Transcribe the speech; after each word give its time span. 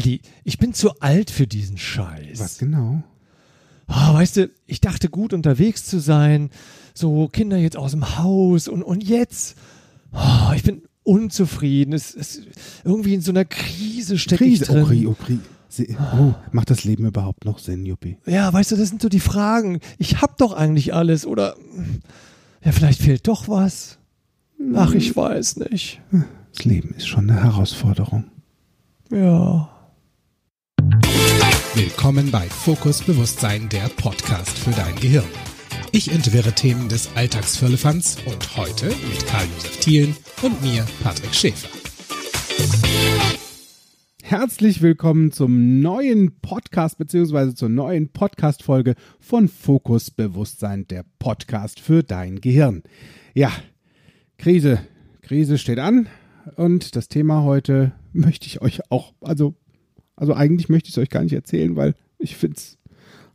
Eddie, 0.00 0.20
ich 0.44 0.58
bin 0.58 0.72
zu 0.74 0.98
alt 1.00 1.30
für 1.30 1.46
diesen 1.46 1.76
Scheiß. 1.78 2.40
Was 2.40 2.58
genau? 2.58 3.02
Oh, 3.88 4.14
weißt 4.14 4.36
du, 4.36 4.50
ich 4.66 4.80
dachte 4.80 5.08
gut 5.08 5.32
unterwegs 5.34 5.84
zu 5.84 5.98
sein, 5.98 6.50
so 6.94 7.28
Kinder 7.28 7.56
jetzt 7.58 7.76
aus 7.76 7.90
dem 7.90 8.18
Haus 8.18 8.66
und, 8.68 8.82
und 8.82 9.02
jetzt, 9.02 9.56
oh, 10.12 10.52
ich 10.54 10.62
bin 10.62 10.82
unzufrieden. 11.02 11.92
Es, 11.92 12.14
es, 12.14 12.40
irgendwie 12.84 13.14
in 13.14 13.20
so 13.20 13.32
einer 13.32 13.44
Krise 13.44 14.16
stecke 14.18 14.44
ich 14.44 14.60
drin. 14.60 14.84
Oh, 14.84 14.86
Kri- 14.86 15.06
oh, 15.06 15.16
Kri- 15.22 15.38
Se- 15.68 15.86
oh, 16.18 16.34
macht 16.52 16.70
das 16.70 16.84
Leben 16.84 17.04
überhaupt 17.06 17.44
noch 17.44 17.58
Sinn, 17.58 17.84
Juppie? 17.84 18.16
Ja, 18.26 18.52
weißt 18.52 18.72
du, 18.72 18.76
das 18.76 18.88
sind 18.88 19.02
so 19.02 19.08
die 19.08 19.20
Fragen. 19.20 19.80
Ich 19.98 20.20
hab 20.22 20.38
doch 20.38 20.52
eigentlich 20.52 20.94
alles 20.94 21.26
oder 21.26 21.56
ja, 22.64 22.72
vielleicht 22.72 23.02
fehlt 23.02 23.28
doch 23.28 23.48
was. 23.48 23.98
Ach, 24.74 24.92
ich 24.94 25.14
weiß 25.16 25.56
nicht. 25.56 26.00
Das 26.52 26.64
Leben 26.64 26.94
ist 26.96 27.06
schon 27.06 27.30
eine 27.30 27.42
Herausforderung. 27.42 28.24
Ja. 29.10 29.68
Willkommen 31.74 32.32
bei 32.32 32.48
Fokus 32.48 33.00
Bewusstsein, 33.00 33.68
der 33.68 33.88
Podcast 33.90 34.58
für 34.58 34.72
dein 34.72 34.96
Gehirn. 34.96 35.28
Ich 35.92 36.10
entwirre 36.10 36.52
Themen 36.52 36.88
des 36.88 37.08
Alltagsfirlefanz 37.14 38.18
und 38.26 38.56
heute 38.56 38.86
mit 38.86 39.24
Karl-Josef 39.28 39.78
Thielen 39.78 40.16
und 40.42 40.60
mir, 40.62 40.84
Patrick 41.00 41.32
Schäfer. 41.32 41.68
Herzlich 44.24 44.82
willkommen 44.82 45.30
zum 45.30 45.80
neuen 45.80 46.40
Podcast 46.40 46.98
beziehungsweise 46.98 47.54
zur 47.54 47.68
neuen 47.68 48.08
Podcast-Folge 48.12 48.96
von 49.20 49.46
Fokus 49.46 50.10
Bewusstsein, 50.10 50.88
der 50.88 51.04
Podcast 51.20 51.78
für 51.78 52.02
dein 52.02 52.40
Gehirn. 52.40 52.82
Ja, 53.32 53.52
Krise, 54.38 54.80
Krise 55.22 55.56
steht 55.56 55.78
an 55.78 56.08
und 56.56 56.96
das 56.96 57.08
Thema 57.08 57.44
heute 57.44 57.92
möchte 58.12 58.48
ich 58.48 58.60
euch 58.60 58.90
auch, 58.90 59.14
also, 59.20 59.54
also 60.20 60.34
eigentlich 60.34 60.68
möchte 60.68 60.88
ich 60.88 60.96
es 60.96 61.02
euch 61.02 61.08
gar 61.08 61.22
nicht 61.22 61.32
erzählen, 61.32 61.74
weil 61.76 61.94
ich 62.18 62.36
finde 62.36 62.56
es, 62.56 62.78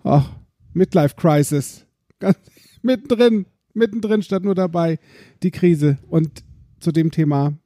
ach, 0.04 0.32
Midlife 0.74 1.16
Crisis, 1.16 1.86
ganz 2.20 2.38
mittendrin, 2.82 3.48
mittendrin 3.74 4.22
statt 4.22 4.44
nur 4.44 4.56
dabei, 4.56 5.00
die 5.44 5.52
Krise 5.52 5.98
und 6.08 6.44
zu 6.80 6.92
dem 6.92 7.12
Thema 7.12 7.58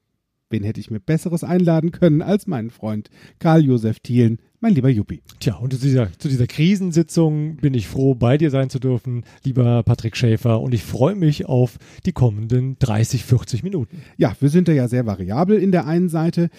Wen 0.51 0.63
hätte 0.63 0.79
ich 0.79 0.89
mir 0.89 0.99
Besseres 0.99 1.43
einladen 1.43 1.91
können 1.91 2.23
als 2.23 2.47
meinen 2.47 2.71
Freund 2.71 3.11
Karl-Josef 3.37 3.99
Thielen, 3.99 4.39
mein 4.59 4.73
lieber 4.73 4.89
Juppie. 4.89 5.21
Tja, 5.39 5.55
und 5.55 5.71
zu 5.71 5.79
dieser, 5.79 6.11
zu 6.17 6.27
dieser 6.27 6.47
Krisensitzung 6.47 7.57
bin 7.57 7.75
ich 7.75 7.87
froh, 7.87 8.15
bei 8.15 8.35
dir 8.39 8.49
sein 8.49 8.71
zu 8.71 8.79
dürfen, 8.79 9.25
lieber 9.43 9.83
Patrick 9.83 10.17
Schäfer. 10.17 10.59
Und 10.59 10.73
ich 10.73 10.81
freue 10.83 11.13
mich 11.13 11.45
auf 11.45 11.77
die 12.07 12.13
kommenden 12.13 12.77
30, 12.79 13.25
40 13.25 13.61
Minuten. 13.61 14.01
Ja, 14.17 14.35
wir 14.39 14.49
sind 14.49 14.67
da 14.67 14.71
ja 14.71 14.87
sehr 14.87 15.05
variabel 15.05 15.59
in 15.59 15.71
der 15.71 15.85
einen 15.85 16.09
Seite. 16.09 16.49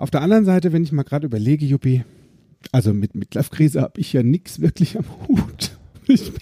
Auf 0.00 0.10
der 0.10 0.22
anderen 0.22 0.46
Seite, 0.46 0.72
wenn 0.72 0.82
ich 0.82 0.92
mal 0.92 1.02
gerade 1.02 1.26
überlege, 1.26 1.66
Juppie, 1.66 2.04
also 2.72 2.94
mit 2.94 3.14
Midlife-Krise 3.14 3.82
habe 3.82 4.00
ich 4.00 4.14
ja 4.14 4.22
nichts 4.22 4.60
wirklich 4.60 4.98
am 4.98 5.04
Hut. 5.28 5.76
Ich, 6.06 6.32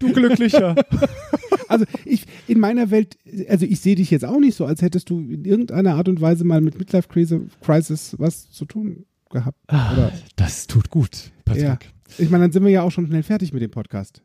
Du 0.00 0.12
Glücklicher. 0.12 0.74
also 1.68 1.84
ich 2.04 2.24
in 2.48 2.58
meiner 2.58 2.90
Welt, 2.90 3.16
also 3.48 3.64
ich 3.66 3.80
sehe 3.80 3.94
dich 3.94 4.10
jetzt 4.10 4.24
auch 4.24 4.40
nicht 4.40 4.56
so, 4.56 4.64
als 4.64 4.82
hättest 4.82 5.10
du 5.10 5.20
in 5.20 5.44
irgendeiner 5.44 5.94
Art 5.94 6.08
und 6.08 6.20
Weise 6.20 6.44
mal 6.44 6.60
mit 6.60 6.78
Midlife-Krise 6.78 7.46
Crisis 7.60 8.16
was 8.18 8.50
zu 8.50 8.64
tun 8.64 9.04
gehabt. 9.30 9.58
Ah, 9.68 10.10
das 10.34 10.66
tut 10.66 10.90
gut, 10.90 11.30
Patrick. 11.44 11.62
Ja. 11.62 11.78
Ich 12.18 12.30
meine, 12.30 12.44
dann 12.44 12.52
sind 12.52 12.64
wir 12.64 12.70
ja 12.70 12.82
auch 12.82 12.90
schon 12.90 13.06
schnell 13.06 13.22
fertig 13.22 13.52
mit 13.52 13.62
dem 13.62 13.70
Podcast. 13.70 14.22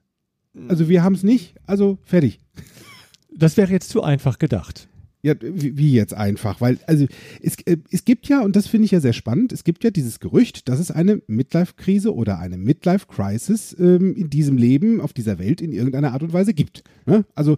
Also 0.67 0.89
wir 0.89 1.03
haben 1.03 1.13
es 1.13 1.23
nicht, 1.23 1.55
also 1.67 1.99
fertig. 2.03 2.39
Das 3.35 3.57
wäre 3.57 3.71
jetzt 3.71 3.89
zu 3.89 4.01
einfach 4.01 4.39
gedacht. 4.39 4.87
Ja, 5.23 5.35
wie, 5.39 5.91
jetzt 5.93 6.15
einfach? 6.15 6.61
Weil, 6.61 6.79
also 6.87 7.05
es, 7.41 7.55
äh, 7.65 7.77
es 7.91 8.05
gibt 8.05 8.27
ja, 8.27 8.41
und 8.41 8.55
das 8.55 8.65
finde 8.67 8.85
ich 8.85 8.91
ja 8.91 8.99
sehr 8.99 9.13
spannend, 9.13 9.51
es 9.51 9.63
gibt 9.63 9.83
ja 9.83 9.91
dieses 9.91 10.19
Gerücht, 10.19 10.67
dass 10.67 10.79
es 10.79 10.89
eine 10.89 11.21
Midlife-Krise 11.27 12.13
oder 12.15 12.39
eine 12.39 12.57
Midlife-Crisis 12.57 13.75
ähm, 13.79 14.15
in 14.15 14.29
diesem 14.31 14.57
Leben, 14.57 14.99
auf 14.99 15.13
dieser 15.13 15.37
Welt 15.37 15.61
in 15.61 15.73
irgendeiner 15.73 16.13
Art 16.13 16.23
und 16.23 16.33
Weise 16.33 16.53
gibt. 16.55 16.83
Ne? 17.05 17.23
Also 17.35 17.57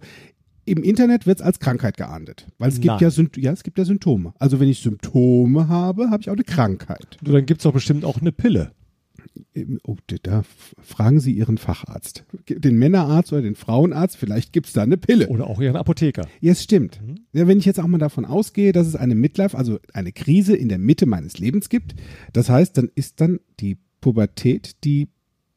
im 0.66 0.82
Internet 0.82 1.26
wird 1.26 1.40
es 1.40 1.44
als 1.44 1.58
Krankheit 1.58 1.96
geahndet, 1.96 2.46
weil 2.58 2.68
es 2.68 2.76
gibt 2.80 3.00
ja, 3.00 3.08
Sympt- 3.08 3.40
ja, 3.40 3.52
es 3.52 3.62
gibt 3.62 3.78
ja 3.78 3.84
Symptome. 3.84 4.34
Also 4.38 4.60
wenn 4.60 4.68
ich 4.68 4.80
Symptome 4.80 5.68
habe, 5.68 6.10
habe 6.10 6.20
ich 6.22 6.28
auch 6.28 6.34
eine 6.34 6.44
Krankheit. 6.44 7.18
Du, 7.22 7.32
dann 7.32 7.46
gibt 7.46 7.60
es 7.60 7.64
doch 7.64 7.72
bestimmt 7.72 8.04
auch 8.04 8.20
eine 8.20 8.32
Pille. 8.32 8.72
Oh, 9.84 9.96
da- 10.22 10.44
fragen 10.82 11.20
Sie 11.20 11.32
Ihren 11.32 11.58
Facharzt. 11.58 12.24
Den 12.48 12.76
Männerarzt 12.76 13.32
oder 13.32 13.42
den 13.42 13.54
Frauenarzt, 13.56 14.16
vielleicht 14.16 14.52
gibt 14.52 14.66
es 14.68 14.72
da 14.72 14.82
eine 14.82 14.96
Pille. 14.96 15.28
Oder 15.28 15.48
auch 15.48 15.60
ihren 15.60 15.76
Apotheker. 15.76 16.26
Ja, 16.40 16.52
es 16.52 16.62
stimmt. 16.62 17.00
Ja, 17.32 17.46
wenn 17.48 17.58
ich 17.58 17.64
jetzt 17.64 17.80
auch 17.80 17.86
mal 17.86 17.98
davon 17.98 18.24
ausgehe, 18.24 18.72
dass 18.72 18.86
es 18.86 18.94
eine 18.96 19.14
Midlife, 19.14 19.56
also 19.58 19.78
eine 19.92 20.12
Krise 20.12 20.54
in 20.56 20.68
der 20.68 20.78
Mitte 20.78 21.06
meines 21.06 21.38
Lebens 21.38 21.68
gibt, 21.68 21.94
das 22.32 22.48
heißt, 22.48 22.76
dann 22.78 22.90
ist 22.94 23.20
dann 23.20 23.40
die 23.60 23.78
Pubertät 24.00 24.84
die 24.84 25.08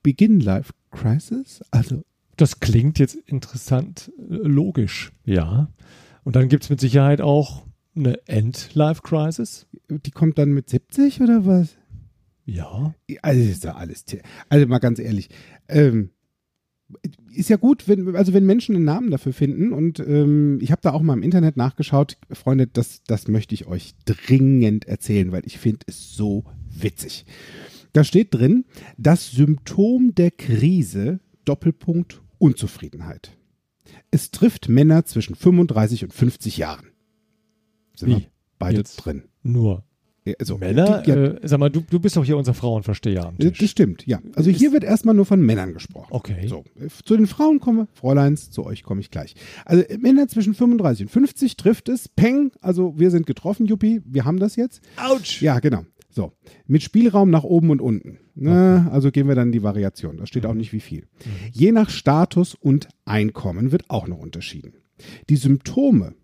Begin-Life-Crisis? 0.03 1.61
Also, 1.71 2.01
Das 2.37 2.59
klingt 2.59 2.99
jetzt 2.99 3.15
interessant, 3.25 4.11
äh, 4.29 4.35
logisch. 4.35 5.11
Ja. 5.25 5.69
Und 6.23 6.35
dann 6.35 6.49
gibt 6.49 6.63
es 6.63 6.69
mit 6.69 6.79
Sicherheit 6.79 7.19
auch 7.21 7.65
eine 7.95 8.19
End-Life-Crisis. 8.27 9.65
die 9.89 10.11
kommt 10.11 10.37
dann 10.37 10.51
mit 10.51 10.69
70 10.69 11.21
oder 11.21 11.45
was? 11.45 11.75
Ja. 12.47 12.95
Also, 13.21 13.41
ist 13.41 13.63
ja 13.65 13.75
alles. 13.75 14.05
Also, 14.49 14.65
mal 14.67 14.79
ganz 14.79 14.99
ehrlich. 14.99 15.29
Ähm, 15.67 16.09
ist 17.33 17.49
ja 17.49 17.57
gut, 17.57 17.87
wenn, 17.87 18.15
also 18.15 18.33
wenn 18.33 18.45
Menschen 18.45 18.75
einen 18.75 18.85
Namen 18.85 19.11
dafür 19.11 19.33
finden 19.33 19.73
und 19.73 19.99
ähm, 19.99 20.59
ich 20.61 20.71
habe 20.71 20.81
da 20.81 20.93
auch 20.93 21.01
mal 21.01 21.13
im 21.13 21.23
Internet 21.23 21.57
nachgeschaut, 21.57 22.17
Freunde, 22.31 22.67
das, 22.67 23.03
das 23.03 23.27
möchte 23.27 23.53
ich 23.53 23.67
euch 23.67 23.93
dringend 24.05 24.85
erzählen, 24.85 25.31
weil 25.33 25.45
ich 25.45 25.57
finde 25.57 25.85
es 25.87 26.15
so 26.15 26.45
witzig. 26.69 27.25
Da 27.91 28.03
steht 28.03 28.33
drin, 28.33 28.65
das 28.97 29.31
Symptom 29.31 30.15
der 30.15 30.31
Krise, 30.31 31.19
Doppelpunkt 31.45 32.21
Unzufriedenheit. 32.37 33.37
Es 34.11 34.31
trifft 34.31 34.69
Männer 34.69 35.05
zwischen 35.05 35.35
35 35.35 36.05
und 36.05 36.13
50 36.13 36.57
Jahren. 36.57 36.87
Sind 37.95 38.09
Wie? 38.09 38.15
wir 38.15 38.21
beide 38.59 38.77
Jetzt? 38.77 38.97
drin. 38.97 39.23
Nur 39.43 39.83
Also, 40.39 40.57
Männer? 40.57 41.01
die- 41.01 41.09
ja, 41.09 41.15
äh, 41.15 41.39
sag 41.43 41.59
mal, 41.59 41.69
du, 41.69 41.81
du 41.81 41.99
bist 41.99 42.15
doch 42.17 42.25
hier 42.25 42.37
unser 42.37 42.53
Frauenversteher 42.53 43.25
am 43.25 43.35
ja, 43.37 43.49
Tisch. 43.49 43.59
Das 43.59 43.69
stimmt, 43.69 44.05
ja. 44.05 44.19
Also 44.35 44.49
hier 44.49 44.71
wird 44.73 44.83
erstmal 44.83 45.15
nur 45.15 45.25
von 45.25 45.41
Männern 45.41 45.73
gesprochen. 45.73 46.07
Okay. 46.11 46.47
So, 46.47 46.63
äh, 46.79 46.87
zu 47.03 47.15
den 47.15 47.27
Frauen 47.27 47.59
kommen 47.59 47.79
wir, 47.79 47.87
Fräuleins, 47.93 48.51
zu 48.51 48.65
euch 48.65 48.83
komme 48.83 49.01
ich 49.01 49.11
gleich. 49.11 49.35
Also 49.65 49.83
äh, 49.83 49.97
Männer 49.97 50.27
zwischen 50.27 50.53
35 50.53 51.05
und 51.05 51.09
50 51.11 51.57
trifft 51.57 51.89
es, 51.89 52.07
Peng, 52.07 52.51
also 52.61 52.97
wir 52.97 53.11
sind 53.11 53.25
getroffen, 53.25 53.65
Juppie, 53.65 54.01
wir 54.05 54.25
haben 54.25 54.39
das 54.39 54.55
jetzt. 54.55 54.81
Autsch! 54.97 55.41
Ja, 55.41 55.59
genau. 55.59 55.83
So, 56.09 56.31
mit 56.65 56.81
Spielraum 56.81 57.29
nach 57.29 57.43
oben 57.43 57.69
und 57.69 57.79
unten. 57.79 58.17
Ne? 58.33 58.87
Also 58.91 59.11
gehen 59.11 59.27
wir 59.27 59.35
dann 59.35 59.49
in 59.49 59.51
die 59.51 59.61
Variation. 59.61 60.17
Da 60.17 60.25
steht 60.25 60.47
auch 60.47 60.55
nicht 60.55 60.73
wie 60.73 60.79
viel. 60.79 61.05
Je 61.51 61.71
nach 61.71 61.91
Status 61.91 62.55
und 62.55 62.87
Einkommen 63.05 63.71
wird 63.71 63.89
auch 63.89 64.07
noch 64.07 64.17
unterschieden. 64.17 64.73
Die 65.29 65.35
Symptome 65.35 66.15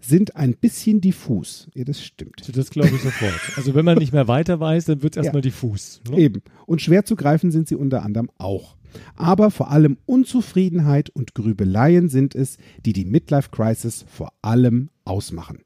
sind 0.00 0.36
ein 0.36 0.54
bisschen 0.54 1.00
diffus. 1.00 1.68
Ja, 1.74 1.84
das 1.84 2.02
stimmt. 2.02 2.56
Das 2.56 2.70
glaube 2.70 2.90
ich 2.94 3.02
sofort. 3.02 3.40
Also 3.56 3.74
wenn 3.74 3.84
man 3.84 3.98
nicht 3.98 4.12
mehr 4.12 4.28
weiter 4.28 4.58
weiß, 4.60 4.86
dann 4.86 5.02
wird 5.02 5.16
es 5.16 5.24
erstmal 5.24 5.42
diffus. 5.42 6.00
Ne? 6.10 6.18
Eben. 6.18 6.42
Und 6.66 6.80
schwer 6.80 7.04
zu 7.04 7.16
greifen 7.16 7.50
sind 7.50 7.68
sie 7.68 7.74
unter 7.76 8.02
anderem 8.02 8.30
auch. 8.38 8.76
Aber 9.14 9.50
vor 9.50 9.70
allem 9.70 9.98
Unzufriedenheit 10.06 11.10
und 11.10 11.34
Grübeleien 11.34 12.08
sind 12.08 12.34
es, 12.34 12.56
die 12.84 12.92
die 12.92 13.04
Midlife 13.04 13.50
Crisis 13.50 14.04
vor 14.08 14.32
allem 14.42 14.90
ausmachen. 15.04 15.60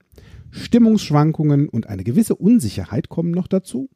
Stimmungsschwankungen 0.51 1.69
und 1.69 1.89
eine 1.89 2.05
gewisse 2.05 2.37
Unsicherheit 2.37 3.09
kommen 3.09 3.31
noch 3.31 3.49
dazu. 3.49 3.89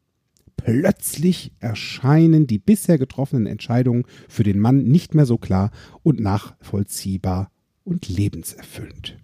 Plötzlich 0.57 1.53
erscheinen 1.61 2.49
die 2.49 2.59
bisher 2.59 2.99
getroffenen 2.99 3.47
Entscheidungen 3.47 4.05
für 4.29 4.43
den 4.43 4.59
Mann 4.59 4.85
nicht 4.85 5.15
mehr 5.15 5.25
so 5.25 5.39
klar 5.39 5.71
und 6.03 6.21
nachvollziehbar 6.21 7.53
und 7.85 8.09
lebenserfüllend. 8.09 9.19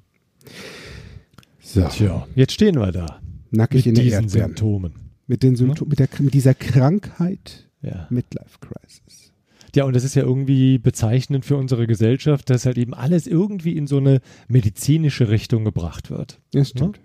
So, 1.75 1.89
Tja, 1.89 2.27
jetzt 2.37 2.53
stehen 2.53 2.77
wir 2.77 2.93
da. 2.93 3.21
nackig 3.51 3.87
Mit 3.87 3.99
in 3.99 4.05
diesen 4.05 4.25
Erdbeeren. 4.25 4.49
Symptomen. 4.51 4.93
Mit, 5.27 5.43
den 5.43 5.57
Symptomen, 5.57 5.89
mit, 5.89 5.99
der, 5.99 6.09
mit 6.21 6.35
dieser 6.35 6.55
Krankheit 6.55 7.69
Ja. 7.83 8.07
Midlife 8.11 8.59
Crisis. 8.61 9.33
ja, 9.75 9.85
und 9.85 9.97
das 9.97 10.05
ist 10.05 10.15
ja 10.15 10.23
irgendwie 10.23 10.79
bezeichnend 10.79 11.45
für 11.45 11.57
unsere 11.57 11.87
Gesellschaft, 11.87 12.49
dass 12.51 12.65
halt 12.67 12.79
eben 12.79 12.95
alles 12.95 13.27
irgendwie 13.27 13.77
in 13.77 13.87
so 13.87 13.97
eine 13.97 14.21
medizinische 14.49 15.29
Richtung 15.31 15.65
gebracht 15.65 16.11
wird. 16.11 16.41
Ja, 16.55 16.65
stimmt. 16.65 17.01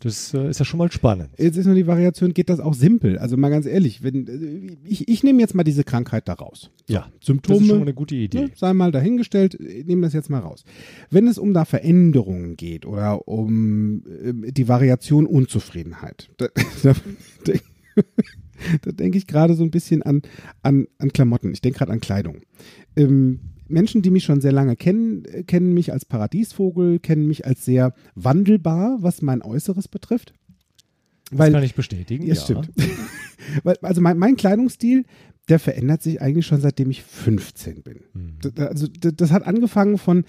Das 0.00 0.32
äh, 0.32 0.50
ist 0.50 0.58
ja 0.58 0.64
schon 0.64 0.78
mal 0.78 0.90
spannend. 0.92 1.30
Jetzt 1.38 1.56
ist 1.56 1.66
nur 1.66 1.74
die 1.74 1.86
Variation, 1.86 2.34
geht 2.34 2.48
das 2.48 2.60
auch 2.60 2.74
simpel? 2.74 3.18
Also 3.18 3.36
mal 3.36 3.48
ganz 3.48 3.66
ehrlich, 3.66 4.02
wenn, 4.02 4.26
äh, 4.26 4.76
ich, 4.84 5.08
ich 5.08 5.22
nehme 5.22 5.40
jetzt 5.40 5.54
mal 5.54 5.64
diese 5.64 5.84
Krankheit 5.84 6.28
da 6.28 6.34
raus. 6.34 6.70
Ja, 6.88 7.10
das 7.18 7.26
Symptome, 7.26 7.60
ist 7.60 7.66
schon 7.66 7.78
mal 7.78 7.82
eine 7.82 7.94
gute 7.94 8.14
Idee. 8.14 8.42
ne, 8.42 8.50
sei 8.54 8.72
mal 8.72 8.92
dahingestellt, 8.92 9.58
nehme 9.60 10.02
das 10.02 10.12
jetzt 10.12 10.30
mal 10.30 10.40
raus. 10.40 10.64
Wenn 11.10 11.26
es 11.26 11.38
um 11.38 11.52
da 11.52 11.64
Veränderungen 11.64 12.56
geht 12.56 12.86
oder 12.86 13.26
um 13.26 14.04
äh, 14.22 14.52
die 14.52 14.68
Variation 14.68 15.26
Unzufriedenheit, 15.26 16.30
da, 16.36 16.46
da, 16.82 16.94
da 18.82 18.92
denke 18.92 19.18
ich 19.18 19.26
gerade 19.26 19.54
so 19.54 19.64
ein 19.64 19.70
bisschen 19.70 20.02
an, 20.02 20.22
an, 20.62 20.86
an 20.98 21.12
Klamotten. 21.12 21.52
Ich 21.52 21.60
denke 21.60 21.78
gerade 21.78 21.92
an 21.92 22.00
Kleidung. 22.00 22.42
Ähm, 22.96 23.40
Menschen, 23.68 24.02
die 24.02 24.10
mich 24.10 24.24
schon 24.24 24.40
sehr 24.40 24.52
lange 24.52 24.76
kennen, 24.76 25.24
äh, 25.26 25.42
kennen 25.44 25.72
mich 25.74 25.92
als 25.92 26.04
Paradiesvogel, 26.04 26.98
kennen 26.98 27.26
mich 27.26 27.46
als 27.46 27.64
sehr 27.64 27.94
wandelbar, 28.14 28.98
was 29.00 29.22
mein 29.22 29.42
Äußeres 29.42 29.88
betrifft. 29.88 30.32
das 31.30 31.52
kann 31.52 31.62
ich 31.62 31.74
bestätigen. 31.74 32.24
Ja, 32.26 32.34
Ja, 32.34 32.40
stimmt. 32.40 32.70
Also 33.80 34.02
mein, 34.02 34.18
mein 34.18 34.36
Kleidungsstil, 34.36 35.04
der 35.48 35.58
verändert 35.58 36.02
sich 36.02 36.20
eigentlich 36.20 36.44
schon 36.46 36.60
seitdem 36.60 36.90
ich 36.90 37.02
15 37.02 37.82
bin. 37.82 38.00
D- 38.44 38.60
Also 38.62 38.86
das 38.88 39.30
hat 39.30 39.46
angefangen 39.46 39.96
von 39.96 40.24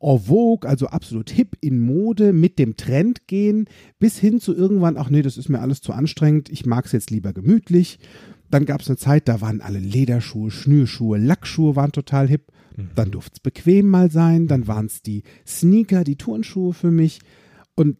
en 0.00 0.18
vogue, 0.18 0.68
also 0.68 0.88
absolut 0.88 1.30
hip 1.30 1.56
in 1.60 1.78
Mode, 1.78 2.32
mit 2.32 2.58
dem 2.58 2.76
Trend 2.76 3.28
gehen, 3.28 3.66
bis 4.00 4.18
hin 4.18 4.40
zu 4.40 4.54
irgendwann, 4.56 4.96
ach 4.96 5.08
nee, 5.08 5.22
das 5.22 5.36
ist 5.36 5.48
mir 5.48 5.60
alles 5.60 5.82
zu 5.82 5.92
anstrengend, 5.92 6.48
ich 6.50 6.66
mag 6.66 6.86
es 6.86 6.92
jetzt 6.92 7.10
lieber 7.10 7.32
gemütlich. 7.32 7.98
Dann 8.50 8.64
gab 8.66 8.80
es 8.80 8.88
eine 8.88 8.96
Zeit, 8.96 9.28
da 9.28 9.40
waren 9.40 9.60
alle 9.60 9.78
Lederschuhe, 9.78 10.50
Schnürschuhe, 10.50 11.18
Lackschuhe 11.18 11.76
waren 11.76 11.92
total 11.92 12.28
hip. 12.28 12.50
Dann 12.94 13.10
durfte 13.10 13.34
es 13.34 13.40
bequem 13.40 13.88
mal 13.88 14.10
sein, 14.10 14.48
dann 14.48 14.66
waren 14.66 14.86
es 14.86 15.02
die 15.02 15.22
Sneaker, 15.46 16.04
die 16.04 16.16
Turnschuhe 16.16 16.72
für 16.72 16.90
mich. 16.90 17.20
Und 17.74 17.98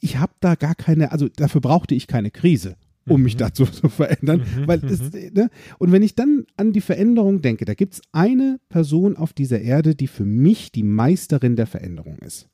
ich 0.00 0.18
habe 0.18 0.32
da 0.40 0.54
gar 0.54 0.74
keine, 0.74 1.12
also 1.12 1.28
dafür 1.28 1.60
brauchte 1.60 1.94
ich 1.94 2.06
keine 2.06 2.30
Krise, 2.30 2.76
um 3.08 3.22
mich 3.22 3.36
dazu 3.36 3.64
zu 3.66 3.88
verändern. 3.88 4.42
weil 4.66 4.80
das, 4.80 5.12
ne? 5.12 5.50
Und 5.78 5.92
wenn 5.92 6.02
ich 6.02 6.14
dann 6.14 6.46
an 6.56 6.72
die 6.72 6.80
Veränderung 6.80 7.42
denke, 7.42 7.64
da 7.64 7.74
gibt 7.74 7.94
es 7.94 8.02
eine 8.12 8.58
Person 8.68 9.16
auf 9.16 9.32
dieser 9.32 9.60
Erde, 9.60 9.94
die 9.94 10.08
für 10.08 10.24
mich 10.24 10.72
die 10.72 10.82
Meisterin 10.82 11.56
der 11.56 11.66
Veränderung 11.66 12.18
ist. 12.18 12.48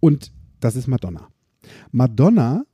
Und 0.00 0.32
das 0.60 0.76
ist 0.76 0.86
Madonna. 0.86 1.28
Madonna 1.92 2.64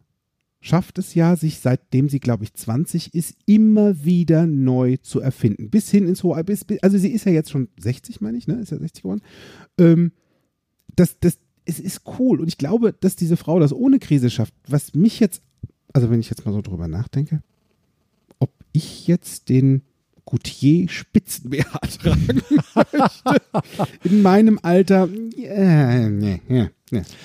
schafft 0.65 0.99
es 0.99 1.15
ja, 1.15 1.37
sich 1.37 1.59
seitdem 1.59 2.09
sie, 2.09 2.21
glaube 2.21 2.45
ich, 2.45 2.55
20 2.55 3.13
ist, 3.13 3.37
immer 3.45 4.03
wieder 4.03 4.47
neu 4.47 4.97
zu 4.97 5.21
erfinden. 5.21 5.69
Bis 5.69 5.91
hin 5.91 6.09
ins 6.09 6.23
hohe, 6.23 6.43
bis, 6.43 6.65
bis, 6.65 6.83
also 6.83 6.97
sie 6.97 7.11
ist 7.11 7.27
ja 7.27 7.33
jetzt 7.33 7.51
schon 7.51 7.69
60, 7.79 8.23
meine 8.23 8.39
ich, 8.39 8.49
ne? 8.49 8.55
Ist 8.55 8.73
ja 8.73 8.79
60 8.79 9.03
geworden. 9.03 9.21
Ähm, 9.77 10.13
das, 10.97 11.19
das, 11.21 11.39
es 11.67 11.79
ist 11.79 12.01
cool. 12.19 12.41
Und 12.41 12.49
ich 12.49 12.57
glaube, 12.57 12.95
dass 12.99 13.15
diese 13.15 13.37
Frau 13.37 13.61
das 13.61 13.75
ohne 13.75 13.99
Krise 13.99 14.31
schafft. 14.31 14.55
Was 14.67 14.95
mich 14.95 15.21
jetzt, 15.21 15.43
also 15.93 16.09
wenn 16.09 16.21
ich 16.21 16.31
jetzt 16.31 16.47
mal 16.47 16.53
so 16.53 16.63
drüber 16.63 16.89
nachdenke, 16.89 17.43
ob 18.39 18.51
ich 18.73 19.07
jetzt 19.07 19.51
den 19.51 19.83
Goutier 20.25 20.89
Spitzen-BH 20.89 21.79
tragen 22.01 22.43
möchte 22.75 23.43
in 24.05 24.23
meinem 24.23 24.59
Alter. 24.63 25.09
Äh, 25.37 26.09
nee, 26.09 26.41
nee. 26.49 26.69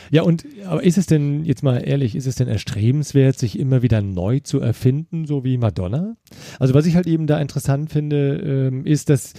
Ja, 0.10 0.24
und 0.24 0.46
aber 0.66 0.84
ist 0.84 0.98
es 0.98 1.06
denn, 1.06 1.46
jetzt 1.46 1.64
mal 1.64 1.78
ehrlich, 1.78 2.16
ist 2.16 2.26
es 2.26 2.36
denn 2.36 2.48
erstrebenswert, 2.48 3.38
sich 3.38 3.60
immer 3.60 3.82
wieder 3.82 4.02
neu 4.02 4.40
zu 4.40 4.60
erfinden, 4.60 5.26
so 5.26 5.44
wie 5.44 5.58
Madonna? 5.58 6.16
Also 6.60 6.74
was 6.74 6.86
ich 6.86 6.96
halt 6.96 7.08
eben 7.08 7.28
da 7.28 7.40
interessant 7.40 7.92
finde, 7.92 8.38
ähm, 8.38 8.86
ist, 8.86 9.10
dass, 9.10 9.34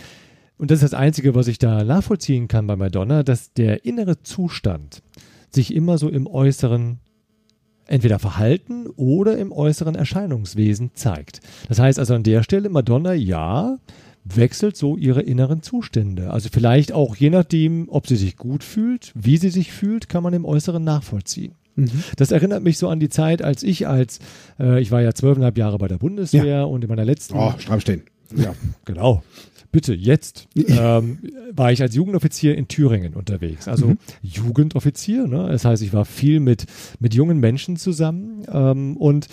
und 0.57 0.71
das 0.71 0.83
ist 0.83 0.93
das 0.93 0.99
Einzige, 0.99 1.35
was 1.35 1.49
ich 1.49 1.59
da 1.59 1.85
nachvollziehen 1.85 2.49
kann 2.49 2.67
bei 2.67 2.77
Madonna, 2.77 3.23
dass 3.23 3.53
der 3.53 3.85
innere 3.85 4.23
Zustand 4.23 5.03
sich 5.51 5.75
immer 5.75 5.99
so 5.99 6.09
im 6.09 6.27
äußeren 6.27 7.01
entweder 7.91 8.19
Verhalten 8.19 8.87
oder 8.97 9.37
im 9.39 9.53
äußeren 9.53 9.95
Erscheinungswesen 9.95 10.91
zeigt. 10.95 11.41
Das 11.69 11.79
heißt 11.79 11.99
also 11.99 12.15
an 12.15 12.23
der 12.23 12.43
Stelle, 12.43 12.69
Madonna, 12.69 13.13
ja, 13.13 13.79
wechselt 14.25 14.77
so 14.77 14.97
ihre 14.97 15.23
inneren 15.23 15.63
Zustände. 15.63 16.31
Also 16.31 16.49
vielleicht 16.53 16.93
auch 16.93 17.17
je 17.17 17.31
nachdem, 17.31 17.89
ob 17.89 18.07
sie 18.07 18.17
sich 18.17 18.37
gut 18.37 18.63
fühlt, 18.65 19.13
wie 19.15 19.37
sie 19.39 19.51
sich 19.51 19.73
fühlt, 19.73 20.09
kann 20.09 20.23
man 20.23 20.35
im 20.35 20.45
Äußeren 20.45 20.85
nachvollziehen. 20.85 21.55
Das 22.17 22.31
erinnert 22.31 22.63
mich 22.63 22.77
so 22.77 22.89
an 22.89 23.01
die 23.01 23.09
Zeit, 23.09 23.41
als 23.43 23.63
ich 23.63 23.89
als, 23.89 24.19
äh, 24.59 24.81
ich 24.83 24.91
war 24.91 25.01
ja 25.01 25.15
zwölfeinhalb 25.15 25.57
Jahre 25.57 25.79
bei 25.79 25.89
der 25.89 25.97
Bundeswehr 25.99 26.69
und 26.69 26.83
in 26.85 26.91
meiner 26.91 27.05
letzten 27.07 27.35
Oh, 27.39 27.55
stramm 27.59 27.81
stehen. 27.81 28.03
ja, 28.37 28.53
genau. 28.85 29.23
Bitte, 29.73 29.95
jetzt 29.95 30.49
ähm, 30.69 31.19
war 31.53 31.71
ich 31.73 31.81
als 31.83 31.95
Jugendoffizier 31.95 32.57
in 32.57 32.69
Thüringen 32.69 33.15
unterwegs. 33.15 33.69
Also 33.69 33.95
Jugendoffizier, 34.23 35.27
ne? 35.27 35.49
Das 35.51 35.65
heißt, 35.65 35.83
ich 35.83 35.93
war 35.93 36.05
viel 36.05 36.41
mit, 36.41 36.67
mit 36.99 37.15
jungen 37.15 37.39
Menschen 37.39 37.77
zusammen 37.77 38.45
ähm, 38.53 38.97
und 38.97 39.29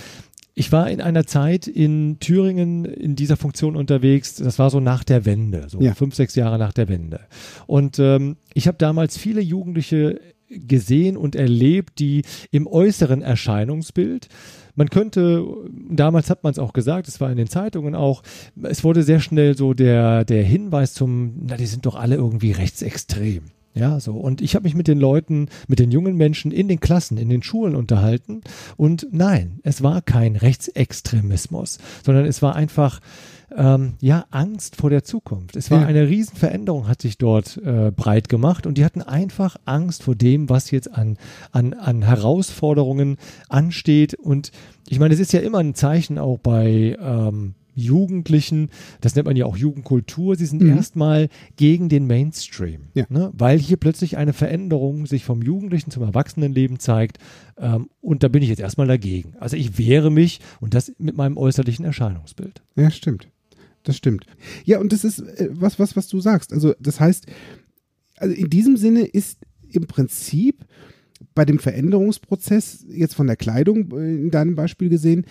ich 0.54 0.72
war 0.72 0.90
in 0.90 1.02
einer 1.02 1.26
Zeit 1.28 1.68
in 1.68 2.18
Thüringen 2.20 2.84
in 2.86 3.16
dieser 3.16 3.38
Funktion 3.38 3.76
unterwegs, 3.76 4.36
das 4.36 4.58
war 4.58 4.72
so 4.72 4.80
nach 4.80 5.04
der 5.04 5.24
Wende, 5.26 5.68
so 5.70 5.80
Ja. 5.80 5.94
fünf, 5.94 6.16
sechs 6.16 6.34
Jahre 6.34 6.58
nach 6.58 6.74
der 6.74 6.88
Wende. 6.88 7.20
Und 7.68 8.00
ähm, 8.00 8.38
ich 8.56 8.68
habe 8.68 8.78
damals 8.80 9.18
viele 9.20 9.42
Jugendliche 9.42 10.20
gesehen 10.50 11.16
und 11.18 11.36
erlebt, 11.36 12.00
die 12.00 12.24
im 12.52 12.66
äußeren 12.66 13.22
Erscheinungsbild 13.22 14.30
man 14.78 14.90
könnte, 14.90 15.46
damals 15.90 16.30
hat 16.30 16.44
man 16.44 16.52
es 16.52 16.60
auch 16.60 16.72
gesagt, 16.72 17.08
es 17.08 17.20
war 17.20 17.32
in 17.32 17.38
den 17.38 17.48
Zeitungen 17.48 17.96
auch, 17.96 18.22
es 18.62 18.84
wurde 18.84 19.04
sehr 19.04 19.20
schnell 19.20 19.58
so 19.58 19.74
der, 19.74 20.24
der 20.24 20.44
Hinweis 20.44 20.94
zum, 20.94 21.34
na, 21.48 21.58
die 21.58 21.66
sind 21.66 21.86
doch 21.86 21.96
alle 21.96 22.16
irgendwie 22.16 22.52
rechtsextrem. 22.52 23.42
Ja, 23.74 24.00
so. 24.00 24.14
Und 24.14 24.42
ich 24.42 24.56
habe 24.56 24.64
mich 24.64 24.76
mit 24.76 24.88
den 24.88 25.00
Leuten, 25.00 25.50
mit 25.68 25.80
den 25.80 25.92
jungen 25.92 26.16
Menschen 26.16 26.52
in 26.52 26.68
den 26.68 26.80
Klassen, 26.80 27.18
in 27.18 27.30
den 27.30 27.44
Schulen 27.44 27.76
unterhalten. 27.76 28.42
Und 28.76 29.08
nein, 29.12 29.60
es 29.64 29.84
war 29.84 30.02
kein 30.02 30.36
Rechtsextremismus, 30.36 31.78
sondern 32.04 32.26
es 32.26 32.42
war 32.42 32.56
einfach, 32.56 33.00
ähm, 33.58 33.96
ja, 34.02 34.26
Angst 34.30 34.76
vor 34.76 34.90
der 34.92 35.04
Zukunft. 35.04 35.56
Es 35.56 35.72
war 35.72 35.82
Ja. 35.82 35.88
eine 35.88 36.08
Riesenveränderung, 36.08 36.88
hat 36.88 37.02
sich 37.02 37.18
dort 37.18 37.58
äh, 37.58 37.92
breit 37.92 38.30
gemacht 38.30 38.66
und 38.68 38.78
die 38.78 38.86
hatten 38.86 39.02
einfach 39.02 39.58
Angst 39.66 40.04
vor 40.04 40.16
dem, 40.16 40.48
was 40.48 40.70
jetzt 40.72 40.94
an, 40.94 41.18
an, 41.52 41.74
an 41.74 42.04
Herausforderungen 42.04 43.18
ansteht. 43.50 44.14
Und 44.14 44.52
ich 44.88 45.00
meine, 45.00 45.14
es 45.14 45.20
ist 45.20 45.34
ja 45.34 45.40
immer 45.40 45.58
ein 45.60 45.74
Zeichen 45.76 46.18
auch 46.20 46.38
bei 46.38 46.96
ähm, 47.02 47.56
Jugendlichen, 47.74 48.70
das 49.02 49.16
nennt 49.16 49.28
man 49.28 49.36
ja 49.36 49.46
auch 49.46 49.56
Jugendkultur, 49.56 50.36
sie 50.36 50.46
sind 50.48 50.62
Mhm. 50.64 50.70
erstmal 50.78 51.30
gegen 51.58 51.90
den 51.90 52.08
Mainstream, 52.08 52.82
Ja. 52.96 53.06
ne? 53.10 53.30
weil 53.34 53.60
hier 53.60 53.78
plötzlich 53.78 54.18
eine 54.18 54.34
Veränderung 54.34 55.06
sich 55.06 55.24
vom 55.24 55.42
Jugendlichen 55.44 55.92
zum 55.92 56.02
Erwachsenenleben 56.04 56.80
zeigt 56.80 57.18
ähm, 57.60 57.90
und 58.02 58.24
da 58.24 58.30
bin 58.30 58.42
ich 58.42 58.50
jetzt 58.50 58.62
erstmal 58.62 58.88
dagegen. 58.88 59.34
Also 59.40 59.58
ich 59.58 59.78
wehre 59.78 60.10
mich 60.12 60.40
und 60.60 60.74
das 60.74 60.92
mit 60.98 61.16
meinem 61.18 61.38
äußerlichen 61.38 61.86
Erscheinungsbild. 61.86 62.64
Ja, 62.76 62.90
stimmt. 62.90 63.28
Das 63.88 63.96
stimmt. 63.96 64.26
Ja, 64.66 64.80
und 64.82 64.92
das 64.92 65.06
ist 65.06 65.20
äh, 65.20 65.48
was, 65.50 65.80
was, 65.80 65.96
was 65.96 66.10
du 66.10 66.20
sagst. 66.20 66.52
Also, 66.52 66.76
das 66.78 67.00
heißt, 67.00 67.26
also 68.18 68.36
in 68.36 68.50
diesem 68.50 68.76
Sinne 68.76 69.06
ist 69.06 69.40
im 69.70 69.88
Prinzip 69.88 70.66
bei 71.34 71.46
dem 71.46 71.58
Veränderungsprozess, 71.58 72.86
jetzt 72.90 73.16
von 73.16 73.28
der 73.28 73.38
Kleidung 73.38 73.90
äh, 73.94 74.16
in 74.16 74.30
deinem 74.30 74.56
Beispiel 74.56 74.90
gesehen, 74.90 75.26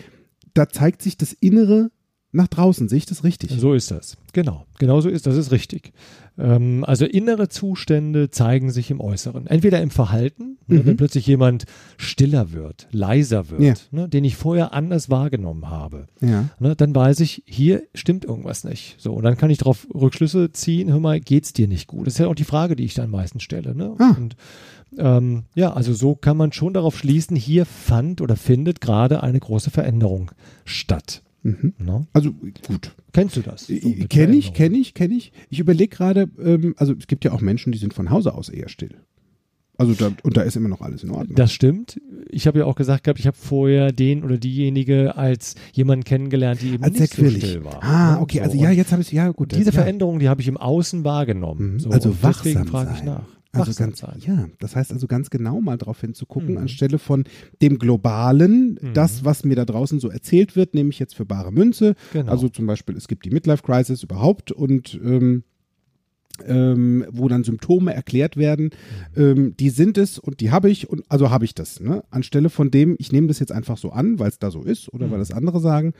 da 0.54 0.70
zeigt 0.70 1.02
sich 1.02 1.18
das 1.18 1.34
Innere 1.34 1.90
nach 2.36 2.48
draußen. 2.48 2.88
Sehe 2.88 2.98
ich 2.98 3.06
das 3.06 3.24
richtig? 3.24 3.50
So 3.58 3.74
ist 3.74 3.90
das. 3.90 4.16
Genau. 4.32 4.66
Genau 4.78 5.00
so 5.00 5.08
ist 5.08 5.26
das. 5.26 5.36
ist 5.36 5.50
richtig. 5.52 5.92
Ähm, 6.38 6.84
also 6.86 7.04
innere 7.06 7.48
Zustände 7.48 8.30
zeigen 8.30 8.70
sich 8.70 8.90
im 8.90 9.00
Äußeren. 9.00 9.46
Entweder 9.46 9.80
im 9.82 9.90
Verhalten, 9.90 10.58
ne, 10.66 10.80
Mhm. 10.80 10.86
wenn 10.86 10.96
plötzlich 10.98 11.26
jemand 11.26 11.64
stiller 11.96 12.52
wird, 12.52 12.88
leiser 12.92 13.48
wird, 13.50 13.62
Ja. 13.62 13.74
ne, 13.90 14.08
den 14.08 14.24
ich 14.24 14.36
vorher 14.36 14.72
anders 14.74 15.08
wahrgenommen 15.10 15.70
habe. 15.70 16.06
ja. 16.20 16.48
Ne, 16.58 16.76
dann 16.76 16.94
weiß 16.94 17.20
ich, 17.20 17.42
hier 17.46 17.82
stimmt 17.94 18.24
irgendwas 18.26 18.64
nicht. 18.64 18.96
So, 18.98 19.14
und 19.14 19.22
dann 19.24 19.36
kann 19.38 19.48
ich 19.50 19.58
darauf 19.58 19.86
Rückschlüsse 19.94 20.52
ziehen, 20.52 20.90
hör 20.90 21.00
mal, 21.00 21.20
geht's 21.20 21.52
dir 21.54 21.68
nicht 21.68 21.86
gut? 21.86 22.06
Das 22.06 22.14
ist 22.14 22.18
ja 22.20 22.26
auch 22.28 22.34
die 22.34 22.44
Frage, 22.44 22.76
die 22.76 22.84
ich 22.84 22.94
dann 22.94 23.10
meistens 23.10 23.42
stelle. 23.42 23.74
Ne? 23.74 23.94
Ah. 23.98 24.14
Und 24.18 24.36
ähm, 24.98 25.44
ja, 25.54 25.72
also 25.72 25.92
so 25.94 26.14
kann 26.14 26.36
man 26.36 26.52
schon 26.52 26.72
darauf 26.74 26.98
schließen, 26.98 27.36
hier 27.36 27.64
fand 27.66 28.20
oder 28.20 28.36
findet 28.36 28.80
gerade 28.80 29.22
eine 29.22 29.40
große 29.40 29.70
Veränderung 29.70 30.30
statt. 30.64 31.22
Mhm. 31.46 31.74
Ne? 31.78 32.06
Also 32.12 32.32
gut. 32.32 32.92
Kennst 33.12 33.36
du 33.36 33.40
das? 33.42 33.66
So 33.68 33.72
mit 33.88 34.10
Kenne 34.10 34.34
ich, 34.36 34.52
kenne 34.52 34.76
ich, 34.76 34.94
kenne 34.94 35.14
ich. 35.14 35.32
Ich 35.48 35.60
überlege 35.60 35.94
gerade, 35.94 36.28
ähm, 36.42 36.74
also 36.76 36.92
es 36.98 37.06
gibt 37.06 37.24
ja 37.24 37.32
auch 37.32 37.40
Menschen, 37.40 37.72
die 37.72 37.78
sind 37.78 37.94
von 37.94 38.10
Hause 38.10 38.34
aus 38.34 38.48
eher 38.48 38.68
still. 38.68 38.94
Also 39.78 39.92
da, 39.92 40.10
und 40.22 40.36
da 40.38 40.40
ist 40.40 40.56
immer 40.56 40.70
noch 40.70 40.80
alles 40.80 41.04
in 41.04 41.10
Ordnung. 41.10 41.36
Das 41.36 41.52
stimmt. 41.52 42.00
Ich 42.30 42.46
habe 42.46 42.60
ja 42.60 42.64
auch 42.64 42.76
gesagt 42.76 43.04
gehabt, 43.04 43.20
ich 43.20 43.26
habe 43.26 43.36
vorher 43.36 43.92
den 43.92 44.24
oder 44.24 44.38
diejenige 44.38 45.16
als 45.16 45.54
jemanden 45.72 46.02
kennengelernt, 46.04 46.62
die 46.62 46.70
eben 46.70 46.82
Als 46.82 46.98
nicht 46.98 47.12
so 47.14 47.28
still 47.28 47.62
war. 47.64 47.82
ah, 47.84 48.14
Ne? 48.14 48.20
okay, 48.22 48.38
So, 48.38 48.44
also 48.44 48.56
ja, 48.56 48.70
jetzt 48.70 48.90
habe 48.92 49.02
ich 49.02 49.12
ja 49.12 49.30
gut. 49.32 49.52
Diese 49.52 49.66
ja. 49.66 49.72
Veränderung, 49.72 50.18
die 50.18 50.28
habe 50.30 50.40
ich 50.40 50.48
im 50.48 50.56
Außen 50.56 51.04
wahrgenommen. 51.04 51.74
Mhm. 51.74 51.78
So, 51.80 51.90
also 51.90 52.08
und 52.08 52.18
deswegen 52.24 52.60
wachsam 52.60 52.66
frage 52.68 52.94
ich 52.96 53.04
nach. 53.04 53.24
Also 53.60 53.72
ganz, 53.84 53.98
sein. 53.98 54.18
ja, 54.26 54.48
das 54.58 54.76
heißt 54.76 54.92
also 54.92 55.06
ganz 55.06 55.30
genau 55.30 55.60
mal 55.60 55.76
drauf 55.76 56.00
hinzugucken, 56.00 56.52
Mhm. 56.52 56.58
anstelle 56.58 56.98
von 56.98 57.24
dem 57.62 57.78
Globalen, 57.78 58.78
Mhm. 58.80 58.94
das, 58.94 59.24
was 59.24 59.44
mir 59.44 59.56
da 59.56 59.64
draußen 59.64 60.00
so 60.00 60.08
erzählt 60.08 60.56
wird, 60.56 60.74
nehme 60.74 60.90
ich 60.90 60.98
jetzt 60.98 61.14
für 61.14 61.24
bare 61.26 61.52
Münze. 61.52 61.94
Genau. 62.12 62.30
Also 62.30 62.48
zum 62.48 62.66
Beispiel, 62.66 62.96
es 62.96 63.08
gibt 63.08 63.24
die 63.24 63.30
Midlife 63.30 63.62
Crisis 63.62 64.02
überhaupt 64.02 64.52
und 64.52 64.98
ähm, 65.02 65.44
ähm, 66.46 67.06
wo 67.10 67.28
dann 67.28 67.44
Symptome 67.44 67.94
erklärt 67.94 68.36
werden, 68.36 68.70
Mhm. 69.16 69.22
ähm, 69.22 69.56
die 69.58 69.70
sind 69.70 69.96
es 69.96 70.18
und 70.18 70.40
die 70.40 70.50
habe 70.50 70.68
ich 70.68 70.88
und 70.90 71.02
also 71.08 71.30
habe 71.30 71.46
ich 71.46 71.54
das. 71.54 71.80
Ne? 71.80 72.04
Anstelle 72.10 72.50
von 72.50 72.70
dem, 72.70 72.94
ich 72.98 73.10
nehme 73.10 73.26
das 73.28 73.38
jetzt 73.38 73.52
einfach 73.52 73.78
so 73.78 73.90
an, 73.90 74.18
weil 74.18 74.28
es 74.28 74.38
da 74.38 74.50
so 74.50 74.62
ist 74.62 74.92
oder 74.92 75.06
Mhm. 75.06 75.12
weil 75.12 75.18
das 75.20 75.30
andere 75.30 75.60
sagen, 75.60 75.94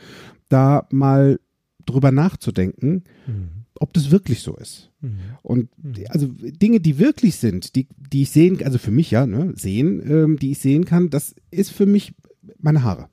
da 0.50 0.86
mal 0.90 1.40
drüber 1.86 2.12
nachzudenken, 2.12 3.04
Mhm. 3.26 3.48
Ob 3.80 3.92
das 3.92 4.11
wirklich 4.11 4.40
so 4.40 4.56
ist. 4.56 4.90
Mhm. 5.00 5.18
Und 5.42 5.68
Mhm. 5.83 5.95
also 6.09 6.26
Dinge, 6.28 6.80
die 6.80 6.99
wirklich 6.99 7.37
sind, 7.37 7.75
die, 7.76 7.87
die 8.12 8.23
ich 8.23 8.30
sehen, 8.30 8.62
also 8.64 8.78
für 8.78 8.90
mich 8.90 9.11
ja, 9.11 9.26
ne, 9.26 9.52
sehen, 9.56 10.02
ähm, 10.09 10.38
die 10.38 10.52
ich 10.52 10.59
sehen 10.59 10.85
kann, 10.85 11.11
das 11.11 11.35
ist 11.50 11.71
für 11.71 11.87
mich 11.87 12.14
meine 12.59 12.83
Haare. 12.83 13.09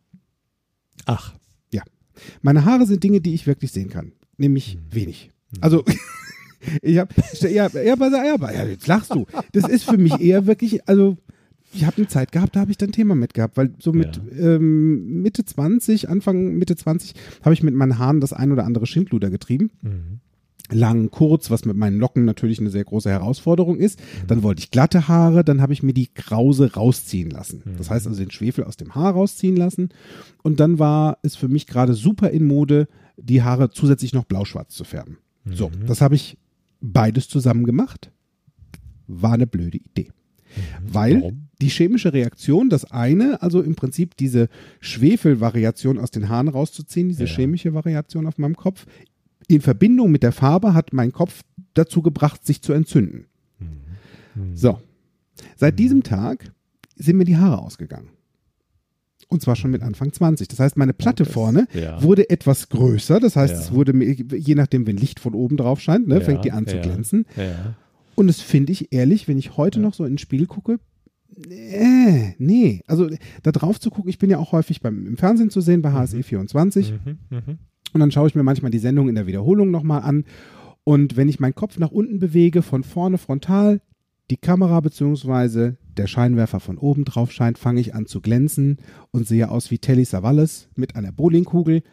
Ach, 1.06 1.34
Meine 2.44 2.64
Haare 2.64 2.86
sind 2.86 3.04
Dinge, 3.04 3.22
die 3.22 3.34
ich 3.34 3.48
wirklich 3.48 3.72
sehen 3.72 3.90
kann. 3.90 4.12
Nämlich 4.38 4.76
Mhm. 4.78 4.96
wenig. 4.96 5.32
Also 5.62 5.84
ich 6.84 6.98
habe 7.00 7.14
ja, 7.42 7.68
ja, 7.68 7.82
ja, 7.84 8.52
ja, 8.52 8.66
jetzt 8.68 8.86
lachst 8.88 9.14
du. 9.16 9.26
Das 9.52 9.68
ist 9.68 9.84
für 9.84 9.98
mich 9.98 10.20
eher 10.20 10.46
wirklich, 10.46 10.88
also 10.88 11.18
ich 11.74 11.86
habe 11.86 11.98
eine 11.98 12.08
Zeit 12.08 12.32
gehabt, 12.32 12.56
da 12.56 12.60
habe 12.60 12.70
ich 12.72 12.78
dann 12.78 12.90
ein 12.90 12.94
Thema 12.94 13.16
mit 13.16 13.34
gehabt, 13.34 13.58
weil 13.58 13.74
so 13.80 13.92
mit 13.94 14.18
Ja. 14.18 14.56
ähm, 14.56 15.24
Mitte 15.24 15.44
20, 15.44 16.08
Anfang 16.08 16.54
Mitte 16.56 16.76
20, 16.76 17.16
habe 17.42 17.56
ich 17.56 17.64
mit 17.64 17.74
meinen 17.74 17.98
Haaren 17.98 18.22
das 18.22 18.32
ein 18.32 18.52
oder 18.52 18.64
andere 18.66 18.86
Schindluder 18.86 19.32
getrieben. 19.32 19.72
Mhm. 19.82 20.20
Lang, 20.72 21.12
kurz, 21.12 21.52
was 21.52 21.66
mit 21.66 21.76
meinen 21.76 22.00
Locken 22.00 22.24
natürlich 22.26 22.60
eine 22.60 22.70
sehr 22.70 22.86
große 22.86 23.10
Herausforderung 23.10 23.78
ist. 23.78 24.02
Dann 24.28 24.44
wollte 24.44 24.60
ich 24.62 24.72
glatte 24.72 25.08
Haare, 25.10 25.44
dann 25.44 25.62
habe 25.62 25.74
ich 25.74 25.84
mir 25.84 25.94
die 25.94 26.08
Krause 26.08 26.74
rausziehen 26.74 27.30
lassen. 27.30 27.62
Das 27.78 27.90
heißt 27.90 28.08
also 28.08 28.18
den 28.20 28.32
Schwefel 28.32 28.64
aus 28.64 28.78
dem 28.78 28.96
Haar 28.96 29.12
rausziehen 29.14 29.58
lassen. 29.58 29.90
Und 30.42 30.60
dann 30.62 30.80
war 30.80 31.18
es 31.22 31.36
für 31.36 31.50
mich 31.50 31.68
gerade 31.68 31.94
super 31.94 32.30
in 32.30 32.48
Mode, 32.48 32.88
die 33.18 33.44
Haare 33.44 33.70
zusätzlich 33.72 34.14
noch 34.14 34.24
blau-schwarz 34.24 34.74
zu 34.74 34.84
färben. 34.86 35.18
So, 35.46 35.70
das 35.86 36.00
habe 36.02 36.16
ich 36.16 36.38
beides 36.80 37.28
zusammen 37.28 37.66
gemacht. 37.66 38.12
War 39.08 39.34
eine 39.34 39.48
blöde 39.48 39.78
Idee. 39.78 40.12
Weil 40.88 41.16
Warum? 41.22 41.48
die 41.62 41.70
chemische 41.70 42.14
Reaktion, 42.14 42.70
das 42.70 42.90
eine, 42.90 43.42
also 43.42 43.62
im 43.62 43.76
Prinzip 43.76 44.16
diese 44.16 44.48
Schwefelvariation 44.80 46.00
aus 46.00 46.12
den 46.12 46.30
Haaren 46.30 46.48
rauszuziehen, 46.48 47.10
diese 47.10 47.26
Ja. 47.26 47.30
chemische 47.30 47.74
Variation 47.74 48.26
auf 48.28 48.38
meinem 48.38 48.56
Kopf, 48.56 48.86
in 49.48 49.62
Verbindung 49.62 50.12
mit 50.12 50.24
der 50.24 50.32
Farbe 50.32 50.74
hat 50.74 50.94
mein 50.94 51.12
Kopf 51.12 51.42
dazu 51.74 52.02
gebracht, 52.02 52.46
sich 52.46 52.62
zu 52.62 52.74
entzünden. 52.74 53.26
Mhm. 53.60 54.56
So. 54.56 54.80
Seit 55.56 55.80
diesem 55.80 56.04
Tag 56.04 56.52
sind 56.96 57.18
mir 57.18 57.26
die 57.26 57.38
Haare 57.38 57.60
ausgegangen. 57.62 58.10
Und 59.30 59.42
zwar 59.42 59.56
schon 59.56 59.72
mit 59.72 59.82
Anfang 59.82 60.14
20. 60.14 60.48
Das 60.48 60.60
heißt, 60.60 60.78
meine 60.78 60.94
Platte 60.94 61.24
das- 61.24 61.34
vorne 61.34 61.68
ja. 61.74 62.02
wurde 62.04 62.30
etwas 62.30 62.70
größer. 62.70 63.20
Das 63.20 63.36
heißt, 63.36 63.54
Ja. 63.54 63.60
es 63.62 63.72
wurde, 63.74 63.94
mir- 63.94 64.14
je 64.14 64.54
nachdem, 64.56 64.86
wenn 64.86 64.98
Licht 64.98 65.20
von 65.20 65.34
oben 65.34 65.58
drauf 65.58 65.80
scheint, 65.80 66.08
ne, 66.08 66.16
Ja, 66.16 66.22
fängt 66.22 66.46
die 66.46 66.52
an 66.52 66.68
zu 66.68 66.80
glänzen. 66.80 67.26
Und 68.16 68.28
das 68.28 68.42
finde 68.42 68.72
ich 68.72 68.94
ehrlich, 68.94 69.28
wenn 69.28 69.40
ich 69.40 69.58
heute 69.58 69.80
noch 69.80 69.96
so 69.96 70.04
in 70.06 70.14
den 70.14 70.18
Spiegel 70.20 70.46
gucke, 70.46 70.80
äh, 71.50 72.34
nee. 72.38 72.82
Also 72.86 73.10
da 73.42 73.52
drauf 73.52 73.80
zu 73.80 73.90
gucken, 73.90 74.10
ich 74.10 74.20
bin 74.20 74.30
ja 74.30 74.38
auch 74.38 74.52
häufig 74.52 74.82
beim, 74.82 75.08
im 75.08 75.18
Fernsehen 75.18 75.50
zu 75.50 75.62
sehen 75.62 75.82
bei 75.82 75.92
HSE 75.92 76.22
24 76.22 76.92
Mhm. 76.92 77.18
Mhm. 77.32 77.58
Und 77.94 78.00
dann 78.00 78.12
schaue 78.12 78.28
ich 78.28 78.36
mir 78.36 78.44
manchmal 78.44 78.72
die 78.72 78.80
Sendung 78.80 79.08
in 79.10 79.16
der 79.16 79.28
Wiederholung 79.28 79.72
nochmal 79.72 80.02
an. 80.02 80.26
Und 80.84 81.16
wenn 81.16 81.30
ich 81.30 81.40
meinen 81.40 81.56
Kopf 81.56 81.78
nach 81.80 81.92
unten 81.92 82.20
bewege, 82.20 82.62
von 82.62 82.84
vorne 82.84 83.18
frontal, 83.18 83.82
die 84.30 84.38
Kamera 84.38 84.80
bzw. 84.82 85.74
der 85.98 86.08
Scheinwerfer 86.08 86.60
von 86.60 86.78
oben 86.78 87.06
drauf 87.06 87.32
scheint, 87.32 87.58
fange 87.58 87.80
ich 87.82 87.94
an 87.96 88.06
zu 88.06 88.20
glänzen 88.22 88.78
und 89.12 89.28
sehe 89.28 89.50
aus 89.50 89.72
wie 89.72 89.78
Telly 89.78 90.06
Savalas 90.06 90.70
mit 90.76 90.96
einer 90.96 91.12
Bowlingkugel 91.12 91.84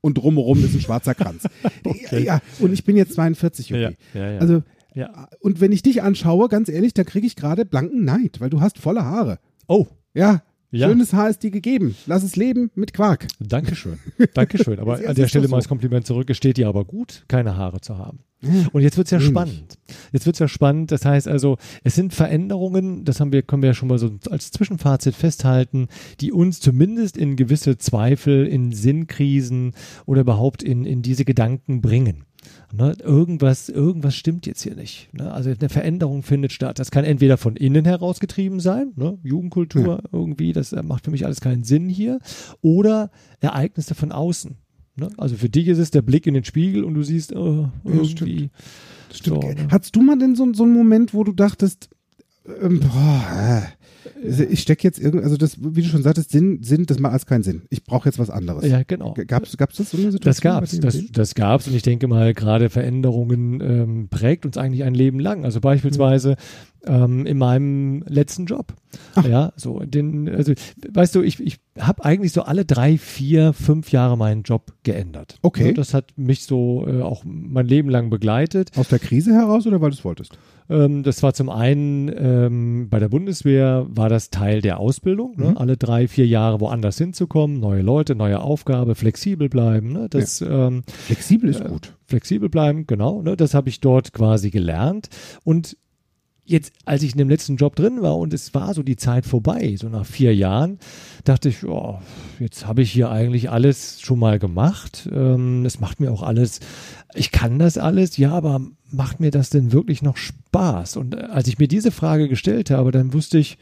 und 0.00 0.18
drumherum 0.18 0.62
ist 0.64 0.74
ein 0.74 0.80
schwarzer 0.80 1.14
Kranz. 1.14 1.48
Okay. 1.84 2.24
Ja, 2.24 2.40
und 2.60 2.72
ich 2.72 2.84
bin 2.84 2.96
jetzt 2.96 3.14
42, 3.14 3.68
Ja, 3.70 3.76
Juppie. 3.90 3.96
ja, 4.14 4.30
ja. 4.32 4.38
Also 4.38 4.62
ja. 4.94 5.28
und 5.40 5.60
wenn 5.60 5.72
ich 5.72 5.82
dich 5.82 6.02
anschaue, 6.02 6.48
ganz 6.48 6.68
ehrlich, 6.68 6.94
da 6.94 7.04
kriege 7.04 7.26
ich 7.26 7.36
gerade 7.36 7.64
blanken 7.64 8.04
Neid, 8.04 8.40
weil 8.40 8.50
du 8.50 8.60
hast 8.60 8.78
volle 8.78 9.04
Haare. 9.04 9.38
Oh, 9.68 9.86
Ja, 10.14 10.42
Ja. 10.74 10.88
schönes 10.88 11.12
Haar 11.12 11.30
ist 11.30 11.42
dir 11.42 11.50
gegeben. 11.50 11.94
Lass 12.06 12.22
es 12.22 12.36
leben 12.36 12.70
mit 12.74 12.92
Quark. 12.92 13.26
Dankeschön. 13.38 13.98
Dankeschön. 14.34 14.78
Aber 14.78 14.94
an 15.06 15.14
der 15.14 15.28
Stelle 15.28 15.44
doch 15.44 15.50
mal 15.50 15.58
so. 15.58 15.62
das 15.62 15.68
Kompliment 15.68 16.06
zurück. 16.06 16.28
Es 16.30 16.36
steht 16.36 16.56
dir 16.56 16.68
aber 16.68 16.84
gut, 16.84 17.24
keine 17.28 17.56
Haare 17.56 17.80
zu 17.80 17.96
haben. 17.98 18.20
Und 18.72 18.82
jetzt 18.82 18.96
wird's 18.96 19.10
ja 19.10 19.18
wenig. 19.18 19.30
spannend. 19.30 19.78
Jetzt 20.12 20.26
wird's 20.26 20.38
ja 20.38 20.48
spannend. 20.48 20.90
Das 20.90 21.04
heißt 21.04 21.28
also, 21.28 21.56
es 21.82 21.94
sind 21.94 22.12
Veränderungen, 22.12 23.04
das 23.04 23.20
haben 23.20 23.32
wir, 23.32 23.42
können 23.42 23.62
wir 23.62 23.68
ja 23.68 23.74
schon 23.74 23.88
mal 23.88 23.98
so 23.98 24.10
als 24.30 24.50
Zwischenfazit 24.50 25.14
festhalten, 25.14 25.88
die 26.20 26.32
uns 26.32 26.60
zumindest 26.60 27.16
in 27.16 27.36
gewisse 27.36 27.78
Zweifel, 27.78 28.46
in 28.46 28.72
Sinnkrisen 28.72 29.72
oder 30.06 30.22
überhaupt 30.22 30.62
in, 30.62 30.84
in 30.84 31.02
diese 31.02 31.24
Gedanken 31.24 31.80
bringen. 31.80 32.24
Ne, 32.76 32.96
irgendwas, 33.02 33.68
irgendwas 33.68 34.14
stimmt 34.14 34.46
jetzt 34.46 34.62
hier 34.62 34.74
nicht. 34.74 35.12
Ne? 35.12 35.32
Also 35.32 35.50
eine 35.50 35.68
Veränderung 35.68 36.22
findet 36.22 36.52
statt. 36.52 36.78
Das 36.78 36.90
kann 36.90 37.04
entweder 37.04 37.36
von 37.36 37.56
innen 37.56 37.84
herausgetrieben 37.84 38.60
sein, 38.60 38.92
ne? 38.96 39.18
Jugendkultur 39.22 40.02
irgendwie, 40.12 40.52
das 40.52 40.72
äh, 40.72 40.82
macht 40.82 41.04
für 41.04 41.10
mich 41.10 41.24
alles 41.24 41.40
keinen 41.40 41.64
Sinn 41.64 41.88
hier, 41.88 42.18
oder 42.62 43.10
Ereignisse 43.40 43.94
von 43.94 44.12
außen. 44.12 44.56
Ne? 44.96 45.10
Also 45.16 45.36
für 45.36 45.48
dich 45.48 45.68
ist 45.68 45.78
es 45.78 45.90
der 45.90 46.02
Blick 46.02 46.26
in 46.26 46.34
den 46.34 46.44
Spiegel 46.44 46.84
und 46.84 46.94
du 46.94 47.02
siehst 47.02 47.34
oh, 47.34 47.68
das 47.84 48.10
stimmt. 48.10 48.30
irgendwie. 48.30 48.50
Stimmt. 49.12 49.42
So, 49.42 49.48
ne? 49.50 49.68
Hattest 49.70 49.96
du 49.96 50.02
mal 50.02 50.18
denn 50.18 50.34
so, 50.34 50.52
so 50.52 50.64
einen 50.64 50.72
Moment, 50.72 51.14
wo 51.14 51.24
du 51.24 51.32
dachtest, 51.32 51.90
ähm, 52.60 52.80
boah, 52.80 53.62
äh, 54.22 54.44
ich 54.44 54.60
stecke 54.60 54.84
jetzt 54.84 54.98
irgendwie, 54.98 55.24
also 55.24 55.36
das, 55.36 55.56
wie 55.58 55.82
du 55.82 55.88
schon 55.88 56.02
sagtest, 56.02 56.30
Sinn, 56.30 56.62
Sinn, 56.62 56.86
das 56.86 56.98
macht 56.98 57.12
alles 57.12 57.26
keinen 57.26 57.42
Sinn. 57.42 57.62
Ich 57.70 57.84
brauche 57.84 58.08
jetzt 58.08 58.18
was 58.18 58.30
anderes. 58.30 58.66
Ja, 58.66 58.82
genau. 58.82 59.14
Gab's, 59.26 59.56
gab's 59.56 59.76
das 59.76 59.90
so 59.90 59.96
eine 59.96 60.12
Situation? 60.12 60.30
Das 60.30 60.40
gab's, 60.40 60.70
bei 60.72 60.76
dir? 60.76 60.82
das, 60.82 61.12
das 61.12 61.34
gab's 61.34 61.68
und 61.68 61.74
ich 61.74 61.82
denke 61.82 62.06
mal, 62.06 62.34
gerade 62.34 62.68
Veränderungen 62.68 63.60
ähm, 63.60 64.08
prägt 64.08 64.44
uns 64.44 64.56
eigentlich 64.56 64.84
ein 64.84 64.94
Leben 64.94 65.20
lang. 65.20 65.44
Also 65.44 65.60
beispielsweise 65.60 66.36
ähm, 66.86 67.26
in 67.26 67.38
meinem 67.38 68.04
letzten 68.06 68.46
Job. 68.46 68.74
Ach. 69.14 69.26
Ja, 69.26 69.52
so 69.56 69.80
den, 69.80 70.28
also 70.28 70.52
weißt 70.92 71.14
du, 71.14 71.22
ich, 71.22 71.40
ich 71.40 71.58
habe 71.78 72.04
eigentlich 72.04 72.32
so 72.32 72.42
alle 72.42 72.64
drei, 72.64 72.98
vier, 72.98 73.52
fünf 73.52 73.90
Jahre 73.90 74.16
meinen 74.16 74.42
Job 74.42 74.72
geändert. 74.82 75.38
Okay. 75.42 75.68
Ja, 75.68 75.72
das 75.72 75.94
hat 75.94 76.16
mich 76.16 76.44
so 76.44 76.86
äh, 76.86 77.00
auch 77.00 77.24
mein 77.24 77.66
Leben 77.66 77.88
lang 77.88 78.10
begleitet. 78.10 78.70
Aus 78.76 78.88
der 78.88 78.98
Krise 78.98 79.32
heraus 79.32 79.66
oder 79.66 79.80
weil 79.80 79.90
du 79.90 79.96
es 79.96 80.04
wolltest? 80.04 80.38
Ähm, 80.70 81.02
das 81.02 81.22
war 81.22 81.34
zum 81.34 81.50
einen 81.50 82.10
ähm, 82.16 82.88
bei 82.90 82.98
der 82.98 83.08
Bundeswehr 83.08 83.86
war 83.88 84.08
das 84.08 84.30
Teil 84.30 84.60
der 84.62 84.78
Ausbildung, 84.80 85.34
ne? 85.36 85.50
Mhm. 85.50 85.56
alle 85.58 85.76
drei, 85.76 86.08
vier 86.08 86.26
Jahre 86.26 86.60
woanders 86.60 86.98
hinzukommen, 86.98 87.60
neue 87.60 87.82
Leute, 87.82 88.14
neue 88.14 88.40
Aufgabe, 88.40 88.94
flexibel 88.94 89.48
bleiben. 89.48 89.92
Ne? 89.92 90.06
Das 90.08 90.40
ähm, 90.40 90.82
Flexibel 90.86 91.50
ist 91.50 91.60
Äh, 91.60 91.68
gut. 91.68 91.94
flexibel 92.06 92.48
bleiben, 92.48 92.86
genau. 92.86 93.22
Ne, 93.22 93.36
das 93.36 93.54
habe 93.54 93.68
ich 93.68 93.80
dort 93.80 94.12
quasi 94.12 94.50
gelernt. 94.50 95.08
Und 95.44 95.76
jetzt, 96.46 96.72
als 96.84 97.02
ich 97.02 97.12
in 97.12 97.18
dem 97.18 97.28
letzten 97.28 97.56
Job 97.56 97.76
drin 97.76 98.02
war 98.02 98.16
und 98.16 98.34
es 98.34 98.54
war 98.54 98.74
so 98.74 98.82
die 98.82 98.96
Zeit 98.96 99.26
vorbei, 99.26 99.76
so 99.78 99.88
nach 99.88 100.04
vier 100.04 100.34
Jahren, 100.34 100.78
dachte 101.24 101.48
ich, 101.48 101.64
oh, 101.64 101.98
jetzt 102.38 102.66
habe 102.66 102.82
ich 102.82 102.92
hier 102.92 103.10
eigentlich 103.10 103.50
alles 103.50 104.00
schon 104.00 104.18
mal 104.18 104.38
gemacht. 104.38 105.08
Ähm, 105.12 105.64
es 105.64 105.80
macht 105.80 106.00
mir 106.00 106.12
auch 106.12 106.22
alles, 106.22 106.60
ich 107.14 107.30
kann 107.30 107.58
das 107.58 107.78
alles, 107.78 108.16
ja, 108.16 108.32
aber 108.32 108.60
macht 108.90 109.20
mir 109.20 109.30
das 109.30 109.50
denn 109.50 109.72
wirklich 109.72 110.02
noch 110.02 110.16
Spaß? 110.16 110.96
Und 110.96 111.14
äh, 111.14 111.22
als 111.22 111.48
ich 111.48 111.58
mir 111.58 111.68
diese 111.68 111.90
Frage 111.90 112.28
gestellt 112.28 112.70
habe, 112.70 112.90
dann 112.90 113.12
wusste 113.12 113.38
ich, 113.38 113.58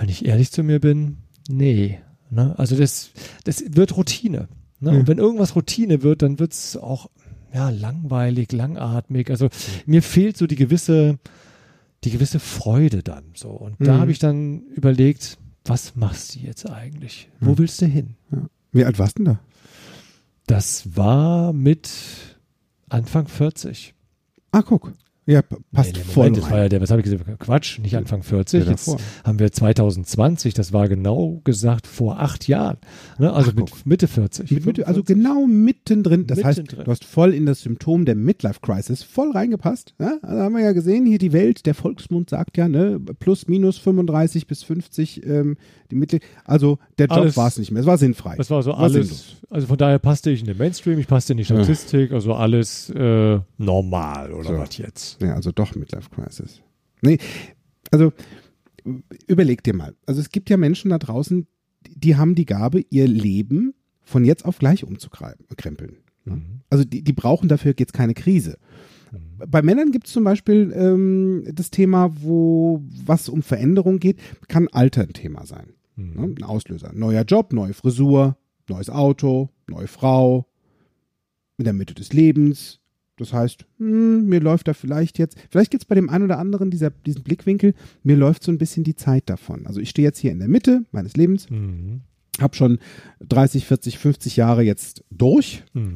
wenn 0.00 0.08
ich 0.08 0.24
ehrlich 0.24 0.50
zu 0.50 0.62
mir 0.62 0.80
bin, 0.80 1.18
nee. 1.48 1.98
Ne? 2.30 2.54
Also 2.58 2.76
das, 2.76 3.10
das 3.44 3.64
wird 3.68 3.96
Routine. 3.96 4.48
Ne? 4.80 4.92
Mhm. 4.92 4.98
Und 4.98 5.08
wenn 5.08 5.18
irgendwas 5.18 5.56
Routine 5.56 6.02
wird, 6.02 6.22
dann 6.22 6.38
wird 6.38 6.52
es 6.52 6.76
auch 6.76 7.10
ja, 7.52 7.70
langweilig, 7.70 8.52
langatmig. 8.52 9.30
Also 9.30 9.48
mir 9.86 10.02
fehlt 10.02 10.36
so 10.36 10.46
die 10.46 10.56
gewisse, 10.56 11.18
die 12.04 12.10
gewisse 12.10 12.38
Freude 12.40 13.02
dann 13.02 13.24
so. 13.34 13.50
Und 13.50 13.76
da 13.80 13.94
Mhm. 13.96 14.00
habe 14.00 14.12
ich 14.12 14.18
dann 14.18 14.62
überlegt, 14.68 15.38
was 15.64 15.96
machst 15.96 16.34
du 16.34 16.40
jetzt 16.40 16.68
eigentlich? 16.68 17.28
Wo 17.40 17.50
Mhm. 17.52 17.58
willst 17.58 17.80
du 17.82 17.86
hin? 17.86 18.14
Wie 18.72 18.84
alt 18.84 18.98
warst 18.98 19.18
du 19.18 19.24
denn 19.24 19.34
da? 19.34 19.40
Das 20.46 20.96
war 20.96 21.52
mit 21.52 21.90
Anfang 22.88 23.26
40. 23.28 23.94
Ah, 24.52 24.62
guck. 24.62 24.92
Ja, 25.28 25.42
passt 25.42 25.92
Nee, 25.92 25.98
nee, 25.98 26.12
voll 26.12 26.32
das 26.32 26.50
war 26.50 26.56
ja 26.56 26.68
der, 26.70 26.80
was 26.80 26.90
habe 26.90 27.02
ich 27.02 27.04
gesagt? 27.04 27.38
Quatsch, 27.38 27.78
nicht 27.80 27.94
Anfang 27.98 28.22
40. 28.22 28.64
Der 28.64 28.72
Jetzt 28.72 28.96
haben 29.24 29.38
wir 29.38 29.52
2020, 29.52 30.54
das 30.54 30.72
war 30.72 30.88
genau 30.88 31.42
gesagt 31.44 31.86
vor 31.86 32.18
acht 32.18 32.48
Jahren. 32.48 32.78
Ne? 33.18 33.30
Also 33.30 33.50
Ach, 33.50 33.54
mit 33.56 33.70
guck. 33.70 33.84
Mitte 33.84 34.08
40. 34.08 34.50
Mit, 34.50 34.64
mit, 34.64 34.78
also 34.86 35.02
45. 35.02 35.16
genau 35.16 35.46
mittendrin. 35.46 36.26
Das 36.26 36.42
heißt, 36.42 36.60
Mittendrin. 36.60 36.86
du 36.86 36.90
hast 36.90 37.04
voll 37.04 37.34
in 37.34 37.44
das 37.44 37.60
Symptom 37.60 38.06
der 38.06 38.14
Midlife 38.14 38.60
Crisis 38.62 39.02
voll 39.02 39.30
reingepasst. 39.32 39.94
Ja? 40.00 40.16
Also 40.22 40.42
haben 40.44 40.54
wir 40.54 40.62
ja 40.62 40.72
gesehen, 40.72 41.04
hier 41.04 41.18
die 41.18 41.34
Welt, 41.34 41.66
der 41.66 41.74
Volksmund 41.74 42.30
sagt 42.30 42.56
ja, 42.56 42.66
ne, 42.66 42.98
plus 43.20 43.48
minus 43.48 43.76
35 43.76 44.46
bis 44.46 44.62
50 44.62 45.26
ähm, 45.26 45.58
die 45.90 45.96
Mitte. 45.96 46.20
Also 46.44 46.78
der 46.98 47.06
Job 47.08 47.36
war 47.36 47.48
es 47.48 47.58
nicht 47.58 47.70
mehr. 47.70 47.80
Es 47.80 47.86
war 47.86 47.98
sinnfrei. 47.98 48.36
Das 48.36 48.48
war 48.50 48.62
so 48.62 48.70
War 48.70 48.80
alles. 48.80 49.08
sinnlos. 49.08 49.36
Also 49.50 49.66
von 49.66 49.76
daher 49.78 49.98
passte 49.98 50.30
ich 50.30 50.40
in 50.40 50.46
den 50.46 50.58
Mainstream, 50.58 50.98
ich 50.98 51.06
passte 51.06 51.32
in 51.32 51.38
die 51.38 51.44
Statistik, 51.44 52.12
also 52.12 52.34
alles 52.34 52.90
äh, 52.90 53.38
normal 53.56 54.32
oder 54.32 54.48
So. 54.50 54.58
was 54.58 54.76
jetzt? 54.76 55.17
Ja, 55.20 55.34
also 55.34 55.52
doch 55.52 55.74
Midlife 55.74 56.10
Crisis. 56.10 56.62
Nee, 57.02 57.18
also 57.90 58.12
überleg 59.26 59.62
dir 59.62 59.74
mal. 59.74 59.94
Also 60.06 60.20
es 60.20 60.30
gibt 60.30 60.50
ja 60.50 60.56
Menschen 60.56 60.90
da 60.90 60.98
draußen, 60.98 61.46
die- 61.86 62.16
haben 62.16 62.34
die 62.34 62.46
Gabe, 62.46 62.84
ihr 62.90 63.06
Leben 63.06 63.74
von 64.02 64.24
jetzt 64.24 64.44
auf 64.44 64.58
gleich 64.58 64.84
umzukrempeln. 64.84 65.98
Mhm. 66.24 66.60
Also 66.70 66.84
die, 66.84 67.02
die 67.02 67.12
brauchen 67.12 67.48
dafür 67.48 67.74
jetzt 67.78 67.92
keine 67.92 68.14
Krise. 68.14 68.58
Mhm. 69.12 69.50
Bei 69.50 69.62
Männern 69.62 69.92
gibt 69.92 70.06
es 70.06 70.12
zum 70.12 70.24
Beispiel 70.24 70.72
ähm, 70.74 71.44
das 71.52 71.70
Thema, 71.70 72.10
wo 72.22 72.82
was 73.04 73.28
um 73.28 73.42
Veränderung 73.42 73.98
geht, 73.98 74.18
kann 74.48 74.68
Alter 74.68 75.02
ein 75.02 75.12
Thema 75.12 75.46
sein. 75.46 75.72
Mhm. 75.96 76.12
Ne? 76.14 76.34
Ein 76.38 76.42
Auslöser. 76.44 76.92
Neuer 76.94 77.24
Job, 77.24 77.52
neue 77.52 77.74
Frisur, 77.74 78.36
neues 78.68 78.90
Auto, 78.90 79.50
neue 79.68 79.86
Frau, 79.88 80.46
in 81.58 81.64
der 81.64 81.72
Mitte 81.72 81.94
des 81.94 82.12
Lebens. 82.12 82.80
Das 83.20 83.32
heißt, 83.32 83.64
hm, 83.78 84.26
mir 84.26 84.40
läuft 84.40 84.68
da 84.68 84.74
vielleicht 84.74 85.18
jetzt, 85.18 85.36
vielleicht 85.50 85.70
gibt 85.70 85.82
es 85.82 85.86
bei 85.88 85.94
dem 85.94 86.08
einen 86.08 86.24
oder 86.24 86.38
anderen 86.38 86.70
dieser, 86.70 86.90
diesen 86.90 87.22
Blickwinkel, 87.22 87.74
mir 88.02 88.16
läuft 88.16 88.42
so 88.42 88.50
ein 88.52 88.58
bisschen 88.58 88.84
die 88.84 88.94
Zeit 88.96 89.24
davon. 89.30 89.66
Also 89.66 89.80
ich 89.80 89.90
stehe 89.90 90.06
jetzt 90.06 90.18
hier 90.18 90.32
in 90.32 90.38
der 90.38 90.48
Mitte 90.48 90.84
meines 90.92 91.16
Lebens, 91.16 91.48
Mhm. 91.50 92.00
habe 92.40 92.56
schon 92.56 92.78
30, 93.20 93.66
40, 93.66 93.98
50 93.98 94.36
Jahre 94.36 94.62
jetzt 94.62 95.04
durch 95.10 95.64
Mhm. 95.74 95.94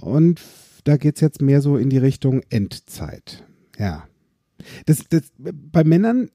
und 0.00 0.40
da 0.84 0.96
geht 0.96 1.16
es 1.16 1.20
jetzt 1.20 1.42
mehr 1.42 1.60
so 1.60 1.76
in 1.76 1.90
die 1.90 1.98
Richtung 1.98 2.42
Endzeit. 2.50 3.44
Ja. 3.78 4.04
Das, 4.86 5.04
das, 5.08 5.22
bei 5.38 5.84
Männern 5.84 6.30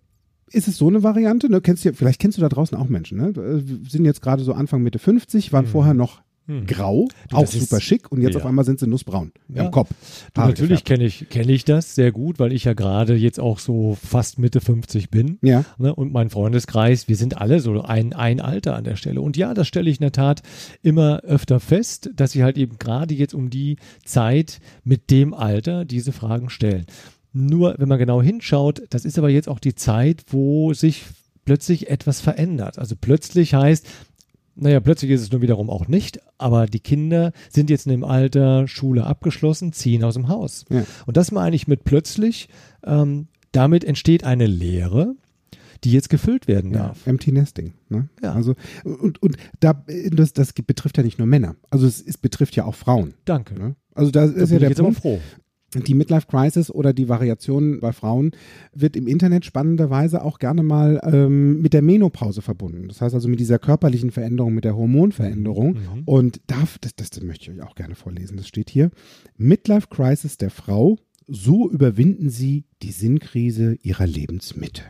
ist 0.52 0.68
es 0.68 0.78
so 0.78 0.88
eine 0.88 1.02
Variante? 1.04 1.50
Ne? 1.50 1.62
Kennst 1.62 1.84
du, 1.84 1.94
vielleicht 1.94 2.20
kennst 2.22 2.38
du 2.38 2.42
da 2.42 2.50
draußen 2.50 2.78
auch 2.78 2.88
Menschen. 2.88 3.18
Ne? 3.18 3.36
Wir 3.36 3.90
sind 3.90 4.06
jetzt 4.06 4.22
gerade 4.22 4.44
so 4.44 4.54
Anfang 4.54 4.84
Mitte 4.84 5.00
50, 5.00 5.52
waren 5.52 5.66
vorher 5.66 5.94
noch 5.94 6.22
Hm. 6.46 6.68
grau, 6.68 7.08
Du, 7.30 7.38
auch 7.38 7.42
das 7.42 7.56
ist- 7.56 7.70
super 7.70 7.80
schick 7.80 8.12
und 8.12 8.22
jetzt 8.22 8.34
ja. 8.34 8.42
auf 8.42 8.46
einmal 8.46 8.66
sind 8.66 8.80
sie 8.80 8.86
nussbraun 8.88 9.32
Ja. 9.54 9.64
im 9.66 9.72
Kopf. 9.72 9.90
Du, 10.34 10.42
natürlich 10.42 10.84
kenne 10.84 11.06
ich, 11.06 11.28
kenn 11.30 11.48
ich 11.48 11.64
das 11.64 11.96
sehr 11.96 12.12
gut, 12.12 12.38
weil 12.40 12.52
ich 12.52 12.66
ja 12.66 12.74
gerade 12.74 13.16
jetzt 13.16 13.40
auch 13.40 13.60
so 13.60 13.98
fast 14.04 14.40
Mitte 14.40 14.60
50 14.60 15.10
bin. 15.10 15.38
Ja, 15.42 15.64
Ne? 15.78 15.96
Und 15.96 16.12
mein 16.12 16.30
Freundeskreis, 16.30 17.08
wir 17.08 17.16
sind 17.16 17.38
alle 17.38 17.60
so 17.62 17.82
ein, 17.82 18.12
ein 18.14 18.42
Alter 18.42 18.76
an 18.76 18.84
der 18.84 18.98
Stelle. 18.98 19.22
Und 19.22 19.38
ja, 19.38 19.54
das 19.54 19.68
stelle 19.70 19.90
ich 19.90 19.98
in 20.00 20.04
der 20.04 20.12
Tat 20.12 20.42
immer 20.82 21.22
öfter 21.22 21.60
fest, 21.62 22.10
dass 22.16 22.32
sie 22.34 22.44
halt 22.44 22.58
eben 22.58 22.78
gerade 22.78 23.14
jetzt 23.14 23.34
um 23.34 23.50
die 23.50 23.78
Zeit 24.04 24.60
mit 24.84 25.12
dem 25.12 25.34
Alter 25.34 25.86
diese 25.86 26.12
Fragen 26.12 26.50
stellen. 26.50 26.86
Nur, 27.32 27.76
wenn 27.78 27.88
man 27.90 27.98
genau 28.00 28.22
hinschaut, 28.22 28.84
das 28.90 29.06
ist 29.06 29.18
aber 29.18 29.30
jetzt 29.30 29.48
auch 29.50 29.60
die 29.60 29.76
Zeit, 29.76 30.26
wo 30.28 30.74
sich 30.74 31.04
plötzlich 31.46 31.90
etwas 31.90 32.22
verändert. 32.22 32.78
Also 32.80 32.96
plötzlich 33.00 33.54
heißt, 33.54 33.88
naja, 34.56 34.80
plötzlich 34.80 35.12
ist 35.12 35.22
es 35.22 35.32
nur 35.32 35.42
wiederum 35.42 35.70
auch 35.70 35.88
nicht, 35.88 36.20
aber 36.38 36.68
die 36.68 36.80
Kinder 36.80 37.32
sind 37.50 37.70
jetzt 37.70 37.86
in 37.86 37.92
dem 37.92 38.04
Alter, 38.04 38.68
Schule 38.68 39.06
abgeschlossen, 39.06 39.74
ziehen 39.74 40.04
aus 40.04 40.14
dem 40.14 40.28
Haus. 40.28 40.66
Ja. 40.70 40.86
Und 41.06 41.18
das 41.18 41.32
meine 41.32 41.56
ich 41.56 41.68
mit 41.68 41.84
plötzlich, 41.84 42.50
ähm, 42.84 43.28
damit 43.52 43.84
entsteht 43.84 44.24
eine 44.24 44.46
Leere, 44.46 45.16
die 45.84 45.92
jetzt 45.92 46.10
gefüllt 46.10 46.48
werden 46.48 46.72
ja. 46.72 46.88
darf. 46.88 47.06
Empty 47.08 47.32
Nesting. 47.32 47.74
Ne? 47.90 48.10
Ja. 48.22 48.34
Also, 48.34 48.56
und, 48.84 49.22
und 49.22 49.38
da, 49.60 49.84
das, 50.12 50.34
das 50.34 50.54
betrifft 50.54 50.98
ja 50.98 51.04
nicht 51.04 51.18
nur 51.18 51.28
Männer. 51.28 51.56
Also 51.70 51.88
es, 51.88 52.02
es 52.02 52.18
betrifft 52.18 52.56
ja 52.56 52.66
auch 52.66 52.76
Frauen. 52.76 53.14
Danke. 53.26 53.56
Ne? 53.56 53.76
Also 53.96 54.12
da 54.12 54.28
Da 54.28 54.42
ist 54.42 54.52
ja 54.52 54.60
der 54.60 54.70
Punkt. 54.72 55.02
Die 55.82 55.94
Midlife 55.94 56.28
Crisis 56.28 56.70
oder 56.70 56.94
die 56.94 57.10
Variation 57.10 57.80
bei 57.80 57.92
Frauen 57.92 58.32
wird 58.74 58.96
im 58.96 59.08
Internet 59.08 59.46
spannenderweise 59.46 60.24
auch 60.24 60.40
gerne 60.40 60.64
mal 60.64 61.00
ähm, 61.04 61.62
mit 61.62 61.74
der 61.74 61.82
Menopause 61.82 62.42
verbunden. 62.42 62.88
Das 62.88 63.02
heißt 63.02 63.16
also 63.16 63.28
mit 63.28 63.40
dieser 63.40 63.60
körperlichen 63.60 64.12
Veränderung, 64.12 64.54
mit 64.54 64.66
der 64.66 64.76
Hormonveränderung. 64.76 65.74
Mhm. 65.74 66.04
Und 66.06 66.42
darf, 66.48 66.78
das, 66.80 66.96
das, 66.96 67.10
das 67.10 67.24
möchte 67.24 67.52
ich 67.52 67.58
euch 67.58 67.66
auch 67.66 67.76
gerne 67.76 67.96
vorlesen. 67.96 68.38
Das 68.38 68.48
steht 68.48 68.70
hier. 68.70 68.92
Midlife 69.38 69.88
Crisis 69.90 70.38
der 70.38 70.50
Frau. 70.50 70.98
So 71.28 71.70
überwinden 71.70 72.30
sie 72.30 72.66
die 72.82 72.92
Sinnkrise 72.92 73.78
ihrer 73.82 74.06
Lebensmitte. 74.06 74.84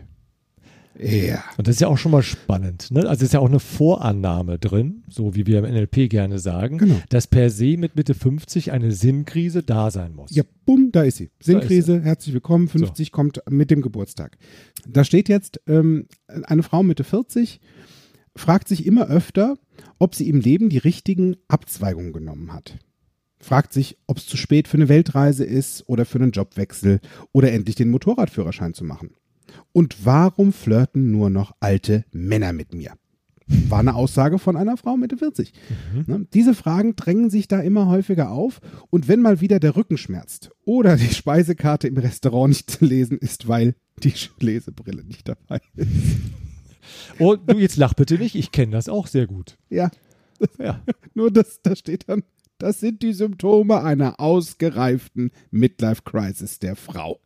Ja. 0.99 1.43
Und 1.57 1.67
das 1.67 1.75
ist 1.75 1.81
ja 1.81 1.87
auch 1.87 1.97
schon 1.97 2.11
mal 2.11 2.21
spannend. 2.21 2.91
Ne? 2.91 3.07
Also 3.07 3.25
ist 3.25 3.33
ja 3.33 3.39
auch 3.39 3.49
eine 3.49 3.59
Vorannahme 3.59 4.59
drin, 4.59 5.03
so 5.09 5.35
wie 5.35 5.47
wir 5.47 5.59
im 5.59 5.65
NLP 5.73 6.09
gerne 6.09 6.39
sagen, 6.39 6.77
Genau. 6.77 7.01
dass 7.09 7.27
per 7.27 7.49
se 7.49 7.77
mit 7.77 7.95
Mitte 7.95 8.13
50 8.13 8.71
eine 8.71 8.91
Sinnkrise 8.91 9.63
da 9.63 9.89
sein 9.91 10.13
muss. 10.13 10.35
Ja, 10.35 10.43
bumm, 10.65 10.91
da 10.91 11.03
ist 11.03 11.17
sie. 11.17 11.31
Sinnkrise, 11.41 12.01
herzlich 12.01 12.33
willkommen. 12.33 12.67
50 12.67 13.11
kommt 13.11 13.41
mit 13.49 13.71
dem 13.71 13.81
Geburtstag. 13.81 14.37
Da 14.87 15.03
steht 15.03 15.29
jetzt, 15.29 15.59
ähm, 15.67 16.07
eine 16.27 16.63
Frau 16.63 16.83
Mitte 16.83 17.03
40 17.03 17.59
fragt 18.35 18.67
sich 18.67 18.85
immer 18.85 19.07
öfter, 19.07 19.55
ob 19.99 20.15
sie 20.15 20.29
im 20.29 20.39
Leben 20.39 20.69
die 20.69 20.77
richtigen 20.77 21.35
Abzweigungen 21.47 22.13
genommen 22.13 22.53
hat. 22.53 22.77
Fragt 23.39 23.73
sich, 23.73 23.97
ob 24.07 24.17
es 24.17 24.25
zu 24.25 24.37
spät 24.37 24.67
für 24.67 24.77
eine 24.77 24.89
Weltreise 24.89 25.43
ist 25.43 25.83
oder 25.87 26.05
für 26.05 26.17
einen 26.19 26.31
Jobwechsel 26.31 26.99
oder 27.31 27.51
endlich 27.51 27.75
den 27.75 27.89
Motorradführerschein 27.89 28.73
zu 28.73 28.83
machen. 28.85 29.11
Und 29.71 30.05
warum 30.05 30.53
flirten 30.53 31.11
nur 31.11 31.29
noch 31.29 31.55
alte 31.59 32.05
Männer 32.11 32.53
mit 32.53 32.73
mir? 32.73 32.93
War 33.47 33.79
eine 33.79 33.95
Aussage 33.95 34.39
von 34.39 34.55
einer 34.55 34.77
Frau 34.77 34.95
Mitte 34.95 35.17
40. 35.17 35.51
Ne? 36.07 36.25
Diese 36.33 36.53
Fragen 36.53 36.95
drängen 36.95 37.29
sich 37.29 37.47
da 37.47 37.59
immer 37.59 37.87
häufiger 37.87 38.31
auf 38.31 38.61
und 38.89 39.07
wenn 39.07 39.21
mal 39.21 39.41
wieder 39.41 39.59
der 39.59 39.75
Rücken 39.75 39.97
schmerzt 39.97 40.51
oder 40.63 40.95
die 40.95 41.13
Speisekarte 41.13 41.87
im 41.87 41.97
Restaurant 41.97 42.49
nicht 42.49 42.71
zu 42.71 42.85
lesen 42.85 43.17
ist, 43.17 43.47
weil 43.47 43.75
die 44.01 44.13
Lesebrille 44.39 45.03
nicht 45.03 45.27
dabei 45.27 45.59
ist. 45.75 45.89
Oh, 47.19 47.35
du 47.35 47.57
jetzt 47.59 47.77
lach 47.77 47.93
bitte 47.93 48.17
nicht, 48.17 48.35
ich 48.35 48.51
kenne 48.51 48.71
das 48.71 48.89
auch 48.89 49.07
sehr 49.07 49.27
gut. 49.27 49.57
Ja, 49.69 49.91
Ja. 50.57 50.81
nur 51.13 51.31
das, 51.31 51.61
da 51.61 51.75
steht 51.75 52.09
dann, 52.09 52.23
das 52.57 52.79
sind 52.79 53.01
die 53.01 53.13
Symptome 53.13 53.81
einer 53.83 54.19
ausgereiften 54.19 55.31
Midlife 55.51 56.01
Crisis 56.03 56.59
der 56.59 56.75
Frau. 56.75 57.19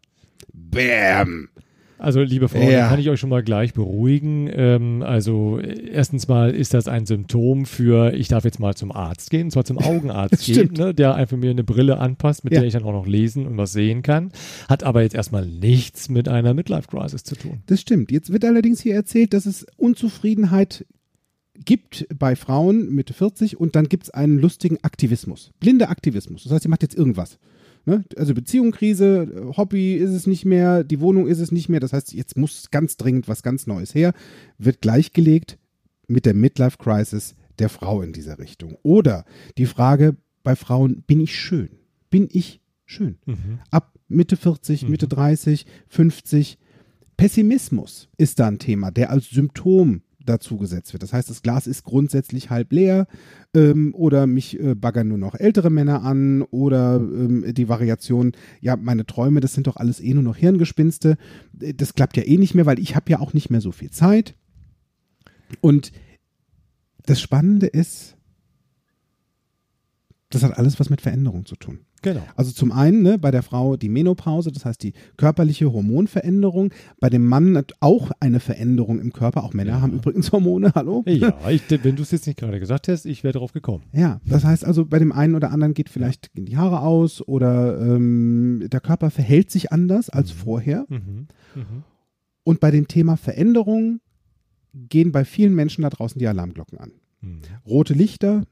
Bam! 0.54 1.50
Also, 2.00 2.22
liebe 2.22 2.48
Frau, 2.48 2.60
Ja. 2.60 2.82
da 2.82 2.90
kann 2.90 3.00
ich 3.00 3.10
euch 3.10 3.20
schon 3.20 3.30
mal 3.32 3.42
gleich 3.44 3.74
beruhigen. 3.74 4.48
Ähm, 4.54 5.02
also, 5.02 5.60
erstens 5.60 6.28
mal 6.28 6.52
ist 6.52 6.74
das 6.74 6.88
ein 6.88 7.06
Symptom 7.06 7.66
für, 7.66 8.14
ich 8.14 8.28
darf 8.28 8.46
jetzt 8.46 8.60
mal 8.60 8.76
zum 8.76 8.92
Arzt 8.92 9.30
gehen, 9.32 9.46
und 9.46 9.52
zwar 9.52 9.66
zum 9.66 9.80
Augenarzt 9.80 10.46
gehen, 10.46 10.74
ne, 10.78 10.94
der 10.94 11.16
einfach 11.16 11.38
mir 11.38 11.50
eine 11.50 11.64
Brille 11.64 11.98
anpasst, 11.98 12.44
mit 12.44 12.54
Ja. 12.54 12.60
der 12.60 12.68
ich 12.68 12.74
dann 12.74 12.84
auch 12.84 12.92
noch 12.92 13.08
lesen 13.08 13.48
und 13.48 13.58
was 13.58 13.72
sehen 13.72 14.04
kann. 14.04 14.32
Hat 14.70 14.84
aber 14.84 15.02
jetzt 15.02 15.16
erstmal 15.16 15.46
nichts 15.48 16.08
mit 16.10 16.28
einer 16.30 16.54
Midlife-Crisis 16.54 17.24
zu 17.24 17.36
tun. 17.36 17.64
Das 17.66 17.82
stimmt. 17.82 18.12
Jetzt 18.12 18.32
wird 18.32 18.46
allerdings 18.46 18.80
hier 18.82 18.94
erzählt, 18.96 19.34
dass 19.34 19.46
es 19.48 19.66
Unzufriedenheit 19.78 20.86
gibt 21.66 22.06
bei 22.18 22.36
Frauen 22.36 22.94
Mitte 22.94 23.14
40 23.14 23.60
und 23.60 23.76
dann 23.76 23.90
gibt 23.90 24.04
es 24.04 24.10
einen 24.12 24.38
lustigen 24.38 24.78
Aktivismus. 24.84 25.52
Blinder 25.60 25.90
Aktivismus. 25.90 26.44
Das 26.44 26.52
heißt, 26.54 26.64
sie 26.64 26.70
macht 26.70 26.84
jetzt 26.84 26.96
irgendwas. 26.96 27.40
Ne? 27.88 28.04
Also 28.18 28.34
Beziehungskrise, 28.34 29.54
Hobby 29.56 29.94
ist 29.94 30.12
es 30.12 30.28
nicht 30.28 30.44
mehr, 30.44 30.84
die 30.84 31.00
Wohnung 31.00 31.26
ist 31.26 31.40
es 31.40 31.54
nicht 31.54 31.70
mehr. 31.70 31.80
Das 31.80 31.94
heißt, 31.94 32.14
jetzt 32.14 32.36
muss 32.36 32.70
ganz 32.70 32.98
dringend 32.98 33.30
was 33.30 33.44
ganz 33.44 33.66
Neues 33.66 33.96
her. 33.96 34.14
Wird 34.58 34.82
gleichgelegt 34.82 35.58
mit 36.06 36.26
der 36.26 36.34
Midlife 36.34 36.78
Crisis 36.78 37.36
der 37.60 37.70
Frau 37.70 38.02
in 38.02 38.12
dieser 38.12 38.40
Richtung. 38.40 38.78
Oder 38.84 39.24
die 39.58 39.66
Frage 39.66 40.18
bei 40.44 40.58
Frauen, 40.58 41.04
bin 41.04 41.22
ich 41.22 41.40
schön? 41.40 41.70
Bin 42.10 42.28
ich 42.30 42.60
schön? 42.86 43.20
Mhm. 43.26 43.60
ab 43.72 43.94
Mitte 44.10 44.36
40, 44.36 44.90
Mitte 44.90 45.08
30, 45.08 45.66
50. 45.88 46.58
Pessimismus 47.16 48.10
ist 48.18 48.40
da 48.40 48.48
ein 48.48 48.60
Thema, 48.60 48.92
der 48.92 49.12
als 49.12 49.30
Symptom 49.30 50.02
dazu 50.30 50.58
gesetzt 50.58 50.94
wird. 50.94 51.04
Das 51.04 51.14
heißt, 51.14 51.30
das 51.30 51.42
Glas 51.42 51.68
ist 51.68 51.84
grundsätzlich 51.84 52.50
halb 52.50 52.72
leer 52.72 53.08
ähm, 53.56 53.94
oder 53.96 54.28
mich 54.28 54.60
äh, 54.60 54.76
baggern 54.76 55.08
nur 55.08 55.18
noch 55.18 55.36
ältere 55.36 55.70
Männer 55.70 56.04
an 56.04 56.42
oder 56.44 56.98
ähm, 56.98 57.46
die 57.54 57.70
Variation, 57.70 58.34
ja, 58.62 58.76
meine 58.76 59.06
Träume, 59.06 59.40
das 59.40 59.54
sind 59.54 59.68
doch 59.68 59.78
alles 59.78 60.00
eh 60.00 60.14
nur 60.14 60.24
noch 60.24 60.38
Hirngespinste. 60.38 61.18
Äh, 61.60 61.74
Das 61.74 61.94
klappt 61.94 62.18
ja 62.18 62.24
eh 62.24 62.38
nicht 62.38 62.56
mehr, 62.56 62.66
weil 62.66 62.80
ich 62.80 62.96
habe 62.96 63.10
ja 63.12 63.20
auch 63.20 63.34
nicht 63.34 63.50
mehr 63.50 63.62
so 63.62 63.72
viel 63.72 63.90
Zeit. 63.92 64.36
Und 65.62 65.92
das 67.06 67.22
Spannende 67.22 67.68
ist, 67.68 68.18
das 70.30 70.44
hat 70.44 70.58
alles 70.58 70.80
was 70.80 70.90
mit 70.90 71.02
Veränderung 71.02 71.46
zu 71.46 71.56
tun. 71.56 71.87
Genau. 72.02 72.22
Also 72.36 72.52
zum 72.52 72.72
einen 72.72 73.02
ne, 73.02 73.18
bei 73.18 73.32
der 73.32 73.42
Frau 73.44 73.76
die 73.76 73.90
Menopause, 73.90 74.52
das 74.52 74.66
heißt 74.66 74.82
die 74.84 74.94
körperliche 75.18 75.72
Hormonveränderung, 75.74 76.72
bei 77.00 77.10
dem 77.10 77.26
Mann 77.26 77.64
auch 77.80 78.12
eine 78.20 78.40
Veränderung 78.40 79.00
im 79.00 79.12
Körper. 79.14 79.44
Auch 79.44 79.54
Männer 79.54 79.72
Ja. 79.74 79.82
haben 79.82 79.94
übrigens 79.94 80.32
Hormone, 80.32 80.72
hallo? 80.76 81.04
Ja, 81.08 81.38
ich, 81.50 81.64
wenn 81.84 81.96
du 81.96 82.04
es 82.04 82.12
jetzt 82.12 82.28
nicht 82.28 82.38
gerade 82.40 82.60
gesagt 82.60 82.88
hast, 82.88 83.06
ich 83.06 83.24
wäre 83.24 83.34
drauf 83.38 83.52
gekommen. 83.54 83.84
Ja, 83.94 84.22
das 84.26 84.44
heißt 84.46 84.64
also, 84.64 84.86
bei 84.86 85.00
dem 85.00 85.12
einen 85.12 85.36
oder 85.36 85.52
anderen 85.52 85.74
geht 85.74 85.90
vielleicht 85.90 86.34
gehen 86.34 86.46
die 86.46 86.58
Haare 86.58 86.82
aus 86.82 87.28
oder 87.28 87.80
ähm, 87.82 88.68
der 88.72 88.80
Körper 88.80 89.10
verhält 89.10 89.50
sich 89.52 89.72
anders 89.72 90.10
als 90.10 90.32
vorher. 90.32 90.86
Mhm. 90.90 91.28
Mhm. 91.56 91.84
Und 92.44 92.60
bei 92.60 92.72
dem 92.72 92.88
Thema 92.88 93.18
Veränderung 93.18 94.00
gehen 94.74 95.12
bei 95.12 95.26
vielen 95.26 95.56
Menschen 95.56 95.82
da 95.82 95.90
draußen 95.90 96.20
die 96.20 96.28
Alarmglocken 96.28 96.78
an. 96.78 96.92
Mhm. 97.22 97.42
Rote 97.66 97.94
Lichter 97.94 98.44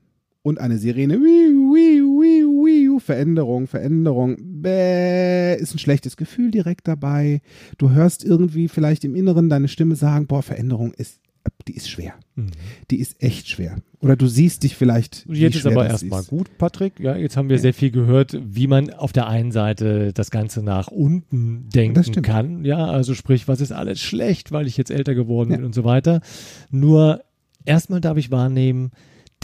und 0.46 0.60
eine 0.60 0.78
Sirene. 0.78 1.16
Wiu, 1.16 1.74
wiu, 1.74 2.22
wiu, 2.22 2.66
wiu. 2.66 3.00
Veränderung, 3.00 3.66
Veränderung. 3.66 4.38
Bäh, 4.62 5.56
ist 5.56 5.74
ein 5.74 5.80
schlechtes 5.80 6.18
Gefühl 6.18 6.52
direkt 6.52 6.88
dabei. 6.88 7.42
Du 7.80 7.90
hörst 7.90 8.24
irgendwie 8.24 8.68
vielleicht 8.68 9.04
im 9.06 9.16
Inneren 9.16 9.50
deine 9.50 9.68
Stimme 9.68 9.96
sagen, 9.96 10.28
boah, 10.28 10.44
Veränderung 10.44 10.94
ist, 10.94 11.20
die 11.68 11.76
ist 11.76 11.90
schwer. 11.90 12.14
Mhm. 12.36 12.52
Die 12.92 13.00
ist 13.00 13.24
echt 13.24 13.50
schwer. 13.50 13.78
Oder 14.02 14.16
du 14.16 14.28
siehst 14.28 14.62
dich 14.62 14.76
vielleicht. 14.76 15.26
Jetzt 15.28 15.56
ist 15.56 15.66
aber 15.66 15.88
erstmal 15.88 16.24
gut, 16.24 16.56
Patrick. 16.60 17.00
Ja, 17.00 17.16
jetzt 17.16 17.38
haben 17.38 17.50
wir 17.50 17.56
Ja. 17.56 17.62
sehr 17.64 17.74
viel 17.74 17.90
gehört, 17.90 18.38
wie 18.40 18.68
man 18.68 18.92
auf 18.92 19.14
der 19.14 19.28
einen 19.28 19.52
Seite 19.52 20.14
das 20.14 20.30
Ganze 20.30 20.62
nach 20.62 20.90
unten 20.90 21.70
denken 21.74 22.22
kann. 22.22 22.64
Ja, 22.66 22.86
also 22.86 23.16
sprich, 23.16 23.48
was 23.48 23.62
ist 23.62 23.72
alles 23.72 24.00
schlecht, 24.00 24.52
weil 24.52 24.68
ich 24.68 24.78
jetzt 24.78 24.92
älter 24.92 25.16
geworden 25.16 25.50
Ja. 25.50 25.56
bin 25.58 25.66
und 25.66 25.74
so 25.74 25.84
weiter. 25.86 26.22
Nur 26.70 27.22
erstmal 27.66 28.00
darf 28.00 28.18
ich 28.18 28.30
wahrnehmen, 28.30 28.92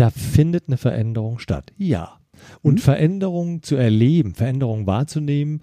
da 0.01 0.09
findet 0.09 0.67
eine 0.67 0.77
Veränderung 0.77 1.37
statt. 1.37 1.73
Ja. 1.77 2.17
Und 2.63 2.75
Mhm. 2.75 2.79
Veränderung 2.79 3.61
zu 3.61 3.75
erleben, 3.75 4.33
Veränderung 4.33 4.87
wahrzunehmen, 4.87 5.61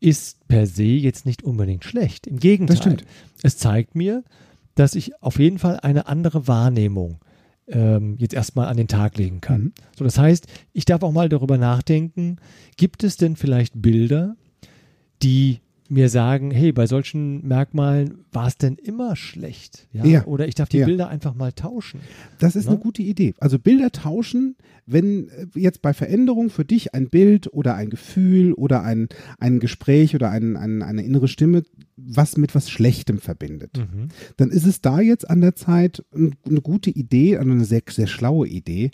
ist 0.00 0.48
per 0.48 0.66
se 0.66 0.84
jetzt 0.84 1.26
nicht 1.26 1.42
unbedingt 1.42 1.84
schlecht. 1.84 2.26
Im 2.26 2.38
Gegenteil. 2.38 2.76
Das 2.76 2.82
stimmt. 2.82 3.04
Es 3.42 3.58
zeigt 3.58 3.94
mir, 3.94 4.24
dass 4.76 4.94
ich 4.94 5.22
auf 5.22 5.38
jeden 5.38 5.58
Fall 5.58 5.78
eine 5.80 6.06
andere 6.06 6.48
Wahrnehmung 6.48 7.18
ähm, 7.68 8.16
jetzt 8.18 8.32
erstmal 8.32 8.68
an 8.68 8.78
den 8.78 8.88
Tag 8.88 9.18
legen 9.18 9.42
kann. 9.42 9.60
Mhm. 9.60 9.72
So, 9.98 10.04
das 10.04 10.18
heißt, 10.18 10.46
ich 10.72 10.86
darf 10.86 11.02
auch 11.02 11.12
mal 11.12 11.28
darüber 11.28 11.58
nachdenken, 11.58 12.36
gibt 12.78 13.04
es 13.04 13.18
denn 13.18 13.36
vielleicht 13.36 13.82
Bilder, 13.82 14.36
die 15.22 15.60
mir 15.90 16.08
sagen, 16.08 16.50
hey, 16.50 16.72
bei 16.72 16.86
solchen 16.86 17.46
Merkmalen 17.46 18.24
war 18.32 18.46
es 18.48 18.56
denn 18.58 18.76
immer 18.76 19.16
schlecht? 19.16 19.88
Ja? 19.92 20.04
Ja. 20.04 20.24
Oder 20.26 20.48
ich 20.48 20.54
darf 20.54 20.68
die 20.68 20.78
Ja. 20.78 20.86
Bilder 20.86 21.08
einfach 21.08 21.34
mal 21.34 21.52
tauschen. 21.52 22.00
Das 22.38 22.56
ist 22.56 22.64
Ne? 22.66 22.72
eine 22.72 22.80
gute 22.80 23.02
Idee. 23.02 23.34
Also 23.38 23.58
Bilder 23.58 23.90
tauschen, 23.92 24.56
wenn 24.86 25.28
äh, 25.28 25.46
jetzt 25.54 25.82
bei 25.82 25.92
Veränderung 25.94 26.50
für 26.50 26.64
dich 26.64 26.94
ein 26.94 27.08
Bild 27.08 27.52
oder 27.52 27.74
ein 27.74 27.90
Gefühl 27.90 28.52
oder 28.52 28.82
ein, 28.82 29.08
ein 29.38 29.60
Gespräch 29.60 30.14
oder 30.14 30.30
ein, 30.30 30.56
ein, 30.56 30.82
eine 30.82 31.02
innere 31.02 31.28
Stimme 31.28 31.62
was 31.96 32.36
mit 32.36 32.54
was 32.54 32.68
Schlechtem 32.70 33.18
verbindet, 33.18 33.78
Mhm. 33.78 34.08
dann 34.36 34.50
ist 34.50 34.66
es 34.66 34.80
da 34.82 35.00
jetzt 35.00 35.28
an 35.30 35.40
der 35.40 35.54
Zeit 35.56 36.04
ein- 36.14 36.34
eine 36.46 36.60
gute 36.60 36.90
Idee, 36.90 37.36
also 37.38 37.50
eine 37.50 37.64
sehr, 37.64 37.82
sehr 37.88 38.06
schlaue 38.06 38.46
Idee, 38.48 38.90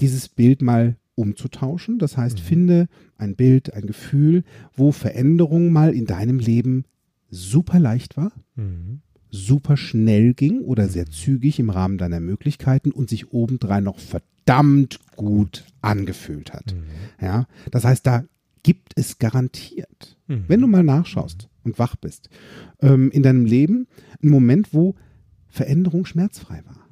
dieses 0.00 0.28
Bild 0.28 0.60
mal 0.62 0.96
umzutauschen. 1.14 1.98
Das 1.98 2.16
heißt, 2.16 2.38
Mhm. 2.38 2.42
finde 2.42 2.88
ein 3.16 3.36
Bild, 3.36 3.74
ein 3.74 3.86
Gefühl, 3.86 4.44
wo 4.74 4.92
Veränderung 4.92 5.70
mal 5.72 5.94
in 5.94 6.06
deinem 6.06 6.38
Leben 6.38 6.84
super 7.30 7.78
leicht 7.78 8.16
war, 8.16 8.32
Mhm. 8.56 9.00
super 9.30 9.76
schnell 9.76 10.34
ging 10.34 10.60
oder 10.60 10.88
sehr 10.88 11.06
zügig 11.06 11.58
im 11.60 11.70
Rahmen 11.70 11.98
deiner 11.98 12.20
Möglichkeiten 12.20 12.90
und 12.90 13.08
sich 13.08 13.32
obendrein 13.32 13.84
noch 13.84 13.98
verdammt 13.98 14.98
gut 15.16 15.64
angefühlt 15.82 16.52
hat. 16.52 16.74
Ja, 17.20 17.46
das 17.70 17.84
heißt, 17.84 18.04
da 18.06 18.24
gibt 18.62 18.92
es 18.96 19.18
garantiert, 19.18 20.16
Mhm. 20.26 20.44
wenn 20.48 20.60
du 20.60 20.66
mal 20.66 20.82
nachschaust 20.82 21.48
und 21.62 21.78
wach 21.78 21.96
bist, 21.96 22.28
ähm, 22.80 23.10
in 23.10 23.22
deinem 23.22 23.44
Leben 23.44 23.86
einen 24.22 24.32
Moment, 24.32 24.74
wo 24.74 24.96
Veränderung 25.48 26.04
schmerzfrei 26.06 26.62
war. 26.66 26.86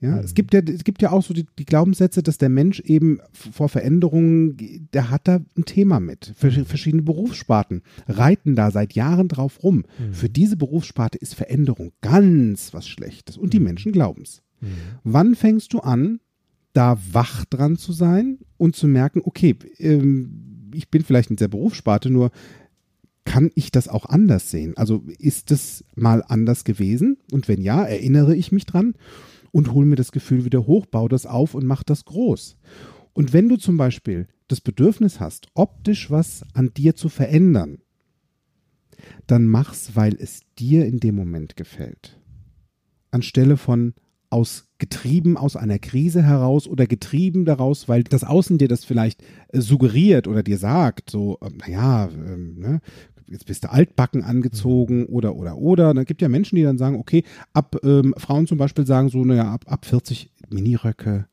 Mhm. 0.00 0.08
Ja, 0.08 0.20
es 0.20 0.34
gibt 0.34 0.52
ja, 0.52 0.60
es 0.60 0.84
gibt 0.84 1.00
ja 1.02 1.10
auch 1.10 1.22
so 1.22 1.32
die, 1.32 1.46
die 1.58 1.64
Glaubenssätze, 1.64 2.22
dass 2.22 2.38
der 2.38 2.48
Mensch 2.50 2.80
eben 2.80 3.18
vor 3.32 3.68
Veränderungen, 3.68 4.88
der 4.92 5.10
hat 5.10 5.26
da 5.26 5.40
ein 5.56 5.64
Thema 5.64 6.00
mit. 6.00 6.32
Vers- 6.36 6.66
Verschiedene 6.66 7.02
Berufssparten 7.02 7.82
reiten 8.06 8.56
da 8.56 8.70
seit 8.70 8.92
Jahren 8.94 9.28
drauf 9.28 9.62
rum. 9.62 9.84
Für 10.12 10.28
diese 10.28 10.56
Berufssparte 10.56 11.18
ist 11.18 11.34
Veränderung 11.34 11.92
ganz 12.02 12.74
was 12.74 12.86
Schlechtes 12.86 13.36
und 13.38 13.52
die 13.54 13.60
Menschen 13.60 13.92
glauben 13.92 14.22
es. 14.22 14.42
Mhm. 14.60 14.66
Wann 15.04 15.34
fängst 15.34 15.72
du 15.72 15.80
an, 15.80 16.20
da 16.72 16.98
wach 17.12 17.46
dran 17.46 17.76
zu 17.76 17.92
sein 17.92 18.38
und 18.58 18.76
zu 18.76 18.86
merken, 18.88 19.22
okay, 19.24 19.56
ähm, 19.78 20.70
ich 20.74 20.90
bin 20.90 21.04
vielleicht 21.04 21.30
in 21.30 21.36
der 21.36 21.48
Berufssparte, 21.48 22.10
nur 22.10 22.30
kann 23.24 23.50
ich 23.54 23.70
das 23.72 23.88
auch 23.88 24.06
anders 24.06 24.50
sehen? 24.50 24.76
Also 24.76 25.04
ist 25.18 25.50
es 25.50 25.84
mal 25.94 26.22
anders 26.28 26.64
gewesen? 26.64 27.16
Und 27.32 27.48
wenn 27.48 27.62
ja, 27.62 27.82
erinnere 27.82 28.36
ich 28.36 28.52
mich 28.52 28.66
dran 28.66 28.94
und 29.56 29.72
hole 29.72 29.86
mir 29.86 29.96
das 29.96 30.12
Gefühl 30.12 30.44
wieder 30.44 30.66
hoch, 30.66 30.84
baue 30.84 31.08
das 31.08 31.24
auf 31.24 31.54
und 31.54 31.64
mach 31.64 31.82
das 31.82 32.04
groß. 32.04 32.58
Und 33.14 33.32
wenn 33.32 33.48
du 33.48 33.56
zum 33.56 33.78
Beispiel 33.78 34.28
das 34.48 34.60
Bedürfnis 34.60 35.18
hast, 35.18 35.46
optisch 35.54 36.10
was 36.10 36.44
an 36.52 36.74
dir 36.76 36.94
zu 36.94 37.08
verändern, 37.08 37.78
dann 39.26 39.46
mach's, 39.46 39.92
weil 39.96 40.14
es 40.20 40.42
dir 40.58 40.84
in 40.84 41.00
dem 41.00 41.14
Moment 41.14 41.56
gefällt. 41.56 42.20
Anstelle 43.10 43.56
von 43.56 43.94
aus 44.28 44.68
getrieben 44.76 45.38
aus 45.38 45.56
einer 45.56 45.78
Krise 45.78 46.22
heraus 46.22 46.68
oder 46.68 46.86
getrieben 46.86 47.46
daraus, 47.46 47.88
weil 47.88 48.04
das 48.04 48.24
Außen 48.24 48.58
dir 48.58 48.68
das 48.68 48.84
vielleicht 48.84 49.22
äh, 49.48 49.62
suggeriert 49.62 50.28
oder 50.28 50.42
dir 50.42 50.58
sagt, 50.58 51.08
so, 51.08 51.38
ähm, 51.40 51.56
naja, 51.56 52.10
ähm, 52.12 52.58
ne, 52.58 52.80
jetzt 53.28 53.46
bist 53.46 53.64
du 53.64 53.70
altbacken 53.70 54.22
angezogen 54.22 55.06
oder 55.06 55.36
oder 55.36 55.56
oder. 55.56 55.94
Da 55.94 56.04
gibt 56.04 56.22
ja 56.22 56.28
Menschen, 56.28 56.56
die 56.56 56.62
dann 56.62 56.78
sagen, 56.78 56.98
okay, 56.98 57.24
ab 57.52 57.76
ähm, 57.82 58.14
Frauen 58.16 58.46
zum 58.46 58.58
Beispiel 58.58 58.86
sagen 58.86 59.08
so, 59.08 59.24
naja, 59.24 59.52
ab, 59.52 59.64
ab 59.66 59.84
40 59.84 60.30
Miniröcke 60.50 61.26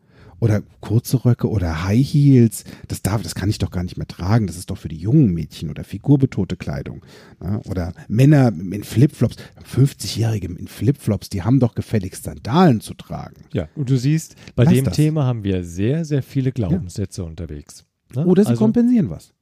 oder 0.44 0.62
kurze 0.82 1.24
Röcke 1.24 1.50
oder 1.50 1.86
High 1.86 2.06
Heels, 2.06 2.66
das 2.90 3.02
darf, 3.02 3.22
das 3.22 3.34
kann 3.34 3.50
ich 3.50 3.60
doch 3.60 3.72
gar 3.72 3.84
nicht 3.84 3.96
mehr 3.96 4.08
tragen. 4.08 4.46
Das 4.46 4.58
ist 4.58 4.70
doch 4.70 4.78
für 4.78 4.90
die 4.90 4.98
jungen 4.98 5.34
Mädchen 5.34 5.70
oder 5.70 5.86
figurbetonte 5.86 6.58
Kleidung. 6.58 7.06
Ne? 7.42 7.62
Oder 7.70 7.94
Männer 8.10 8.50
in 8.50 8.84
Flipflops, 8.84 9.38
50-Jährige 9.66 10.48
in 10.48 10.68
Flipflops, 10.68 11.30
die 11.30 11.44
haben 11.44 11.62
doch 11.62 11.76
gefälligst 11.76 12.26
Sandalen 12.26 12.82
zu 12.82 12.94
tragen. 12.94 13.46
Ja, 13.54 13.70
und 13.78 13.90
du 13.90 13.98
siehst, 13.98 14.36
bei 14.54 14.66
Lass 14.66 14.74
dem 14.74 14.84
das. 14.84 14.96
Thema 14.98 15.24
haben 15.24 15.46
wir 15.46 15.64
sehr, 15.64 16.04
sehr 16.04 16.22
viele 16.22 16.52
Glaubenssätze 16.52 17.24
unterwegs. 17.24 17.86
Ne? 18.14 18.26
Oder 18.26 18.44
sie 18.44 18.50
also, 18.50 18.66
kompensieren 18.66 19.10
was. 19.10 19.34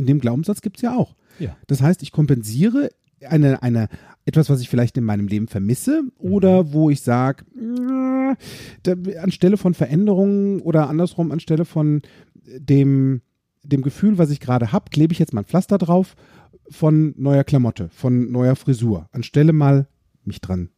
In 0.00 0.06
dem 0.06 0.18
Glaubenssatz 0.18 0.62
gibt 0.62 0.76
es 0.76 0.82
ja 0.82 0.96
auch. 0.96 1.14
Ja. 1.38 1.54
Das 1.66 1.82
heißt, 1.82 2.02
ich 2.02 2.10
kompensiere 2.10 2.88
eine, 3.28 3.62
eine, 3.62 3.88
etwas, 4.24 4.48
was 4.48 4.62
ich 4.62 4.70
vielleicht 4.70 4.96
in 4.96 5.04
meinem 5.04 5.28
Leben 5.28 5.46
vermisse 5.46 6.04
oder 6.16 6.72
wo 6.72 6.88
ich 6.88 7.02
sage, 7.02 7.44
anstelle 9.20 9.58
von 9.58 9.74
Veränderungen 9.74 10.60
oder 10.60 10.88
andersrum, 10.88 11.32
anstelle 11.32 11.66
von 11.66 12.00
dem, 12.34 13.20
dem 13.62 13.82
Gefühl, 13.82 14.16
was 14.16 14.30
ich 14.30 14.40
gerade 14.40 14.72
habe, 14.72 14.90
klebe 14.90 15.12
ich 15.12 15.18
jetzt 15.18 15.34
mal 15.34 15.42
ein 15.42 15.46
Pflaster 15.46 15.76
drauf 15.76 16.14
von 16.70 17.12
neuer 17.18 17.44
Klamotte, 17.44 17.90
von 17.90 18.30
neuer 18.30 18.56
Frisur. 18.56 19.06
Anstelle 19.12 19.52
mal 19.52 19.86
mich 20.24 20.40
dran 20.40 20.70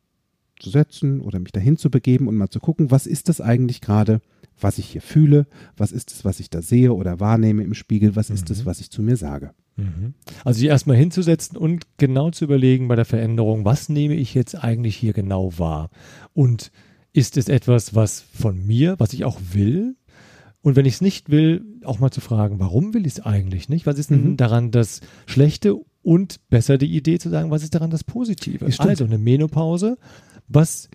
zu 0.62 0.70
setzen 0.70 1.20
oder 1.20 1.38
mich 1.38 1.52
dahin 1.52 1.76
zu 1.76 1.90
begeben 1.90 2.28
und 2.28 2.36
mal 2.36 2.48
zu 2.48 2.60
gucken, 2.60 2.90
was 2.90 3.06
ist 3.06 3.28
das 3.28 3.40
eigentlich 3.40 3.80
gerade, 3.80 4.20
was 4.60 4.78
ich 4.78 4.86
hier 4.86 5.02
fühle, 5.02 5.46
was 5.76 5.92
ist 5.92 6.12
es, 6.12 6.24
was 6.24 6.40
ich 6.40 6.48
da 6.50 6.62
sehe 6.62 6.92
oder 6.94 7.20
wahrnehme 7.20 7.62
im 7.64 7.74
Spiegel, 7.74 8.16
was 8.16 8.30
ist 8.30 8.50
es, 8.50 8.64
was 8.64 8.80
ich 8.80 8.90
zu 8.90 9.02
mir 9.02 9.16
sage. 9.16 9.50
Mhm. 9.76 10.14
Also 10.44 10.58
sich 10.60 10.68
erstmal 10.68 10.96
hinzusetzen 10.96 11.56
und 11.56 11.84
genau 11.96 12.30
zu 12.30 12.44
überlegen 12.44 12.88
bei 12.88 12.96
der 12.96 13.04
Veränderung, 13.04 13.64
was 13.64 13.88
nehme 13.88 14.14
ich 14.14 14.34
jetzt 14.34 14.54
eigentlich 14.54 14.96
hier 14.96 15.12
genau 15.12 15.58
wahr? 15.58 15.90
Und 16.32 16.70
ist 17.12 17.36
es 17.36 17.48
etwas, 17.48 17.94
was 17.94 18.20
von 18.20 18.64
mir, 18.66 18.94
was 18.98 19.12
ich 19.12 19.24
auch 19.24 19.38
will? 19.52 19.96
Und 20.62 20.76
wenn 20.76 20.86
ich 20.86 20.94
es 20.94 21.00
nicht 21.00 21.30
will, 21.30 21.64
auch 21.84 21.98
mal 21.98 22.10
zu 22.12 22.20
fragen, 22.20 22.60
warum 22.60 22.94
will 22.94 23.06
ich 23.06 23.14
es 23.14 23.20
eigentlich 23.20 23.68
nicht? 23.68 23.84
Was 23.86 23.98
ist 23.98 24.10
denn 24.10 24.32
Mhm. 24.32 24.36
daran 24.36 24.70
das 24.70 25.00
Schlechte? 25.26 25.76
Und 26.04 26.40
besser 26.50 26.78
die 26.78 26.96
Idee 26.96 27.18
zu 27.18 27.28
sagen, 27.28 27.52
was 27.52 27.62
ist 27.62 27.76
daran 27.76 27.90
das 27.90 28.02
Positive? 28.02 28.68
Ja. 28.68 28.84
Also 28.84 29.04
eine 29.04 29.18
Menopause, 29.18 29.98
was 30.52 30.88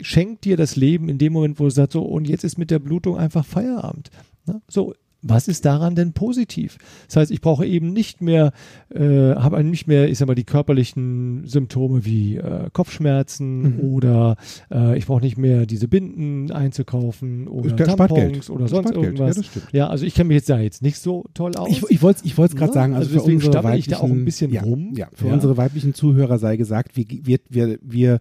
schenkt 0.00 0.44
dir 0.44 0.56
das 0.56 0.76
Leben 0.76 1.08
in 1.08 1.18
dem 1.18 1.32
Moment, 1.32 1.60
wo 1.60 1.64
du 1.64 1.70
sagst, 1.70 1.92
so, 1.92 2.02
und 2.02 2.28
jetzt 2.28 2.44
ist 2.44 2.58
mit 2.58 2.70
der 2.70 2.78
Blutung 2.78 3.18
einfach 3.18 3.44
Feierabend. 3.44 4.10
Ne? 4.46 4.62
So, 4.68 4.94
was 5.22 5.48
ist 5.48 5.66
daran 5.66 5.94
denn 5.94 6.14
positiv? 6.14 6.78
Das 7.06 7.16
heißt, 7.16 7.30
ich 7.30 7.42
brauche 7.42 7.66
eben 7.66 7.92
nicht 7.92 8.22
mehr, 8.22 8.52
äh, 8.88 9.34
habe 9.34 9.62
nicht 9.62 9.86
mehr, 9.86 10.08
ich 10.08 10.16
sag 10.16 10.28
mal, 10.28 10.34
die 10.34 10.44
körperlichen 10.44 11.46
Symptome 11.46 12.06
wie 12.06 12.36
äh, 12.38 12.70
Kopfschmerzen 12.72 13.76
Mhm. 13.76 13.80
oder 13.80 14.36
äh, 14.72 14.96
ich 14.96 15.04
brauche 15.04 15.20
nicht 15.20 15.36
mehr 15.36 15.66
diese 15.66 15.88
Binden 15.88 16.50
einzukaufen 16.52 17.48
oder 17.48 17.74
Geld. 17.76 17.90
Tampons 17.90 18.48
oder 18.48 18.66
sonst 18.66 18.88
Spart 18.88 18.94
Geld. 19.02 19.18
irgendwas. 19.20 19.36
Ja. 19.54 19.60
Ja, 19.72 19.88
also 19.88 20.06
ich 20.06 20.14
kenne 20.14 20.28
mich 20.28 20.36
jetzt 20.36 20.48
da 20.48 20.58
jetzt 20.58 20.80
nicht 20.80 20.96
so 20.96 21.26
toll 21.34 21.54
aus. 21.54 21.68
Ich, 21.68 21.82
ich 21.90 22.00
wollte 22.00 22.20
es 22.20 22.24
ich 22.24 22.38
wollt's 22.38 22.56
gerade 22.56 22.70
Ja, 22.70 22.74
sagen, 22.74 22.94
also, 22.94 23.08
also 23.08 23.10
für 23.10 23.18
deswegen 23.18 23.36
unsere 23.36 23.52
stammel 23.52 23.78
ich 23.78 23.90
weiblichen, 23.90 23.90
da 23.90 23.98
auch 23.98 24.10
ein 24.10 24.24
bisschen 24.24 24.52
ja, 24.52 24.62
rum. 24.62 24.94
Ja, 24.96 25.08
für 25.12 25.26
unsere 25.26 25.56
weiblichen 25.58 25.92
Zuhörer 25.92 26.38
sei 26.38 26.56
gesagt, 26.56 26.96
wir, 26.96 27.04
wir, 27.10 27.38
wir, 27.50 27.78
wir 27.82 28.20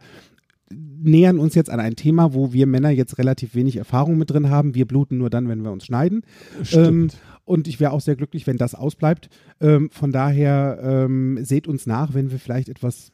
nähern 0.71 1.39
uns 1.39 1.55
jetzt 1.55 1.69
an 1.69 1.79
ein 1.79 1.95
Thema, 1.95 2.34
wo 2.34 2.53
wir 2.53 2.67
Männer 2.67 2.89
jetzt 2.89 3.17
relativ 3.17 3.55
wenig 3.55 3.77
Erfahrung 3.77 4.17
mit 4.17 4.29
drin 4.29 4.49
haben. 4.49 4.75
Wir 4.75 4.86
bluten 4.86 5.17
nur 5.17 5.29
dann, 5.29 5.47
wenn 5.47 5.63
wir 5.63 5.71
uns 5.71 5.86
schneiden. 5.86 6.23
Stimmt. 6.63 7.13
Ähm, 7.13 7.19
und 7.45 7.67
ich 7.67 7.79
wäre 7.79 7.91
auch 7.91 8.01
sehr 8.01 8.15
glücklich, 8.15 8.45
wenn 8.45 8.58
das 8.58 8.75
ausbleibt. 8.75 9.29
Ähm, 9.60 9.89
von 9.89 10.12
daher 10.12 10.79
ähm, 10.84 11.39
seht 11.41 11.67
uns 11.67 11.88
nach, 11.88 12.13
wenn 12.13 12.29
wir 12.29 12.38
vielleicht 12.38 12.69
etwas 12.69 13.12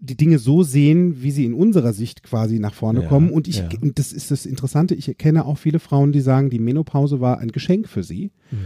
die 0.00 0.16
Dinge 0.16 0.38
so 0.38 0.62
sehen, 0.62 1.22
wie 1.22 1.30
sie 1.30 1.44
in 1.44 1.54
unserer 1.54 1.92
Sicht 1.92 2.22
quasi 2.22 2.58
nach 2.58 2.74
vorne 2.74 3.02
Ja, 3.02 3.08
kommen. 3.08 3.30
Und 3.30 3.48
ich, 3.48 3.58
ja. 3.58 3.68
und 3.80 3.98
das 3.98 4.12
ist 4.12 4.30
das 4.30 4.46
Interessante, 4.46 4.94
ich 4.94 5.16
kenne 5.18 5.44
auch 5.44 5.58
viele 5.58 5.80
Frauen, 5.80 6.12
die 6.12 6.20
sagen, 6.20 6.50
die 6.50 6.58
Menopause 6.58 7.20
war 7.20 7.38
ein 7.38 7.50
Geschenk 7.50 7.88
für 7.88 8.02
sie. 8.02 8.30
Mhm. 8.50 8.58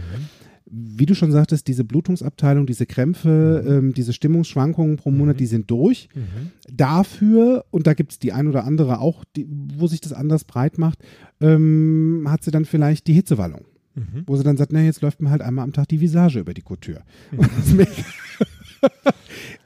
Wie 0.75 1.05
du 1.05 1.13
schon 1.13 1.31
sagtest, 1.31 1.67
diese 1.67 1.83
Blutungsabteilung, 1.83 2.65
diese 2.65 2.87
Krämpfe, 2.87 3.63
ähm, 3.67 3.93
diese 3.93 4.11
Stimmungsschwankungen 4.11 4.95
pro 4.97 5.11
Monat, 5.11 5.35
Mhm. 5.35 5.37
die 5.37 5.45
sind 5.45 5.69
durch. 5.69 6.09
Mhm. 6.15 6.51
Dafür, 6.71 7.65
und 7.69 7.85
da 7.85 7.93
gibt 7.93 8.13
es 8.13 8.19
die 8.19 8.33
ein 8.33 8.47
oder 8.47 8.63
andere 8.63 8.99
auch, 8.99 9.23
die, 9.35 9.47
wo 9.77 9.85
sich 9.85 10.01
das 10.01 10.13
anders 10.13 10.45
breit 10.45 10.77
macht, 10.79 10.97
ähm, 11.41 12.25
hat 12.27 12.43
sie 12.43 12.49
dann 12.51 12.65
vielleicht 12.65 13.05
die 13.07 13.13
Hitzewallung. 13.13 13.65
Mhm. 13.93 14.23
Wo 14.25 14.35
sie 14.35 14.43
dann 14.43 14.57
sagt, 14.57 14.73
na, 14.73 14.81
jetzt 14.81 15.01
läuft 15.01 15.21
mir 15.21 15.29
halt 15.29 15.43
einmal 15.43 15.63
am 15.63 15.73
Tag 15.73 15.87
die 15.89 16.01
Visage 16.01 16.39
über 16.39 16.55
die 16.55 16.63
Couture. 16.63 17.03
Mhm. 17.31 17.85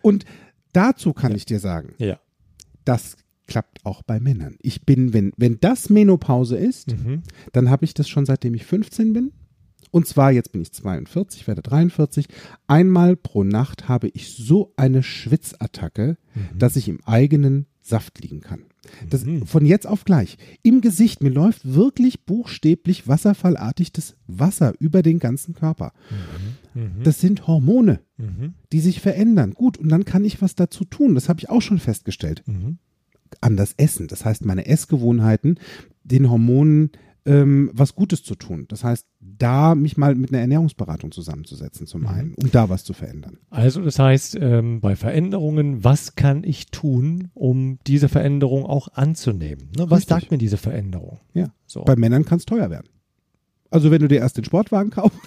und 0.02 0.26
dazu 0.74 1.14
kann 1.14 1.34
ich 1.36 1.46
dir 1.46 1.60
sagen, 1.60 1.94
Ja. 1.98 2.20
das 2.86 3.16
klappt 3.48 3.86
auch 3.86 4.02
bei 4.04 4.20
Männern. 4.20 4.58
Ich 4.62 4.82
bin, 4.86 5.14
wenn, 5.14 5.32
wenn 5.38 5.58
das 5.62 5.90
Menopause 5.90 6.58
ist, 6.58 6.92
Mhm. 6.92 7.24
dann 7.54 7.70
habe 7.70 7.86
ich 7.86 7.94
das 7.94 8.10
schon 8.10 8.26
seitdem 8.26 8.54
ich 8.54 8.66
15 8.66 9.14
bin. 9.14 9.32
Und 9.92 10.08
zwar, 10.08 10.32
jetzt 10.32 10.52
bin 10.52 10.62
ich 10.62 10.72
42, 10.74 11.48
werde 11.48 11.62
43. 11.62 12.28
Einmal 12.68 13.16
pro 13.16 13.44
Nacht 13.44 13.88
habe 13.88 14.10
ich 14.10 14.34
so 14.36 14.74
eine 14.78 15.04
Schwitzattacke, 15.04 16.18
Mhm. 16.36 16.58
dass 16.60 16.76
ich 16.76 16.88
im 16.90 17.04
eigenen 17.06 17.66
Saft 17.82 18.22
liegen 18.22 18.42
kann. 18.42 18.64
Das, 19.10 19.26
Mhm. 19.26 19.46
Von 19.46 19.66
jetzt 19.66 19.88
auf 19.88 20.04
gleich. 20.06 20.38
Im 20.62 20.82
Gesicht, 20.82 21.22
mir 21.24 21.30
läuft 21.30 21.74
wirklich 21.74 22.26
buchstäblich 22.26 23.08
wasserfallartig 23.08 23.92
das 23.94 24.16
Wasser 24.28 24.74
über 24.80 25.02
den 25.02 25.20
ganzen 25.20 25.54
Körper. 25.56 25.94
Mhm. 26.74 27.04
Das 27.04 27.20
sind 27.22 27.48
Hormone, 27.48 28.02
Mhm. 28.18 28.54
die 28.72 28.80
sich 28.82 29.02
verändern. 29.02 29.54
Gut, 29.54 29.78
und 29.78 29.90
dann 29.90 30.06
kann 30.06 30.26
ich 30.26 30.42
was 30.42 30.56
dazu 30.56 30.84
tun. 30.86 31.16
Das 31.16 31.28
habe 31.30 31.40
ich 31.40 31.50
auch 31.50 31.62
schon 31.62 31.80
festgestellt 31.80 32.44
Mhm. 32.46 32.78
anders 33.42 33.74
essen. 33.78 34.08
Das 34.08 34.24
heißt, 34.26 34.46
meine 34.46 34.66
Essgewohnheiten 34.68 35.60
den 36.04 36.30
Hormonen 36.30 36.92
ähm, 37.28 37.70
was 37.74 37.94
Gutes 37.94 38.24
zu 38.24 38.36
tun. 38.36 38.66
Das 38.70 38.84
heißt, 38.84 39.06
da 39.20 39.76
mich 39.76 39.98
mal 39.98 40.16
mit 40.16 40.32
einer 40.32 40.40
Ernährungsberatung 40.42 41.12
zusammenzusetzen 41.12 41.86
zum 41.86 42.02
Mhm. 42.02 42.08
einen, 42.08 42.34
um 42.36 42.50
da 42.52 42.70
was 42.70 42.84
zu 42.84 42.94
verändern. 42.94 43.38
Also 43.50 43.82
das 43.82 44.00
heißt, 44.00 44.38
ähm, 44.40 44.82
bei 44.82 44.96
Veränderungen, 44.96 45.84
was 45.84 46.16
kann 46.16 46.44
ich 46.44 46.68
tun, 46.72 47.30
um 47.34 47.78
diese 47.86 48.10
Veränderung 48.10 48.66
auch 48.66 48.88
anzunehmen? 48.94 49.70
Ne? 49.78 49.90
Was 49.90 50.00
Richtig. 50.00 50.08
sagt 50.10 50.32
mir 50.32 50.38
diese 50.38 50.58
Veränderung? 50.58 51.20
Ja. 51.34 51.54
So. 51.66 51.84
Bei 51.84 51.96
Männern 51.96 52.26
kann 52.26 52.38
es 52.40 52.46
teuer 52.46 52.70
werden. 52.70 52.88
Also 53.70 53.92
wenn 53.92 54.02
du 54.02 54.08
dir 54.08 54.20
erst 54.20 54.38
den 54.38 54.46
Sportwagen 54.46 54.90
kaufst, 54.92 55.20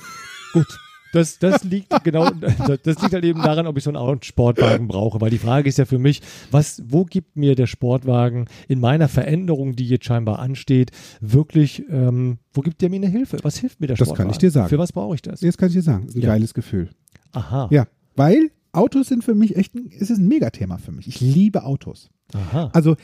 Gut. 0.53 0.67
Das, 1.13 1.39
das 1.39 1.65
liegt 1.65 1.93
genau, 2.05 2.31
das 2.31 3.01
liegt 3.03 3.13
halt 3.13 3.25
eben 3.25 3.43
daran, 3.43 3.67
ob 3.67 3.77
ich 3.77 3.85
so 3.85 3.93
einen 3.93 4.23
Sportwagen 4.23 4.87
brauche, 4.89 5.21
weil 5.21 5.31
die 5.31 5.39
Frage 5.39 5.69
ist 5.69 5.79
ja 5.79 5.85
für 5.85 5.99
mich, 5.99 6.23
was, 6.51 6.83
wo 6.87 7.05
gibt 7.05 7.37
mir 7.37 7.55
der 7.57 7.67
Sportwagen 7.67 8.47
in 8.69 8.79
meiner 8.81 9.09
Veränderung, 9.09 9.75
die 9.75 9.87
jetzt 9.89 10.05
scheinbar 10.05 10.39
ansteht, 10.39 10.93
wirklich, 11.21 11.83
ähm, 11.91 12.39
wo 12.55 12.61
gibt 12.61 12.81
der 12.83 12.91
mir 12.91 12.97
eine 12.97 13.09
Hilfe? 13.09 13.39
Was 13.43 13.59
hilft 13.59 13.81
mir 13.81 13.89
der 13.89 13.97
Das 13.97 14.07
kann 14.09 14.15
Sportwagen? 14.17 14.31
ich 14.33 14.39
dir 14.39 14.51
sagen. 14.51 14.69
Für 14.69 14.79
was 14.79 14.93
brauche 14.93 15.15
ich 15.17 15.23
das? 15.23 15.41
jetzt 15.41 15.59
kann 15.59 15.69
ich 15.69 15.75
dir 15.75 15.83
sagen, 15.83 16.07
ist 16.07 16.15
ein 16.17 16.23
Ja. 16.23 16.29
geiles 16.29 16.55
Gefühl. 16.55 16.91
Aha. 17.33 17.69
Ja, 17.73 17.87
weil 18.17 18.51
Autos 18.73 19.09
sind 19.09 19.25
für 19.25 19.35
mich 19.35 19.57
echt 19.57 19.75
ein, 19.75 19.91
es 19.99 20.11
ist 20.11 20.19
ein 20.19 20.29
Megathema 20.29 20.79
für 20.79 20.93
mich. 20.93 21.09
Ich 21.09 21.21
liebe 21.21 21.65
Autos. 21.65 22.09
Aha. 22.33 22.71
Also 22.73 22.97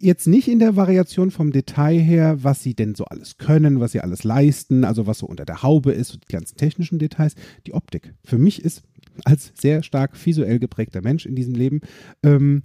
jetzt 0.00 0.26
nicht 0.26 0.48
in 0.48 0.58
der 0.58 0.76
Variation 0.76 1.30
vom 1.30 1.52
Detail 1.52 1.98
her, 1.98 2.42
was 2.42 2.62
sie 2.62 2.74
denn 2.74 2.94
so 2.94 3.04
alles 3.04 3.38
können, 3.38 3.80
was 3.80 3.92
sie 3.92 4.00
alles 4.00 4.24
leisten, 4.24 4.84
also 4.84 5.06
was 5.06 5.18
so 5.18 5.26
unter 5.26 5.44
der 5.44 5.62
Haube 5.62 5.92
ist, 5.92 6.14
die 6.14 6.32
ganzen 6.32 6.56
technischen 6.56 6.98
Details, 6.98 7.34
die 7.66 7.74
Optik. 7.74 8.14
Für 8.24 8.38
mich 8.38 8.64
ist 8.64 8.82
als 9.24 9.52
sehr 9.54 9.82
stark 9.82 10.14
visuell 10.24 10.58
geprägter 10.58 11.02
Mensch 11.02 11.26
in 11.26 11.34
diesem 11.34 11.54
Leben 11.54 11.80
ähm, 12.22 12.62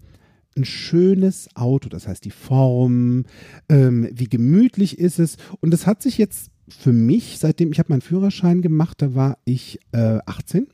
ein 0.57 0.65
schönes 0.65 1.49
Auto, 1.55 1.89
das 1.89 2.07
heißt 2.07 2.23
die 2.23 2.31
Form, 2.31 3.25
ähm, 3.67 4.09
wie 4.13 4.29
gemütlich 4.29 4.97
ist 4.99 5.19
es? 5.19 5.35
Und 5.59 5.71
das 5.71 5.85
hat 5.85 6.01
sich 6.01 6.17
jetzt 6.17 6.49
für 6.69 6.93
mich, 6.93 7.37
seitdem 7.39 7.71
ich 7.71 7.79
habe 7.79 7.91
meinen 7.91 8.01
Führerschein 8.01 8.61
gemacht, 8.61 9.01
da 9.01 9.13
war 9.15 9.37
ich 9.43 9.79
äh, 9.91 10.19
18 10.25 10.67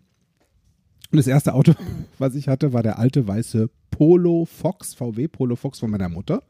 und 1.12 1.17
das 1.17 1.28
erste 1.28 1.54
Auto, 1.54 1.74
was 2.17 2.36
ich 2.36 2.47
hatte, 2.47 2.74
war 2.74 2.84
der 2.84 3.00
alte 3.00 3.28
weiße 3.28 3.69
Polo 3.91 4.45
Fox, 4.45 4.95
VW 4.95 5.28
Polo 5.28 5.56
Fox 5.56 5.80
von 5.80 5.91
meiner 5.91 6.10
Mutter. 6.10 6.41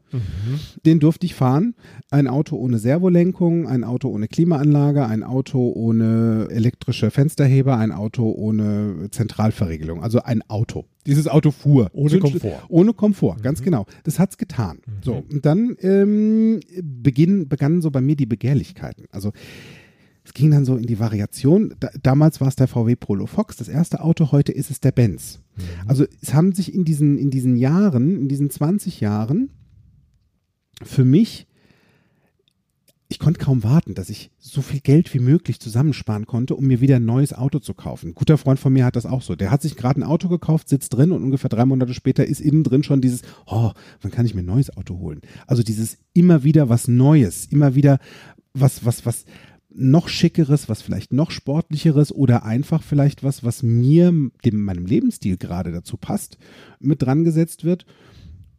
Den 0.86 1.00
durfte 1.00 1.26
ich 1.26 1.34
fahren. 1.34 1.74
Ein 2.10 2.28
Auto 2.28 2.56
ohne 2.56 2.78
Servolenkung, 2.78 3.66
ein 3.66 3.84
Auto 3.84 4.08
ohne 4.08 4.28
Klimaanlage, 4.28 5.04
ein 5.04 5.22
Auto 5.22 5.72
ohne 5.74 6.48
elektrische 6.50 7.10
Fensterheber, 7.10 7.76
ein 7.76 7.92
Auto 7.92 8.30
ohne 8.30 9.08
Zentralverriegelung. 9.10 10.02
Also 10.02 10.22
ein 10.22 10.42
Auto. 10.48 10.86
Dieses 11.04 11.26
Auto 11.26 11.50
fuhr. 11.50 11.90
Ohne 11.92 12.20
Komfort. 12.20 12.62
Ohne 12.68 12.92
Komfort, 12.94 13.36
ganz 13.42 13.60
genau. 13.60 13.86
Das 14.04 14.18
hat's 14.18 14.38
getan. 14.38 14.78
So, 15.02 15.24
und 15.30 15.44
dann 15.44 15.76
ähm, 15.80 16.60
beginn, 16.80 17.48
begannen 17.48 17.82
so 17.82 17.90
bei 17.90 18.00
mir 18.00 18.14
die 18.14 18.26
Begehrlichkeiten. 18.26 19.06
Also 19.10 19.32
es 20.24 20.34
ging 20.34 20.50
dann 20.50 20.64
so 20.64 20.76
in 20.76 20.86
die 20.86 20.98
Variation. 20.98 21.74
Da, 21.80 21.90
damals 22.02 22.40
war 22.40 22.48
es 22.48 22.56
der 22.56 22.68
VW 22.68 22.96
Polo 22.96 23.26
Fox, 23.26 23.56
das 23.56 23.68
erste 23.68 24.02
Auto, 24.02 24.30
heute 24.32 24.52
ist 24.52 24.70
es 24.70 24.80
der 24.80 24.92
Benz. 24.92 25.40
Also 25.86 26.06
es 26.20 26.32
haben 26.32 26.52
sich 26.52 26.74
in 26.74 26.84
diesen, 26.84 27.18
in 27.18 27.30
diesen 27.30 27.56
Jahren, 27.56 28.16
in 28.16 28.28
diesen 28.28 28.50
20 28.50 29.00
Jahren, 29.00 29.50
für 30.82 31.04
mich, 31.04 31.46
ich 33.08 33.18
konnte 33.18 33.40
kaum 33.40 33.62
warten, 33.62 33.94
dass 33.94 34.08
ich 34.08 34.30
so 34.38 34.62
viel 34.62 34.80
Geld 34.80 35.12
wie 35.12 35.18
möglich 35.18 35.60
zusammensparen 35.60 36.26
konnte, 36.26 36.54
um 36.56 36.66
mir 36.66 36.80
wieder 36.80 36.96
ein 36.96 37.04
neues 37.04 37.34
Auto 37.34 37.58
zu 37.58 37.74
kaufen. 37.74 38.10
Ein 38.10 38.14
guter 38.14 38.38
Freund 38.38 38.58
von 38.58 38.72
mir 38.72 38.86
hat 38.86 38.96
das 38.96 39.04
auch 39.04 39.20
so. 39.20 39.36
Der 39.36 39.50
hat 39.50 39.60
sich 39.60 39.76
gerade 39.76 40.00
ein 40.00 40.04
Auto 40.04 40.28
gekauft, 40.28 40.68
sitzt 40.68 40.94
drin 40.94 41.12
und 41.12 41.22
ungefähr 41.22 41.50
drei 41.50 41.66
Monate 41.66 41.92
später 41.92 42.24
ist 42.24 42.40
innen 42.40 42.64
drin 42.64 42.82
schon 42.82 43.02
dieses, 43.02 43.20
oh, 43.46 43.72
wann 44.00 44.10
kann 44.10 44.24
ich 44.24 44.34
mir 44.34 44.40
ein 44.40 44.46
neues 44.46 44.74
Auto 44.74 44.98
holen? 44.98 45.20
Also 45.46 45.62
dieses 45.62 45.98
immer 46.14 46.42
wieder 46.42 46.70
was 46.70 46.88
Neues, 46.88 47.46
immer 47.46 47.74
wieder 47.74 47.98
was, 48.54 48.84
was, 48.84 49.04
was 49.04 49.24
noch 49.74 50.08
schickeres, 50.08 50.68
was 50.68 50.82
vielleicht 50.82 51.12
noch 51.12 51.30
sportlicheres 51.30 52.12
oder 52.12 52.44
einfach 52.44 52.82
vielleicht 52.82 53.22
was, 53.22 53.44
was 53.44 53.62
mir, 53.62 54.12
dem, 54.44 54.64
meinem 54.64 54.86
Lebensstil 54.86 55.36
gerade 55.36 55.72
dazu 55.72 55.96
passt, 55.96 56.38
mit 56.80 57.02
dran 57.02 57.24
gesetzt 57.24 57.64
wird. 57.64 57.86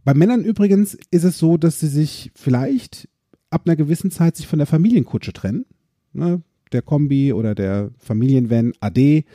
Bei 0.04 0.14
Männern 0.14 0.44
übrigens 0.44 0.98
ist 1.12 1.24
es 1.24 1.38
so, 1.38 1.58
dass 1.58 1.80
sie 1.80 1.88
sich 1.88 2.32
vielleicht 2.36 3.08
ab 3.50 3.64
einer 3.66 3.76
gewissen 3.76 4.12
Zeit 4.12 4.36
sich 4.36 4.48
von 4.48 4.60
der 4.60 4.66
Familienkutsche 4.66 5.34
trennen. 5.34 5.66
Ne? 6.14 6.42
Der 6.72 6.82
Kombi 6.82 7.32
oder 7.34 7.56
der 7.56 7.92
Familienvan 8.00 8.74
AD. 8.80 9.26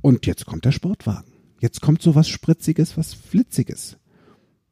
Und 0.00 0.26
jetzt 0.26 0.46
kommt 0.46 0.64
der 0.64 0.72
Sportwagen. 0.72 1.30
Jetzt 1.60 1.80
kommt 1.80 2.02
so 2.02 2.14
was 2.14 2.28
Spritziges, 2.28 2.96
was 2.96 3.14
Flitziges. 3.14 3.98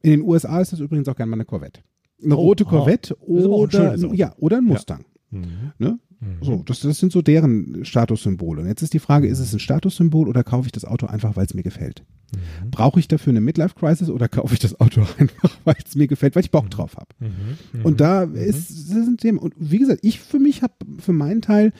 In 0.01 0.11
den 0.11 0.21
USA 0.21 0.61
ist 0.61 0.71
das 0.71 0.79
übrigens 0.79 1.07
auch 1.07 1.15
gerne 1.15 1.29
mal 1.29 1.35
eine 1.37 1.45
Corvette. 1.45 1.81
Eine 2.23 2.35
Oh, 2.37 2.41
rote. 2.41 2.65
Corvette 2.65 3.15
ein 3.15 3.45
oder, 3.45 3.93
Auto. 3.93 4.13
ja, 4.13 4.33
oder 4.37 4.57
ein 4.57 4.63
Mustang. 4.65 5.05
Mhm. 5.31 5.71
Ne? 5.79 5.99
So, 6.41 6.63
das, 6.65 6.79
das 6.79 6.97
sind 6.99 7.11
so 7.11 7.21
deren 7.21 7.85
Statussymbole. 7.85 8.61
Und 8.61 8.67
jetzt 8.67 8.81
ist 8.81 8.93
die 8.93 8.99
Frage, 8.99 9.27
ist 9.27 9.39
es 9.39 9.53
ein 9.53 9.59
Statussymbol 9.59 10.27
oder 10.27 10.43
kaufe 10.43 10.67
ich 10.67 10.71
das 10.71 10.85
Auto 10.85 11.05
einfach, 11.07 11.35
weil 11.35 11.45
es 11.45 11.53
mir 11.53 11.61
gefällt? 11.63 12.03
Mhm. 12.33 12.71
Brauche 12.71 12.99
ich 12.99 13.07
dafür 13.07 13.31
eine 13.31 13.41
Midlife-Crisis 13.41 14.09
oder 14.09 14.27
kaufe 14.27 14.53
ich 14.53 14.59
das 14.59 14.79
Auto 14.79 15.01
einfach, 15.19 15.57
weil 15.65 15.75
es 15.85 15.95
mir 15.95 16.07
gefällt, 16.07 16.35
weil 16.35 16.43
ich 16.43 16.51
Bock 16.51 16.69
drauf 16.71 16.95
habe? 16.95 17.07
Mhm. 17.19 17.81
Und 17.85 17.99
da 18.01 18.23
ist, 18.23 18.89
das 18.89 19.07
ein 19.07 19.17
Thema. 19.17 19.41
Und 19.41 19.53
wie 19.57 19.77
gesagt, 19.77 19.99
ich 20.03 20.19
für 20.19 20.39
mich 20.39 20.61
habe 20.63 20.73
für 20.99 21.13
meinen 21.13 21.41
Teil 21.41 21.73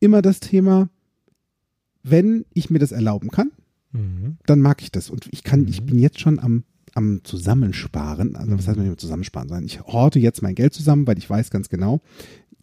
immer 0.00 0.20
das 0.20 0.40
Thema, 0.40 0.90
wenn 2.02 2.44
ich 2.54 2.70
mir 2.70 2.78
das 2.78 2.92
erlauben 2.92 3.30
kann, 3.30 3.50
Mhm. 3.92 4.36
dann 4.46 4.60
mag 4.60 4.82
ich 4.82 4.90
das. 4.92 5.08
Und 5.10 5.26
ich 5.30 5.42
kann, 5.42 5.66
ich 5.68 5.80
Mhm. 5.80 5.86
bin 5.86 5.98
jetzt 6.00 6.20
schon 6.20 6.38
am, 6.38 6.64
am 6.94 7.20
Zusammensparen. 7.24 8.36
Also 8.36 8.52
was 8.58 8.68
heißt 8.68 8.76
man 8.76 8.86
nicht 8.88 9.00
zusammensparen, 9.00 9.48
sondern 9.48 9.64
ich 9.64 9.80
horte 9.80 10.18
jetzt 10.18 10.42
mein 10.42 10.54
Geld 10.54 10.74
zusammen, 10.74 11.06
weil 11.06 11.16
ich 11.18 11.30
weiß 11.30 11.50
ganz 11.50 11.68
genau, 11.70 12.00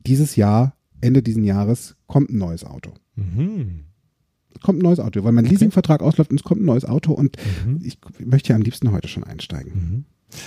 dieses 0.06 0.36
Jahr, 0.36 0.76
Ende 1.04 1.22
diesen 1.22 1.44
Jahres, 1.44 1.96
kommt 2.08 2.30
ein 2.30 2.38
neues 2.38 2.64
Auto. 2.66 2.92
Mhm. 3.16 3.86
Kommt 4.62 4.80
ein 4.80 4.84
neues 4.84 5.00
Auto, 5.00 5.24
weil 5.24 5.32
mein 5.32 5.46
Leasingvertrag 5.46 6.02
ausläuft 6.02 6.32
und 6.32 6.40
es 6.40 6.44
kommt 6.44 6.62
ein 6.62 6.66
neues 6.66 6.86
Auto 6.86 7.12
und 7.14 7.38
Mhm. 7.66 7.80
ich 7.84 7.98
möchte 8.20 8.50
ja 8.50 8.56
am 8.56 8.62
liebsten 8.62 8.92
heute 8.92 9.08
schon 9.08 9.24
einsteigen. 9.24 9.74
Mhm. 9.74 10.06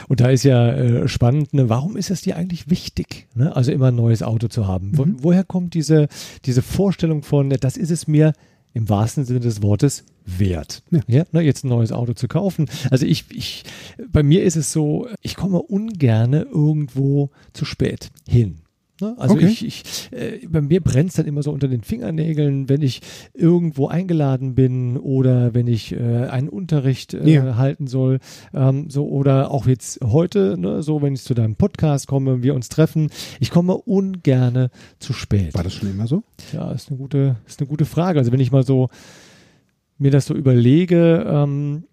Und 0.08 0.18
da 0.20 0.30
ist 0.30 0.42
ja 0.42 0.72
äh, 0.72 1.06
spannend, 1.08 1.54
ne, 1.54 1.68
warum 1.68 1.96
ist 1.96 2.10
es 2.10 2.22
dir 2.22 2.36
eigentlich 2.36 2.68
wichtig, 2.70 3.28
ne? 3.36 3.54
also 3.54 3.70
immer 3.70 3.88
ein 3.88 3.94
neues 3.94 4.22
Auto 4.22 4.48
zu 4.48 4.66
haben? 4.66 4.96
Wo, 4.98 5.04
Mhm. 5.04 5.16
Woher 5.22 5.44
kommt 5.44 5.74
diese, 5.74 6.08
diese 6.44 6.62
Vorstellung 6.62 7.22
von, 7.22 7.48
ne, 7.48 7.56
das 7.58 7.76
ist 7.76 7.90
es 7.90 8.08
mir 8.08 8.32
im 8.74 8.88
wahrsten 8.88 9.24
Sinne 9.24 9.40
des 9.40 9.62
Wortes 9.62 10.04
wert, 10.24 10.82
Ja. 11.06 11.24
ne, 11.30 11.40
jetzt 11.40 11.64
ein 11.64 11.68
neues 11.68 11.92
Auto 11.92 12.14
zu 12.14 12.26
kaufen? 12.26 12.68
Also 12.90 13.06
ich, 13.06 13.26
ich, 13.30 13.62
bei 14.10 14.22
mir 14.24 14.42
ist 14.42 14.56
es 14.56 14.72
so, 14.72 15.06
ich 15.22 15.36
komme 15.36 15.62
ungerne 15.62 16.42
irgendwo 16.42 17.30
zu 17.52 17.64
spät 17.64 18.10
hin. 18.28 18.62
Ne? 19.00 19.14
Also 19.18 19.34
Okay. 19.34 19.46
ich, 19.46 19.64
ich 19.66 19.82
äh, 20.12 20.46
bei 20.48 20.60
mir 20.62 20.80
brennt 20.80 21.10
es 21.10 21.16
dann 21.16 21.26
immer 21.26 21.42
so 21.42 21.52
unter 21.52 21.68
den 21.68 21.82
Fingernägeln, 21.82 22.68
wenn 22.68 22.80
ich 22.80 23.00
irgendwo 23.34 23.88
eingeladen 23.88 24.54
bin 24.54 24.96
oder 24.96 25.52
wenn 25.54 25.66
ich 25.66 25.92
äh, 25.92 25.98
einen 26.26 26.48
Unterricht 26.48 27.12
äh, 27.12 27.28
Ja. 27.28 27.56
halten 27.56 27.86
soll. 27.88 28.20
Ähm, 28.54 28.88
so 28.88 29.06
oder 29.08 29.50
auch 29.50 29.66
jetzt 29.66 30.00
heute, 30.04 30.56
ne, 30.58 30.82
so 30.82 31.02
wenn 31.02 31.12
ich 31.14 31.22
zu 31.22 31.34
deinem 31.34 31.56
Podcast 31.56 32.06
komme, 32.06 32.42
wir 32.42 32.54
uns 32.54 32.68
treffen. 32.70 33.10
Ich 33.40 33.50
komme 33.50 33.76
ungerne 33.76 34.70
zu 34.98 35.12
spät. 35.12 35.54
War 35.54 35.62
das 35.64 35.74
schon 35.74 35.90
immer 35.90 36.06
so? 36.06 36.22
Ja, 36.52 36.72
ist 36.72 36.88
eine 36.88 36.96
gute, 36.98 37.36
ist 37.46 37.60
eine 37.60 37.68
gute 37.68 37.84
Frage. 37.84 38.18
Also 38.18 38.32
wenn 38.32 38.40
ich 38.40 38.50
mal 38.52 38.64
so 38.64 38.88
mir 39.98 40.10
das 40.10 40.26
so 40.26 40.34
überlege, 40.34 41.24
ähm, 41.28 41.84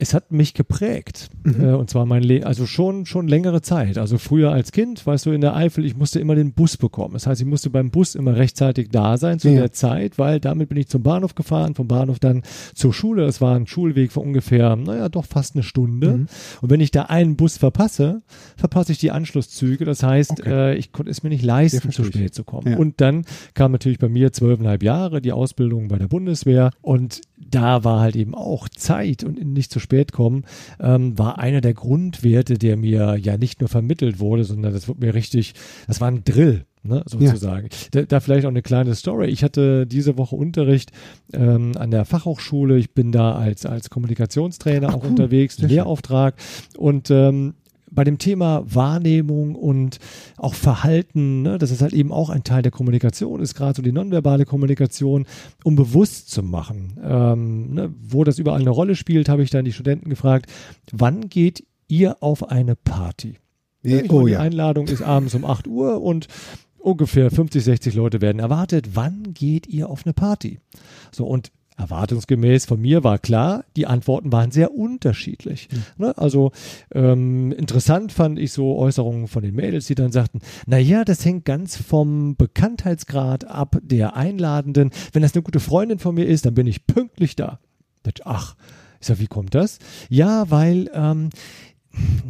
es 0.00 0.14
hat 0.14 0.30
mich 0.30 0.54
geprägt. 0.54 1.28
Mhm. 1.42 1.60
Äh, 1.60 1.72
und 1.74 1.90
zwar 1.90 2.06
mein 2.06 2.22
Leben, 2.22 2.44
also 2.44 2.66
schon, 2.66 3.04
schon 3.04 3.26
längere 3.26 3.62
Zeit. 3.62 3.98
Also 3.98 4.16
früher 4.18 4.52
als 4.52 4.70
Kind, 4.70 5.04
weißt 5.04 5.26
du, 5.26 5.32
in 5.32 5.40
der 5.40 5.56
Eifel, 5.56 5.84
ich 5.84 5.96
musste 5.96 6.20
immer 6.20 6.36
den 6.36 6.52
Bus 6.52 6.76
bekommen. 6.76 7.14
Das 7.14 7.26
heißt, 7.26 7.40
ich 7.40 7.46
musste 7.46 7.68
beim 7.68 7.90
Bus 7.90 8.14
immer 8.14 8.36
rechtzeitig 8.36 8.90
da 8.90 9.16
sein 9.16 9.40
zu 9.40 9.48
Ja. 9.48 9.60
der 9.60 9.72
Zeit, 9.72 10.16
weil 10.16 10.38
damit 10.38 10.68
bin 10.68 10.78
ich 10.78 10.86
zum 10.86 11.02
Bahnhof 11.02 11.34
gefahren, 11.34 11.74
vom 11.74 11.88
Bahnhof 11.88 12.20
dann 12.20 12.42
zur 12.74 12.94
Schule. 12.94 13.26
Das 13.26 13.40
war 13.40 13.56
ein 13.56 13.66
Schulweg 13.66 14.12
von 14.12 14.22
ungefähr, 14.24 14.76
naja, 14.76 15.08
doch 15.08 15.24
fast 15.24 15.56
eine 15.56 15.64
Stunde. 15.64 16.18
Mhm. 16.18 16.26
Und 16.60 16.70
wenn 16.70 16.80
ich 16.80 16.92
da 16.92 17.02
einen 17.02 17.34
Bus 17.34 17.56
verpasse, 17.58 18.22
verpasse 18.56 18.92
ich 18.92 18.98
die 18.98 19.10
Anschlusszüge. 19.10 19.84
Das 19.84 20.04
heißt, 20.04 20.30
Okay. 20.38 20.50
äh, 20.74 20.74
ich 20.76 20.92
konnte 20.92 21.10
es 21.10 21.24
mir 21.24 21.30
nicht 21.30 21.42
leisten, 21.44 21.90
zu 21.90 22.04
spät 22.04 22.34
zu 22.34 22.44
kommen. 22.44 22.68
Ja. 22.72 22.76
Und 22.78 23.00
dann 23.00 23.24
kam 23.54 23.72
natürlich 23.72 23.98
bei 23.98 24.08
mir 24.08 24.32
zwölfeinhalb 24.32 24.84
Jahre 24.84 25.20
die 25.20 25.32
Ausbildung 25.32 25.88
bei 25.88 25.98
der 25.98 26.06
Bundeswehr 26.06 26.70
und 26.82 27.20
da 27.50 27.82
war 27.82 28.00
halt 28.00 28.14
eben 28.14 28.34
auch 28.34 28.68
Zeit 28.68 29.24
und 29.24 29.42
nicht 29.44 29.72
zu 29.72 29.78
spät 29.80 29.87
kommen, 30.12 30.44
ähm, 30.80 31.18
war 31.18 31.38
einer 31.38 31.60
der 31.60 31.74
Grundwerte, 31.74 32.58
der 32.58 32.76
mir 32.76 33.16
ja 33.16 33.36
nicht 33.36 33.60
nur 33.60 33.68
vermittelt 33.68 34.20
wurde, 34.20 34.44
sondern 34.44 34.72
das 34.72 34.88
wurde 34.88 35.04
mir 35.04 35.14
richtig, 35.14 35.54
das 35.86 36.00
war 36.00 36.08
ein 36.08 36.24
Drill. 36.24 36.64
Ne, 36.84 37.02
sozusagen. 37.06 37.68
Da, 37.90 38.02
da 38.02 38.20
vielleicht 38.20 38.46
auch 38.46 38.50
eine 38.50 38.62
kleine 38.62 38.94
Story. 38.94 39.26
Ich 39.26 39.42
hatte 39.42 39.84
diese 39.84 40.16
Woche 40.16 40.36
Unterricht 40.36 40.92
ähm, 41.32 41.72
an 41.76 41.90
der 41.90 42.04
Fachhochschule. 42.04 42.78
Ich 42.78 42.94
bin 42.94 43.10
da 43.10 43.34
als, 43.34 43.66
als 43.66 43.90
Kommunikationstrainer 43.90 44.88
Ach, 44.88 44.94
auch 44.94 45.02
cool. 45.02 45.10
unterwegs. 45.10 45.58
Lehrauftrag. 45.58 46.36
Und 46.78 47.10
ähm, 47.10 47.54
bei 47.90 48.04
dem 48.04 48.18
Thema 48.18 48.62
Wahrnehmung 48.66 49.54
und 49.54 49.98
auch 50.36 50.54
Verhalten, 50.54 51.42
ne, 51.42 51.58
das 51.58 51.70
ist 51.70 51.82
halt 51.82 51.92
eben 51.92 52.12
auch 52.12 52.30
ein 52.30 52.44
Teil 52.44 52.62
der 52.62 52.72
Kommunikation, 52.72 53.40
ist 53.40 53.54
gerade 53.54 53.76
so 53.76 53.82
die 53.82 53.92
nonverbale 53.92 54.44
Kommunikation, 54.44 55.26
um 55.64 55.76
bewusst 55.76 56.30
zu 56.30 56.42
machen. 56.42 56.98
Ähm, 57.02 57.74
ne, 57.74 57.94
wo 58.00 58.24
das 58.24 58.38
überall 58.38 58.60
eine 58.60 58.70
Rolle 58.70 58.94
spielt, 58.94 59.28
habe 59.28 59.42
ich 59.42 59.50
dann 59.50 59.64
die 59.64 59.72
Studenten 59.72 60.10
gefragt, 60.10 60.46
wann 60.92 61.28
geht 61.28 61.64
ihr 61.88 62.22
auf 62.22 62.50
eine 62.50 62.76
Party? 62.76 63.36
Ja, 63.82 63.98
Ich 63.98 64.10
oh 64.10 64.16
meine, 64.16 64.26
die 64.26 64.32
ja. 64.32 64.40
Einladung 64.40 64.88
ist 64.88 65.02
abends 65.02 65.34
um 65.34 65.44
8 65.44 65.66
Uhr 65.66 66.02
und 66.02 66.28
ungefähr 66.78 67.30
50, 67.30 67.62
60 67.62 67.94
Leute 67.94 68.20
werden 68.20 68.38
erwartet. 68.38 68.90
Wann 68.94 69.34
geht 69.34 69.66
ihr 69.66 69.88
auf 69.88 70.04
eine 70.04 70.14
Party? 70.14 70.60
So, 71.12 71.26
und 71.26 71.50
erwartungsgemäß 71.78 72.66
von 72.66 72.80
mir 72.80 73.04
war 73.04 73.18
klar, 73.18 73.64
die 73.76 73.86
Antworten 73.86 74.32
waren 74.32 74.50
sehr 74.50 74.74
unterschiedlich. 74.74 75.68
Mhm. 75.70 76.04
Ne? 76.04 76.18
Also 76.18 76.52
ähm, 76.92 77.52
interessant 77.52 78.12
fand 78.12 78.38
ich 78.38 78.52
so 78.52 78.76
Äußerungen 78.76 79.28
von 79.28 79.42
den 79.42 79.54
Mädels, 79.54 79.86
die 79.86 79.94
dann 79.94 80.12
sagten, 80.12 80.40
naja, 80.66 81.04
das 81.04 81.24
hängt 81.24 81.44
ganz 81.44 81.76
vom 81.76 82.36
Bekanntheitsgrad 82.36 83.46
ab 83.46 83.78
der 83.82 84.16
Einladenden. 84.16 84.90
Wenn 85.12 85.22
das 85.22 85.34
eine 85.34 85.42
gute 85.42 85.60
Freundin 85.60 85.98
von 85.98 86.14
mir 86.14 86.26
ist, 86.26 86.44
dann 86.44 86.54
bin 86.54 86.66
ich 86.66 86.86
pünktlich 86.86 87.36
da. 87.36 87.60
Ach, 88.24 88.56
ich 89.00 89.06
sag, 89.06 89.20
wie 89.20 89.26
kommt 89.26 89.54
das? 89.54 89.78
Ja, 90.08 90.50
weil 90.50 90.90
ähm, 90.92 91.30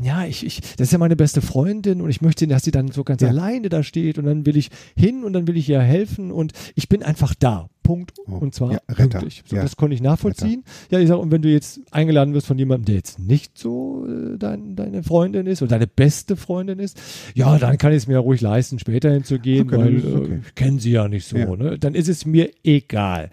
ja, 0.03 0.25
ich, 0.25 0.45
ich, 0.47 0.61
das 0.77 0.89
ist 0.89 0.93
ja 0.93 0.99
meine 0.99 1.17
beste 1.17 1.43
Freundin 1.43 2.01
und 2.01 2.11
ich 2.11 2.21
möchte, 2.21 2.47
dass 2.47 2.63
sie 2.63 2.71
dann 2.71 2.91
so 2.91 3.05
ganz 3.05 3.23
ja. 3.23 3.29
alleine 3.29 3.69
da 3.69 3.83
steht 3.83 4.19
und 4.19 4.25
dann 4.25 4.47
will 4.47 4.57
ich 4.57 4.71
hin 4.97 5.25
und 5.25 5.33
dann 5.33 5.47
will 5.47 5.57
ich 5.57 5.69
ihr 5.69 5.81
helfen 5.81 6.31
und 6.31 6.53
ich 6.75 6.89
bin 6.89 7.03
einfach 7.03 7.35
da. 7.35 7.69
Punkt. 7.83 8.13
Oh, 8.27 8.33
und 8.33 8.55
zwar 8.55 8.73
ja, 8.73 8.81
pünktlich. 8.87 9.43
So, 9.47 9.57
ja. 9.57 9.63
Das 9.63 9.77
konnte 9.77 9.95
ich 9.95 10.03
nachvollziehen. 10.03 10.63
Retter. 10.67 10.91
Ja, 10.91 11.01
ich 11.01 11.09
sage, 11.09 11.21
und 11.21 11.31
wenn 11.31 11.41
du 11.41 11.49
jetzt 11.49 11.81
eingeladen 11.91 12.35
wirst 12.35 12.47
von 12.47 12.59
jemandem, 12.59 12.85
der 12.85 12.97
jetzt 12.97 13.19
nicht 13.19 13.57
so 13.57 14.07
äh, 14.07 14.37
dein, 14.37 14.77
deine 14.77 15.03
Freundin 15.03 15.47
ist 15.47 15.63
oder 15.63 15.71
deine 15.71 15.87
beste 15.87 16.37
Freundin 16.37 16.81
ist, 16.81 17.01
ja, 17.35 17.59
dann 17.59 17.79
kann 17.79 17.93
ich 17.93 17.99
es 17.99 18.07
mir 18.07 18.19
ruhig 18.19 18.43
leisten, 18.43 18.79
später 18.79 19.11
hinzugehen, 19.11 19.69
okay, 19.69 19.79
weil 19.79 19.97
okay. 19.97 20.33
äh, 20.35 20.39
ich 20.47 20.55
kenne 20.55 20.79
sie 20.79 20.91
ja 20.91 21.09
nicht 21.09 21.27
so. 21.27 21.39
Ja. 21.39 21.57
Ne? 21.57 21.79
Dann 21.79 21.95
ist 21.95 22.09
es 22.09 22.27
mir 22.27 22.51
egal. 22.63 23.31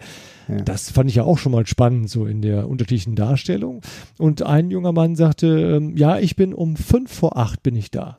Ja. 0.48 0.56
Das 0.56 0.90
fand 0.90 1.10
ich 1.10 1.16
ja 1.16 1.24
auch 1.24 1.38
schon 1.38 1.52
mal 1.52 1.66
spannend, 1.66 2.08
so 2.08 2.26
in 2.26 2.42
der 2.42 2.68
unterschiedlichen 2.68 3.16
Darstellung. 3.16 3.82
Und 4.18 4.42
ein 4.42 4.70
junger 4.70 4.92
Mann 4.92 5.16
sagte, 5.16 5.46
ähm, 5.76 5.96
ja, 5.96 6.18
ich 6.18 6.36
bin 6.36 6.54
um 6.54 6.76
fünf 6.76 7.12
vor 7.12 7.36
acht 7.36 7.62
bin 7.62 7.76
ich 7.76 7.90
da 7.90 8.18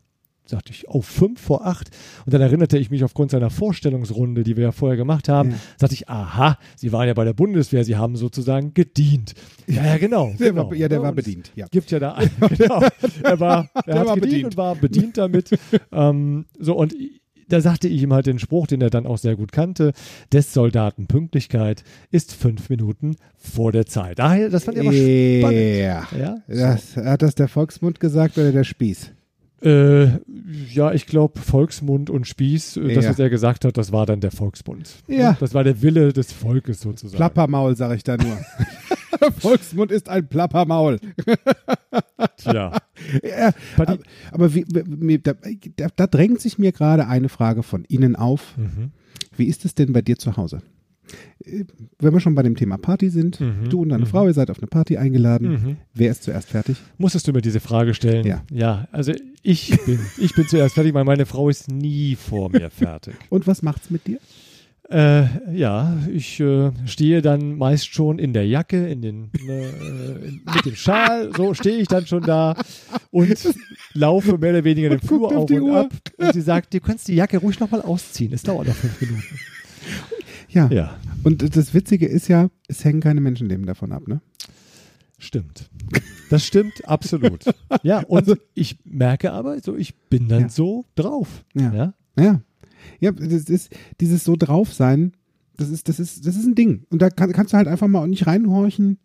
sagte 0.50 0.72
ich, 0.72 0.88
oh, 0.88 1.02
fünf 1.02 1.42
vor 1.42 1.66
acht. 1.66 1.90
Und 2.26 2.34
dann 2.34 2.42
erinnerte 2.42 2.78
ich 2.78 2.90
mich 2.90 3.04
aufgrund 3.04 3.32
seiner 3.32 3.50
Vorstellungsrunde, 3.50 4.44
die 4.44 4.58
wir 4.58 4.66
ja 4.66 4.72
vorher 4.72 4.98
gemacht 4.98 5.30
haben, 5.30 5.52
ja. 5.52 5.58
sagte 5.78 5.96
ich, 5.96 6.10
aha, 6.10 6.58
Sie 6.76 6.92
waren 6.92 7.08
ja 7.08 7.14
bei 7.14 7.26
der 7.26 7.34
Bundeswehr, 7.34 7.84
Sie 7.84 7.96
haben 7.96 8.16
sozusagen 8.16 8.74
gedient. 8.74 9.34
Ja, 9.68 9.86
ja, 9.86 9.98
genau. 9.98 10.34
Der 10.40 10.52
genau. 10.52 10.70
War, 10.70 10.76
ja, 10.76 10.88
der 10.88 11.02
war 11.02 11.12
bedient. 11.12 11.52
Ja. 11.56 11.68
Gibt 11.70 11.92
ja 11.92 12.00
da 12.00 12.14
einen, 12.14 12.32
genau. 12.58 12.82
Er 13.24 13.40
war, 13.40 13.70
er 13.74 13.82
der 13.84 14.00
hat 14.00 14.08
war 14.08 14.16
gedient 14.16 14.22
bedient. 14.22 14.46
und 14.46 14.58
war 14.58 14.76
bedient 14.76 15.18
damit. 15.18 15.50
ähm, 15.92 16.46
so, 16.58 16.76
und 16.76 16.96
da 17.50 17.62
sagte 17.62 17.88
ich 17.88 18.02
ihm 18.02 18.14
halt 18.14 18.28
den 18.28 18.40
Spruch, 18.40 18.68
den 18.68 18.82
er 18.82 18.90
dann 18.90 19.06
auch 19.06 19.18
sehr 19.18 19.36
gut 19.36 19.52
kannte, 19.52 19.94
des 20.32 20.54
Soldaten 20.54 21.08
Pünktlichkeit 21.08 21.84
ist 22.12 22.34
fünf 22.34 22.70
Minuten 22.70 23.16
vor 23.38 23.72
der 23.72 23.86
Zeit. 23.86 24.20
Daher, 24.20 24.50
das 24.50 24.66
fand 24.66 24.78
ich 24.78 24.88
aber 24.88 24.94
spannend. 24.94 25.78
Ja. 25.78 26.08
ja? 26.18 26.38
Das, 26.48 26.98
hat 26.98 27.22
das 27.22 27.36
der 27.36 27.48
Volksmund 27.48 28.00
gesagt 28.00 28.38
oder 28.38 28.52
der 28.52 28.64
Spieß? 28.64 29.12
Äh, 29.62 30.20
ja, 30.72 30.94
ich 30.94 31.08
glaube, 31.08 31.40
Volksmund 31.40 32.10
und 32.10 32.28
Spieß, 32.28 32.78
äh, 32.78 32.94
das, 32.94 33.06
ja. 33.06 33.12
was 33.12 33.20
er 33.20 33.30
gesagt 33.30 33.66
hat, 33.66 33.78
das 33.78 33.92
war 33.92 34.06
dann 34.06 34.20
der 34.20 34.32
Volksbund. 34.32 34.90
Ja. 35.08 35.36
Das 35.40 35.54
war 35.54 35.64
der 35.64 35.82
Wille 35.82 36.14
des 36.14 36.32
Volkes 36.32 36.82
sozusagen. 36.82 37.18
Plappermaul, 37.18 37.76
sage 37.76 37.96
ich 37.96 38.04
da 38.04 38.18
nur. 38.18 38.38
Volksmund 39.40 39.92
ist 39.92 40.10
ein 40.10 40.28
Plappermaul. 40.28 41.00
Tja. 42.38 42.78
Ja, 43.24 43.52
aber, 43.78 43.98
aber 44.32 44.54
wie, 44.54 44.66
wie, 44.68 45.18
da, 45.18 45.34
da, 45.96 46.08
drängt 46.08 46.42
sich 46.42 46.60
mir 46.60 46.72
gerade 46.72 47.08
eine 47.08 47.30
Frage 47.30 47.64
von 47.64 47.84
Ihnen 47.88 48.16
auf. 48.16 48.56
Mhm. 48.58 48.92
Wie 49.36 49.46
ist 49.46 49.66
es 49.66 49.76
denn 49.76 49.94
bei 49.94 50.02
dir 50.02 50.18
zu 50.18 50.38
Hause? 50.38 50.62
Wenn 52.00 52.14
wir 52.14 52.20
schon 52.20 52.36
bei 52.36 52.44
dem 52.44 52.56
Thema 52.56 52.78
Party 52.78 53.10
sind, 53.10 53.40
mhm, 53.40 53.70
du 53.70 53.82
und 53.82 53.90
deine 53.90 54.06
mhm. 54.06 54.10
Frau, 54.10 54.28
ihr 54.28 54.34
seid 54.34 54.50
auf 54.50 54.60
eine 54.60 54.68
Party 54.68 54.98
eingeladen. 54.98 55.50
Mhm. 55.50 55.78
Wer 55.94 56.12
ist 56.12 56.24
zuerst 56.24 56.50
fertig? 56.50 56.78
Musstest 56.98 57.28
du 57.28 57.34
mir 57.34 57.42
diese 57.42 57.60
Frage 57.60 57.94
stellen? 57.94 58.26
Ja. 58.26 58.44
Ja, 58.52 58.88
also 58.92 59.14
ich 59.44 59.78
bin, 59.86 60.00
ich 60.18 60.34
bin 60.34 60.48
zuerst 60.48 60.76
fertig, 60.76 60.94
weil 60.94 61.06
meine 61.06 61.26
Frau 61.26 61.50
ist 61.50 61.70
nie 61.70 62.16
vor 62.16 62.50
mir 62.50 62.70
fertig. 62.70 63.16
und 63.30 63.48
was 63.48 63.62
macht's 63.62 63.90
mit 63.90 64.08
dir? 64.08 64.20
Äh, 64.90 65.26
ja, 65.54 65.98
ich 66.14 66.40
äh, 66.40 66.72
stehe 66.86 67.22
dann 67.22 67.58
meist 67.58 67.94
schon 67.94 68.20
in 68.20 68.32
der 68.32 68.48
Jacke, 68.48 68.88
in 68.88 69.02
den, 69.02 69.32
äh, 69.36 70.54
mit 70.56 70.66
dem 70.66 70.76
Schal, 70.76 71.30
so 71.36 71.54
stehe 71.54 71.78
ich 71.78 71.90
dann 71.90 72.08
schon 72.08 72.24
da 72.24 72.56
und 73.12 73.38
laufe 73.94 74.38
mehr 74.38 74.52
oder 74.52 74.64
weniger 74.64 74.90
den 74.90 75.02
Flur 75.02 75.36
auf 75.36 75.50
und 75.50 75.60
Uhr. 75.60 75.78
ab. 75.78 75.92
Und 76.18 76.34
sie 76.34 76.42
sagt, 76.42 76.74
du 76.74 76.80
kannst 76.80 77.10
die 77.10 77.16
Jacke 77.16 77.38
ruhig 77.38 77.60
nochmal 77.60 77.82
ausziehen, 77.82 78.32
es 78.32 78.44
dauert 78.44 78.68
noch 78.68 78.76
fünf 78.76 79.02
Minuten. 79.02 79.40
Ja. 80.58 80.68
ja. 80.72 80.98
Und 81.24 81.56
das 81.56 81.74
Witzige 81.74 82.08
ist 82.08 82.28
ja, 82.28 82.50
es 82.68 82.84
hängen 82.84 83.02
keine 83.02 83.22
Menschenleben 83.22 83.66
davon 83.66 83.92
ab, 83.92 84.08
ne? 84.08 84.22
Stimmt. 85.20 85.70
Das 86.30 86.46
stimmt 86.46 86.88
absolut. 86.88 87.46
Ja, 87.82 88.00
und 88.08 88.20
also, 88.20 88.36
ich 88.54 88.80
merke 88.86 89.32
aber, 89.32 89.60
so 89.62 89.76
ich 89.76 89.96
bin 89.96 90.28
dann 90.28 90.42
ja. 90.42 90.50
so 90.50 90.86
drauf. 90.96 91.44
Ja. 91.56 91.74
ja. 91.74 91.94
Ja. 92.20 92.42
Ja, 93.00 93.12
das 93.12 93.50
ist 93.50 93.76
dieses 94.00 94.24
so 94.24 94.36
drauf 94.36 94.74
sein, 94.74 95.14
das 95.58 95.70
ist, 95.70 95.90
das 95.90 96.00
ist, 96.00 96.26
das 96.26 96.36
ist 96.36 96.46
ein 96.46 96.56
Ding. 96.56 96.86
Und 96.90 97.02
da 97.02 97.10
kann, 97.10 97.32
kannst 97.32 97.54
du 97.54 97.58
halt 97.58 97.68
einfach 97.68 97.88
mal 97.88 98.08
nicht 98.08 98.28
reinhorchen. 98.28 99.00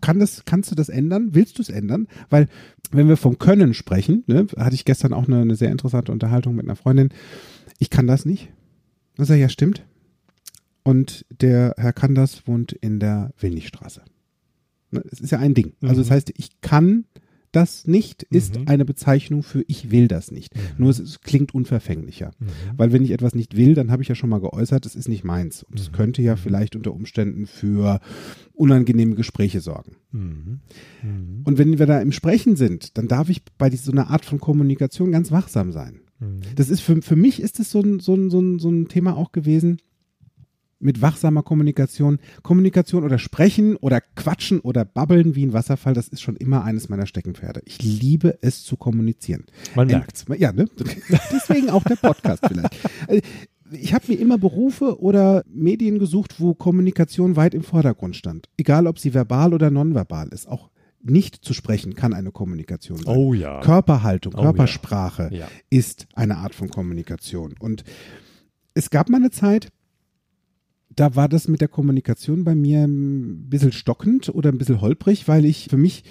Kann 0.00 0.18
das, 0.18 0.44
kannst 0.44 0.70
du 0.70 0.74
das 0.74 0.88
ändern? 0.88 1.30
Willst 1.32 1.58
du 1.58 1.62
es 1.62 1.68
ändern? 1.68 2.06
Weil, 2.30 2.48
wenn 2.92 3.08
wir 3.08 3.16
vom 3.16 3.38
Können 3.38 3.74
sprechen, 3.74 4.24
ne, 4.26 4.46
hatte 4.56 4.74
ich 4.74 4.84
gestern 4.84 5.12
auch 5.12 5.26
eine, 5.26 5.40
eine 5.40 5.56
sehr 5.56 5.70
interessante 5.70 6.12
Unterhaltung 6.12 6.54
mit 6.54 6.64
einer 6.64 6.76
Freundin. 6.76 7.10
Ich 7.78 7.90
kann 7.90 8.06
das 8.06 8.24
nicht. 8.24 8.48
Das 9.20 9.28
ja, 9.28 9.50
stimmt. 9.50 9.84
Und 10.82 11.26
der 11.42 11.74
Herr 11.76 11.92
Kanders 11.92 12.46
wohnt 12.46 12.72
in 12.72 13.00
der 13.00 13.34
Willnichstraße. 13.38 14.00
Ne, 14.92 15.04
es 15.12 15.20
ist 15.20 15.30
ja 15.30 15.38
ein 15.38 15.52
Ding. 15.52 15.74
Also 15.82 16.00
das 16.00 16.08
mhm. 16.08 16.14
heißt, 16.14 16.32
ich 16.36 16.62
kann 16.62 17.04
das 17.52 17.86
nicht, 17.86 18.22
ist 18.22 18.58
mhm. 18.58 18.68
eine 18.68 18.86
Bezeichnung 18.86 19.42
für 19.42 19.62
ich 19.66 19.90
will 19.90 20.08
das 20.08 20.30
nicht. 20.30 20.56
Mhm. 20.56 20.60
Nur 20.78 20.90
es, 20.90 21.00
es, 21.00 21.20
klingt 21.20 21.52
unverfänglicher. 21.52 22.30
Mhm. 22.38 22.46
Weil 22.78 22.92
wenn 22.92 23.04
ich 23.04 23.10
etwas 23.10 23.34
nicht 23.34 23.56
will, 23.58 23.74
dann 23.74 23.90
habe 23.90 24.02
ich 24.02 24.08
ja 24.08 24.14
schon 24.14 24.30
mal 24.30 24.40
geäußert, 24.40 24.86
es 24.86 24.94
ist 24.94 25.08
nicht 25.08 25.24
meins. 25.24 25.64
Und 25.64 25.78
es 25.78 25.90
mhm. 25.90 25.96
könnte 25.96 26.22
ja 26.22 26.36
vielleicht 26.36 26.74
unter 26.74 26.94
Umständen 26.94 27.46
für 27.46 28.00
unangenehme 28.54 29.16
Gespräche 29.16 29.60
sorgen. 29.60 29.96
Mhm. 30.12 30.60
Und 31.44 31.58
wenn 31.58 31.78
wir 31.78 31.86
da 31.86 32.00
im 32.00 32.12
Sprechen 32.12 32.56
sind, 32.56 32.96
dann 32.96 33.06
darf 33.06 33.28
ich 33.28 33.42
bei 33.58 33.70
so 33.70 33.92
einer 33.92 34.08
Art 34.08 34.24
von 34.24 34.40
Kommunikation 34.40 35.12
ganz 35.12 35.30
wachsam 35.30 35.72
sein. 35.72 36.00
Mhm. 36.20 36.40
Das 36.56 36.68
ist 36.68 36.80
für, 36.80 37.02
für 37.02 37.16
mich 37.16 37.40
ist 37.40 37.58
es 37.60 37.70
so 37.70 37.80
ein, 37.80 38.00
so, 38.00 38.14
ein, 38.14 38.30
so, 38.30 38.40
ein, 38.40 38.58
so 38.58 38.70
ein 38.70 38.88
Thema 38.88 39.16
auch 39.16 39.32
gewesen 39.32 39.78
mit 40.80 41.02
wachsamer 41.02 41.42
Kommunikation. 41.42 42.18
Kommunikation 42.42 43.04
oder 43.04 43.18
Sprechen 43.18 43.76
oder 43.76 44.00
Quatschen 44.00 44.60
oder 44.60 44.84
Babbeln 44.84 45.34
wie 45.34 45.44
ein 45.44 45.52
Wasserfall, 45.52 45.94
das 45.94 46.08
ist 46.08 46.22
schon 46.22 46.36
immer 46.36 46.64
eines 46.64 46.88
meiner 46.88 47.06
Steckenpferde. 47.06 47.62
Ich 47.66 47.82
liebe 47.82 48.38
es 48.40 48.64
zu 48.64 48.76
kommunizieren. 48.76 49.44
Man 49.74 49.88
merkt's. 49.88 50.24
Ja, 50.38 50.52
ne? 50.52 50.66
Deswegen 51.32 51.70
auch 51.70 51.84
der 51.84 51.96
Podcast 51.96 52.46
vielleicht. 52.46 52.74
Also, 53.06 53.22
ich 53.72 53.94
habe 53.94 54.06
mir 54.08 54.18
immer 54.18 54.36
Berufe 54.36 55.00
oder 55.00 55.44
Medien 55.46 56.00
gesucht, 56.00 56.40
wo 56.40 56.54
Kommunikation 56.54 57.36
weit 57.36 57.54
im 57.54 57.62
Vordergrund 57.62 58.16
stand. 58.16 58.48
Egal, 58.56 58.88
ob 58.88 58.98
sie 58.98 59.14
verbal 59.14 59.54
oder 59.54 59.70
nonverbal 59.70 60.28
ist. 60.28 60.48
Auch 60.48 60.70
nicht 61.02 61.36
zu 61.36 61.54
sprechen 61.54 61.94
kann 61.94 62.12
eine 62.12 62.30
Kommunikation 62.30 62.98
sein. 62.98 63.16
Oh 63.16 63.34
ja. 63.34 63.60
Körperhaltung, 63.60 64.34
oh 64.36 64.42
Körpersprache 64.42 65.28
ja. 65.32 65.40
Ja. 65.40 65.48
ist 65.70 66.06
eine 66.14 66.38
Art 66.38 66.54
von 66.54 66.68
Kommunikation. 66.68 67.54
Und 67.58 67.84
es 68.74 68.90
gab 68.90 69.08
mal 69.08 69.18
eine 69.18 69.30
Zeit, 69.30 69.68
da 70.94 71.14
war 71.14 71.28
das 71.28 71.48
mit 71.48 71.60
der 71.60 71.68
Kommunikation 71.68 72.44
bei 72.44 72.54
mir 72.54 72.84
ein 72.84 73.48
bisschen 73.48 73.72
stockend 73.72 74.28
oder 74.28 74.50
ein 74.50 74.58
bisschen 74.58 74.80
holprig, 74.80 75.28
weil 75.28 75.44
ich 75.44 75.68
für 75.70 75.76
mich 75.76 76.04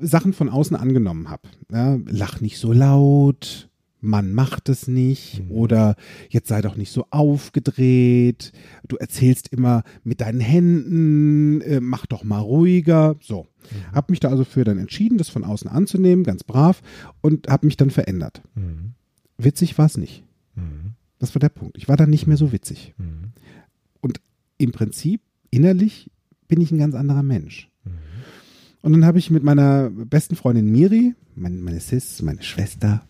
Sachen 0.00 0.32
von 0.32 0.48
außen 0.48 0.76
angenommen 0.76 1.30
habe. 1.30 1.48
Ja, 1.72 1.98
lach 2.06 2.40
nicht 2.40 2.58
so 2.58 2.72
laut, 2.72 3.67
man 4.00 4.32
macht 4.32 4.68
es 4.68 4.86
nicht 4.86 5.44
mhm. 5.44 5.50
oder 5.50 5.96
jetzt 6.28 6.48
sei 6.48 6.60
doch 6.60 6.76
nicht 6.76 6.92
so 6.92 7.06
aufgedreht, 7.10 8.52
du 8.86 8.96
erzählst 8.96 9.48
immer 9.48 9.82
mit 10.04 10.20
deinen 10.20 10.40
Händen, 10.40 11.60
äh, 11.62 11.80
mach 11.80 12.06
doch 12.06 12.24
mal 12.24 12.38
ruhiger. 12.38 13.16
So, 13.20 13.42
mhm. 13.70 13.92
habe 13.92 14.12
mich 14.12 14.20
da 14.20 14.28
also 14.28 14.44
für 14.44 14.64
dann 14.64 14.78
entschieden, 14.78 15.18
das 15.18 15.28
von 15.28 15.44
außen 15.44 15.68
anzunehmen, 15.68 16.24
ganz 16.24 16.44
brav 16.44 16.82
und 17.20 17.48
habe 17.48 17.66
mich 17.66 17.76
dann 17.76 17.90
verändert. 17.90 18.42
Mhm. 18.54 18.92
Witzig 19.36 19.76
war 19.78 19.86
es 19.86 19.96
nicht. 19.96 20.24
Mhm. 20.54 20.94
Das 21.18 21.34
war 21.34 21.40
der 21.40 21.48
Punkt. 21.48 21.76
Ich 21.76 21.88
war 21.88 21.96
dann 21.96 22.10
nicht 22.10 22.26
mehr 22.26 22.36
so 22.36 22.52
witzig. 22.52 22.94
Mhm. 22.98 23.32
Und 24.00 24.20
im 24.58 24.72
Prinzip 24.72 25.20
innerlich 25.50 26.10
bin 26.46 26.60
ich 26.60 26.70
ein 26.70 26.78
ganz 26.78 26.94
anderer 26.94 27.22
Mensch. 27.22 27.68
Mhm. 27.84 27.90
Und 28.82 28.92
dann 28.92 29.04
habe 29.04 29.18
ich 29.18 29.30
mit 29.30 29.42
meiner 29.42 29.90
besten 29.90 30.36
Freundin 30.36 30.70
Miri, 30.70 31.14
meine, 31.34 31.56
meine 31.56 31.80
Sis, 31.80 32.22
meine 32.22 32.42
Schwester, 32.42 33.02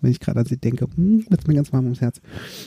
wenn 0.00 0.10
ich 0.10 0.20
gerade 0.20 0.40
an 0.40 0.46
sie 0.46 0.56
denke, 0.56 0.86
hm, 0.94 1.26
wird 1.28 1.48
mir 1.48 1.54
ganz 1.54 1.72
warm 1.72 1.84
ums 1.84 2.00
Herz. 2.00 2.20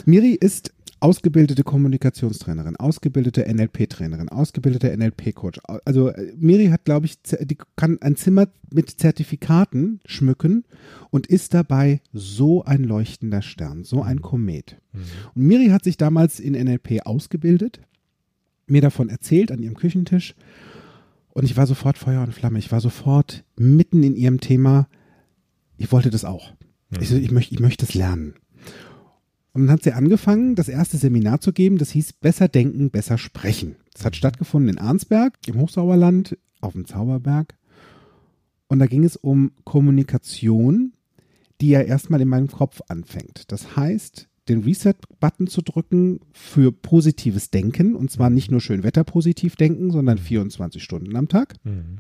Miri 0.06 0.32
ist 0.32 0.74
ausgebildete 1.00 1.63
Kommunikationstrainerin, 1.63 2.76
ausgebildete 2.76 3.45
NLP-Trainerin, 3.48 4.30
ausgebildete 4.30 4.95
NLP-Coach. 4.95 5.60
Also 5.86 6.10
äh, 6.10 6.34
Miri 6.38 6.67
hat, 6.67 6.86
glaube 6.86 7.06
ich, 7.06 7.22
die 7.22 7.57
kann 7.76 7.97
ein 8.01 8.16
Zimmer 8.16 8.47
mit 8.72 8.89
Zertifikaten 8.89 10.01
schmücken 10.05 10.66
und 11.10 11.28
ist 11.28 11.53
dabei 11.53 12.01
so 12.12 12.64
ein 12.66 12.84
leuchtender 12.84 13.41
Stern, 13.41 13.84
so 13.84 14.01
ein 14.01 14.18
mhm. 14.18 14.22
Komet. 14.22 14.78
Mhm. 14.91 14.99
Und 15.36 15.43
Miri 15.43 15.68
hat 15.68 15.84
sich 15.84 15.97
damals 15.97 16.39
in 16.39 16.53
NLP 16.53 17.05
ausgebildet, 17.05 17.80
mir 18.68 18.82
davon 18.82 19.10
erzählt 19.10 19.51
an 19.51 19.64
ihrem 19.64 19.76
Küchentisch 19.76 20.36
und 21.30 21.45
ich 21.45 21.55
war 21.55 21.66
sofort 21.66 21.97
Feuer 21.97 22.22
und 22.22 22.34
Flamme. 22.34 22.60
Ich 22.60 22.72
war 22.72 22.82
sofort 22.82 23.45
mitten 23.57 24.03
in 24.03 24.16
ihrem 24.16 24.41
Thema 24.41 24.88
ich 25.80 25.91
wollte 25.91 26.09
das 26.09 26.25
auch. 26.25 26.53
Ich, 26.99 27.09
so, 27.09 27.15
ich 27.15 27.32
möchte 27.32 27.53
ich 27.53 27.59
möchte 27.59 27.86
das 27.86 27.95
lernen. 27.95 28.36
Und 29.53 29.63
dann 29.63 29.71
hat 29.71 29.84
sie 29.84 29.93
angefangen, 29.93 30.55
das 30.55 30.67
erste 30.67 30.97
Seminar 30.97 31.41
zu 31.41 31.53
geben, 31.53 31.77
das 31.77 31.91
hieß 31.91 32.13
Besser 32.13 32.47
denken, 32.47 32.91
besser 32.91 33.17
sprechen. 33.17 33.77
Das 33.93 34.05
hat 34.05 34.15
stattgefunden 34.15 34.69
in 34.69 34.77
Arnsberg, 34.77 35.34
im 35.47 35.59
Hochsauerland, 35.59 36.38
auf 36.61 36.73
dem 36.73 36.86
Zauberberg. 36.86 37.57
Und 38.67 38.80
da 38.80 38.86
ging 38.86 39.03
es 39.03 39.15
um 39.15 39.51
Kommunikation, 39.63 40.93
die 41.61 41.69
ja 41.69 41.82
erstmal 41.82 42.21
in 42.21 42.27
meinem 42.27 42.49
Kopf 42.49 42.82
anfängt. 42.88 43.51
Das 43.51 43.75
heißt, 43.75 44.27
den 44.50 44.64
Reset-Button 44.64 45.47
zu 45.47 45.62
drücken 45.62 46.20
für 46.34 46.72
positives 46.72 47.52
Denken 47.52 47.95
und 47.95 48.12
zwar 48.12 48.30
nicht 48.30 48.52
nur 48.52 48.62
schön 48.62 48.84
wetterpositiv 48.84 49.56
denken, 49.56 49.91
sondern 49.91 50.18
24 50.18 50.84
Stunden 50.84 51.16
am 51.16 51.28
Tag, 51.28 51.56
Mhm. 51.64 51.97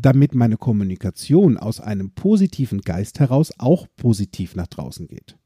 damit 0.00 0.34
meine 0.34 0.56
Kommunikation 0.56 1.56
aus 1.56 1.80
einem 1.80 2.10
positiven 2.10 2.80
Geist 2.80 3.20
heraus 3.20 3.52
auch 3.58 3.86
positiv 3.96 4.56
nach 4.56 4.66
draußen 4.66 5.06
geht. 5.06 5.36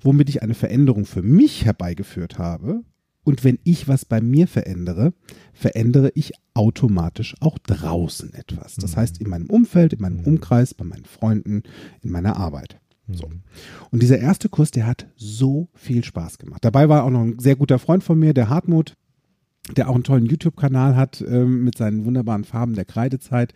Womit 0.00 0.28
ich 0.28 0.42
eine 0.42 0.54
Veränderung 0.54 1.04
für 1.06 1.22
mich 1.22 1.64
herbeigeführt 1.64 2.38
habe. 2.38 2.82
Und 3.24 3.42
wenn 3.42 3.58
ich 3.64 3.88
was 3.88 4.04
bei 4.04 4.20
mir 4.20 4.46
verändere, 4.46 5.12
verändere 5.52 6.12
ich 6.14 6.32
automatisch 6.54 7.34
auch 7.40 7.58
draußen 7.58 8.32
etwas. 8.34 8.76
Das 8.76 8.96
heißt, 8.96 9.20
in 9.20 9.28
meinem 9.28 9.46
Umfeld, 9.50 9.94
in 9.94 10.00
meinem 10.00 10.20
Umkreis, 10.20 10.74
bei 10.74 10.84
meinen 10.84 11.06
Freunden, 11.06 11.64
in 12.02 12.10
meiner 12.12 12.36
Arbeit. 12.36 12.78
So. 13.08 13.30
Und 13.90 14.02
dieser 14.02 14.18
erste 14.18 14.48
Kurs, 14.48 14.70
der 14.70 14.86
hat 14.86 15.06
so 15.16 15.68
viel 15.74 16.04
Spaß 16.04 16.38
gemacht. 16.38 16.64
Dabei 16.64 16.88
war 16.88 17.04
auch 17.04 17.10
noch 17.10 17.22
ein 17.22 17.38
sehr 17.38 17.56
guter 17.56 17.78
Freund 17.78 18.02
von 18.02 18.18
mir, 18.18 18.34
der 18.34 18.48
Hartmut, 18.48 18.94
der 19.76 19.88
auch 19.88 19.94
einen 19.94 20.04
tollen 20.04 20.26
YouTube-Kanal 20.26 20.96
hat 20.96 21.20
ähm, 21.20 21.64
mit 21.64 21.78
seinen 21.78 22.04
wunderbaren 22.04 22.44
Farben 22.44 22.74
der 22.74 22.84
Kreidezeit. 22.84 23.52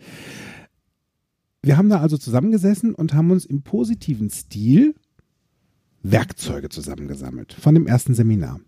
Wir 1.61 1.77
haben 1.77 1.89
da 1.89 1.99
also 1.99 2.17
zusammengesessen 2.17 2.95
und 2.95 3.13
haben 3.13 3.31
uns 3.31 3.45
im 3.45 3.61
positiven 3.61 4.29
Stil 4.29 4.95
Werkzeuge 6.03 6.69
zusammengesammelt 6.69 7.53
von 7.53 7.75
dem 7.75 7.87
ersten 7.87 8.15
Seminar. 8.15 8.59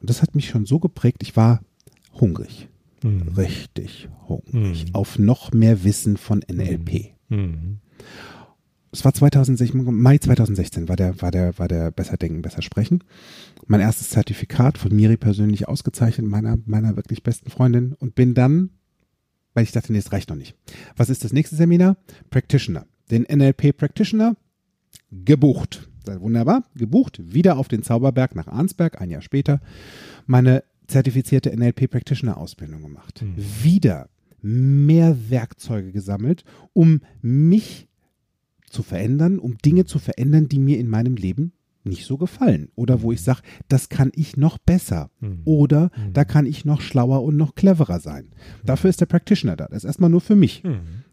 Und 0.00 0.10
das 0.10 0.22
hat 0.22 0.34
mich 0.34 0.48
schon 0.48 0.66
so 0.66 0.80
geprägt, 0.80 1.22
ich 1.22 1.36
war 1.36 1.60
hungrig. 2.12 2.68
Mhm. 3.02 3.28
Richtig 3.36 4.08
hungrig. 4.28 4.86
Mhm. 4.86 4.94
Auf 4.94 5.18
noch 5.18 5.52
mehr 5.52 5.84
Wissen 5.84 6.16
von 6.16 6.42
NLP. 6.50 7.12
Mhm. 7.28 7.78
Es 8.94 9.04
war 9.04 9.12
2016, 9.12 9.92
Mai 9.92 10.18
2016 10.18 10.88
war 10.88 10.94
der, 10.94 11.20
war 11.20 11.32
der, 11.32 11.58
war 11.58 11.66
der 11.66 11.90
Besser 11.90 12.16
Denken, 12.16 12.42
Besser 12.42 12.62
Sprechen. 12.62 13.02
Mein 13.66 13.80
erstes 13.80 14.10
Zertifikat 14.10 14.78
von 14.78 14.94
Miri 14.94 15.16
persönlich 15.16 15.66
ausgezeichnet, 15.66 16.28
meiner, 16.28 16.58
meiner 16.64 16.94
wirklich 16.94 17.24
besten 17.24 17.50
Freundin 17.50 17.94
und 17.94 18.14
bin 18.14 18.34
dann, 18.34 18.70
weil 19.52 19.64
ich 19.64 19.72
dachte, 19.72 19.92
nee, 19.92 19.98
das 19.98 20.12
reicht 20.12 20.30
noch 20.30 20.36
nicht. 20.36 20.54
Was 20.96 21.10
ist 21.10 21.24
das 21.24 21.32
nächste 21.32 21.56
Seminar? 21.56 21.96
Practitioner. 22.30 22.86
Den 23.10 23.22
NLP 23.22 23.76
Practitioner 23.76 24.36
gebucht. 25.10 25.88
Wunderbar, 26.06 26.62
gebucht, 26.76 27.20
wieder 27.20 27.56
auf 27.56 27.66
den 27.66 27.82
Zauberberg 27.82 28.36
nach 28.36 28.46
Arnsberg, 28.46 29.00
ein 29.00 29.10
Jahr 29.10 29.22
später, 29.22 29.60
meine 30.26 30.62
zertifizierte 30.86 31.50
NLP 31.50 31.90
Practitioner 31.90 32.36
Ausbildung 32.36 32.82
gemacht. 32.82 33.22
Mhm. 33.22 33.34
Wieder 33.64 34.08
mehr 34.40 35.30
Werkzeuge 35.30 35.90
gesammelt, 35.90 36.44
um 36.74 37.00
mich 37.22 37.88
zu 38.74 38.82
verändern, 38.82 39.38
um 39.38 39.56
Dinge 39.58 39.86
zu 39.86 39.98
verändern, 39.98 40.48
die 40.48 40.58
mir 40.58 40.78
in 40.78 40.88
meinem 40.88 41.16
Leben 41.16 41.52
nicht 41.84 42.06
so 42.06 42.16
gefallen. 42.16 42.68
Oder 42.74 43.02
wo 43.02 43.12
ich 43.12 43.22
sage, 43.22 43.40
das 43.68 43.88
kann 43.88 44.10
ich 44.14 44.36
noch 44.36 44.58
besser. 44.58 45.10
Mhm. 45.20 45.42
Oder 45.44 45.90
da 46.12 46.24
kann 46.24 46.46
ich 46.46 46.64
noch 46.64 46.80
schlauer 46.80 47.22
und 47.22 47.36
noch 47.36 47.54
cleverer 47.54 48.00
sein. 48.00 48.30
Dafür 48.64 48.90
ist 48.90 49.00
der 49.00 49.06
Practitioner 49.06 49.56
da. 49.56 49.66
Das 49.66 49.78
ist 49.78 49.84
erstmal 49.84 50.10
nur 50.10 50.20
für 50.20 50.36
mich. 50.36 50.62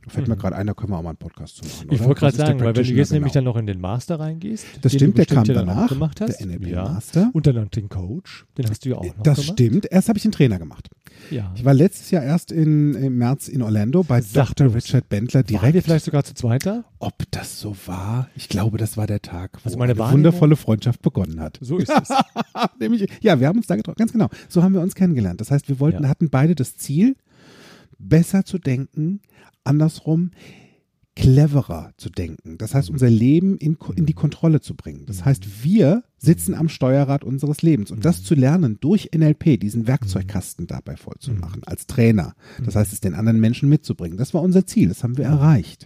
Mhm. 0.05 0.09
Fällt 0.09 0.27
mir 0.27 0.35
gerade 0.37 0.55
ein, 0.55 0.65
da 0.67 0.73
können 0.73 0.91
wir 0.91 0.97
auch 0.97 1.03
mal 1.03 1.09
einen 1.09 1.17
Podcast 1.17 1.57
zu 1.57 1.63
machen. 1.63 1.87
Ich 1.91 2.03
wollte 2.03 2.19
gerade 2.21 2.35
sagen, 2.37 2.59
weil 2.59 2.75
wenn 2.75 2.83
du 2.83 2.93
jetzt 2.93 3.11
nämlich 3.11 3.33
genau? 3.33 3.45
dann 3.45 3.53
noch 3.53 3.57
in 3.59 3.67
den 3.67 3.79
Master 3.79 4.19
reingehst, 4.19 4.65
Das 4.81 4.93
stimmt, 4.93 5.17
der 5.17 5.25
kam 5.27 5.43
danach, 5.43 5.89
gemacht 5.89 6.21
hast, 6.21 6.39
der 6.39 6.47
NLP 6.47 6.67
ja. 6.67 6.83
Master. 6.85 7.29
Und 7.33 7.45
dann 7.47 7.69
den 7.69 7.87
Coach, 7.89 8.45
den 8.57 8.69
hast 8.69 8.83
du 8.85 8.89
ja 8.89 8.95
auch 8.97 9.03
noch 9.05 9.23
Das 9.23 9.39
gemacht. 9.41 9.53
stimmt. 9.59 9.85
Erst 9.91 10.09
habe 10.09 10.17
ich 10.17 10.23
den 10.23 10.31
Trainer 10.31 10.57
gemacht. 10.59 10.89
Ja. 11.29 11.51
Ich 11.55 11.63
war 11.63 11.73
letztes 11.75 12.09
Jahr 12.09 12.23
erst 12.23 12.51
in, 12.51 12.95
im 12.95 13.17
März 13.19 13.47
in 13.47 13.61
Orlando 13.61 14.01
bei 14.03 14.21
Sag 14.21 14.55
Dr. 14.55 14.73
Richard 14.73 15.07
Bentler 15.07 15.41
Waren 15.41 15.49
wir 15.49 15.59
direkt. 15.59 15.85
vielleicht 15.85 16.05
sogar 16.05 16.23
zu 16.23 16.33
zweit 16.33 16.65
da? 16.65 16.83
Ob 16.97 17.13
das 17.29 17.59
so 17.59 17.75
war? 17.85 18.27
Ich 18.35 18.49
glaube, 18.49 18.77
das 18.79 18.97
war 18.97 19.05
der 19.05 19.21
Tag, 19.21 19.51
wo 19.63 19.67
Also 19.67 19.77
meine 19.77 19.93
eine 19.93 20.11
wundervolle 20.13 20.55
Freundschaft 20.55 21.01
begonnen 21.03 21.39
hat. 21.39 21.59
So 21.61 21.77
ist 21.77 21.91
es. 21.91 22.09
Nämlich, 22.79 23.07
ja, 23.21 23.39
wir 23.39 23.47
haben 23.47 23.57
uns 23.57 23.67
da 23.67 23.75
getroffen. 23.75 23.97
Ganz 23.99 24.11
genau. 24.11 24.29
So 24.49 24.63
haben 24.63 24.73
wir 24.73 24.81
uns 24.81 24.95
kennengelernt. 24.95 25.39
Das 25.41 25.51
heißt, 25.51 25.69
wir 25.69 25.79
wollten, 25.79 26.03
Ja. 26.03 26.09
hatten 26.09 26.29
beide 26.31 26.55
das 26.55 26.75
Ziel, 26.77 27.15
besser 27.99 28.43
zu 28.45 28.57
denken, 28.57 29.21
andersrum, 29.63 30.31
cleverer 31.15 31.91
zu 31.97 32.09
denken. 32.09 32.57
Das 32.57 32.73
heißt, 32.73 32.89
unser 32.89 33.09
Leben 33.09 33.57
in, 33.57 33.77
in 33.95 34.05
die 34.05 34.13
Kontrolle 34.13 34.61
zu 34.61 34.75
bringen. 34.75 35.05
Das 35.05 35.25
heißt, 35.25 35.63
wir 35.63 36.03
sitzen 36.17 36.53
am 36.53 36.69
Steuerrad 36.69 37.23
unseres 37.23 37.61
Lebens. 37.61 37.91
Und 37.91 38.05
das 38.05 38.23
zu 38.23 38.33
lernen 38.33 38.77
durch 38.79 39.09
NLP, 39.13 39.59
diesen 39.59 39.87
Werkzeugkasten 39.87 40.67
dabei 40.67 40.95
voll 40.95 41.15
zu 41.19 41.31
machen, 41.33 41.63
als 41.65 41.85
Trainer. 41.85 42.33
Das 42.65 42.75
heißt, 42.75 42.93
es 42.93 43.01
den 43.01 43.13
anderen 43.13 43.39
Menschen 43.39 43.67
mitzubringen. 43.67 44.17
Das 44.17 44.33
war 44.33 44.41
unser 44.41 44.65
Ziel. 44.65 44.87
Das 44.87 45.03
haben 45.03 45.17
wir 45.17 45.25
erreicht. 45.25 45.85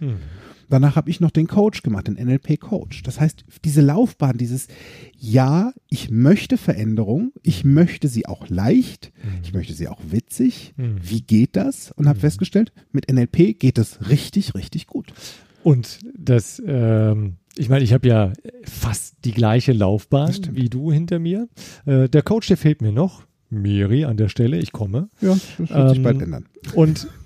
Mhm. 0.68 0.70
Danach 0.70 0.96
habe 0.96 1.10
ich 1.10 1.20
noch 1.20 1.30
den 1.30 1.46
Coach 1.46 1.82
gemacht, 1.82 2.08
den 2.08 2.14
NLP-Coach. 2.14 3.02
Das 3.02 3.20
heißt, 3.20 3.44
diese 3.64 3.80
Laufbahn, 3.80 4.36
dieses 4.38 4.68
Ja, 5.18 5.72
ich 5.88 6.10
möchte 6.10 6.56
Veränderung, 6.58 7.32
ich 7.42 7.64
möchte 7.64 8.08
sie 8.08 8.26
auch 8.26 8.48
leicht, 8.48 9.12
ich 9.42 9.52
möchte 9.54 9.72
sie 9.74 9.88
auch 9.88 10.00
witzig. 10.10 10.74
Mhm. 10.76 10.96
Wie 11.02 11.22
geht 11.22 11.56
das? 11.56 11.92
Und 11.92 12.08
habe 12.08 12.18
festgestellt, 12.20 12.72
mit 12.92 13.10
NLP 13.12 13.58
geht 13.58 13.78
es 13.78 14.08
richtig, 14.08 14.54
richtig 14.54 14.86
gut. 14.86 15.12
Und 15.62 15.98
das, 16.16 16.62
ähm, 16.64 17.34
ich 17.56 17.68
meine, 17.68 17.82
ich 17.84 17.92
habe 17.92 18.06
ja 18.06 18.32
fast 18.64 19.16
die 19.24 19.32
gleiche 19.32 19.72
Laufbahn 19.72 20.26
Das 20.28 20.54
wie 20.54 20.68
du 20.68 20.92
hinter 20.92 21.18
mir. 21.18 21.48
Äh, 21.86 22.08
der 22.08 22.22
Coach, 22.22 22.48
der 22.48 22.56
fehlt 22.56 22.82
mir 22.82 22.92
noch. 22.92 23.24
Miri 23.48 24.04
an 24.04 24.16
der 24.16 24.28
Stelle, 24.28 24.58
ich 24.58 24.72
komme. 24.72 25.08
Ja, 25.20 25.30
das 25.58 25.58
wird 25.58 25.88
sich 25.88 25.98
Ähm, 25.98 26.02
bald 26.02 26.22
ändern. 26.22 26.46
Und 26.74 27.08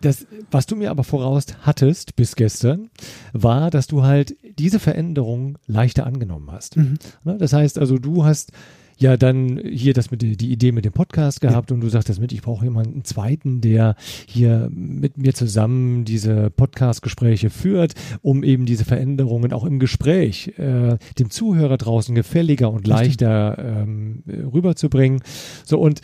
das, 0.00 0.26
was 0.50 0.66
du 0.66 0.76
mir 0.76 0.90
aber 0.90 1.04
voraus 1.04 1.46
hattest 1.62 2.16
bis 2.16 2.36
gestern, 2.36 2.88
war, 3.32 3.70
dass 3.70 3.86
du 3.86 4.02
halt 4.02 4.36
diese 4.58 4.78
Veränderung 4.78 5.58
leichter 5.66 6.06
angenommen 6.06 6.50
hast. 6.52 6.76
Mhm. 6.76 6.98
Ne? 7.24 7.36
Das 7.38 7.52
heißt 7.52 7.78
also, 7.78 7.98
du 7.98 8.24
hast 8.24 8.52
ja 8.98 9.16
dann 9.16 9.60
hier 9.64 9.94
das 9.94 10.10
mit 10.10 10.22
die, 10.22 10.52
Idee 10.52 10.72
mit 10.72 10.84
dem 10.84 10.92
Podcast 10.92 11.40
gehabt 11.40 11.70
und 11.70 11.80
du 11.80 11.88
sagtest 11.88 12.20
mit, 12.20 12.32
ich 12.32 12.42
brauche 12.42 12.64
jemanden 12.64 13.04
zweiten, 13.04 13.60
der 13.60 13.94
hier 14.26 14.68
mit 14.72 15.16
mir 15.16 15.34
zusammen 15.34 16.04
diese 16.04 16.50
Podcast-Gespräche 16.50 17.48
führt, 17.48 17.94
um 18.22 18.42
eben 18.42 18.66
diese 18.66 18.84
Veränderungen 18.84 19.52
auch 19.52 19.64
im 19.64 19.78
Gespräch 19.78 20.58
äh, 20.58 20.98
dem 21.18 21.30
Zuhörer 21.30 21.76
draußen 21.76 22.14
gefälliger 22.14 22.72
und 22.72 22.88
leichter 22.88 23.56
ähm, 23.58 24.24
rüberzubringen. 24.52 25.22
So 25.64 25.78
und 25.78 26.00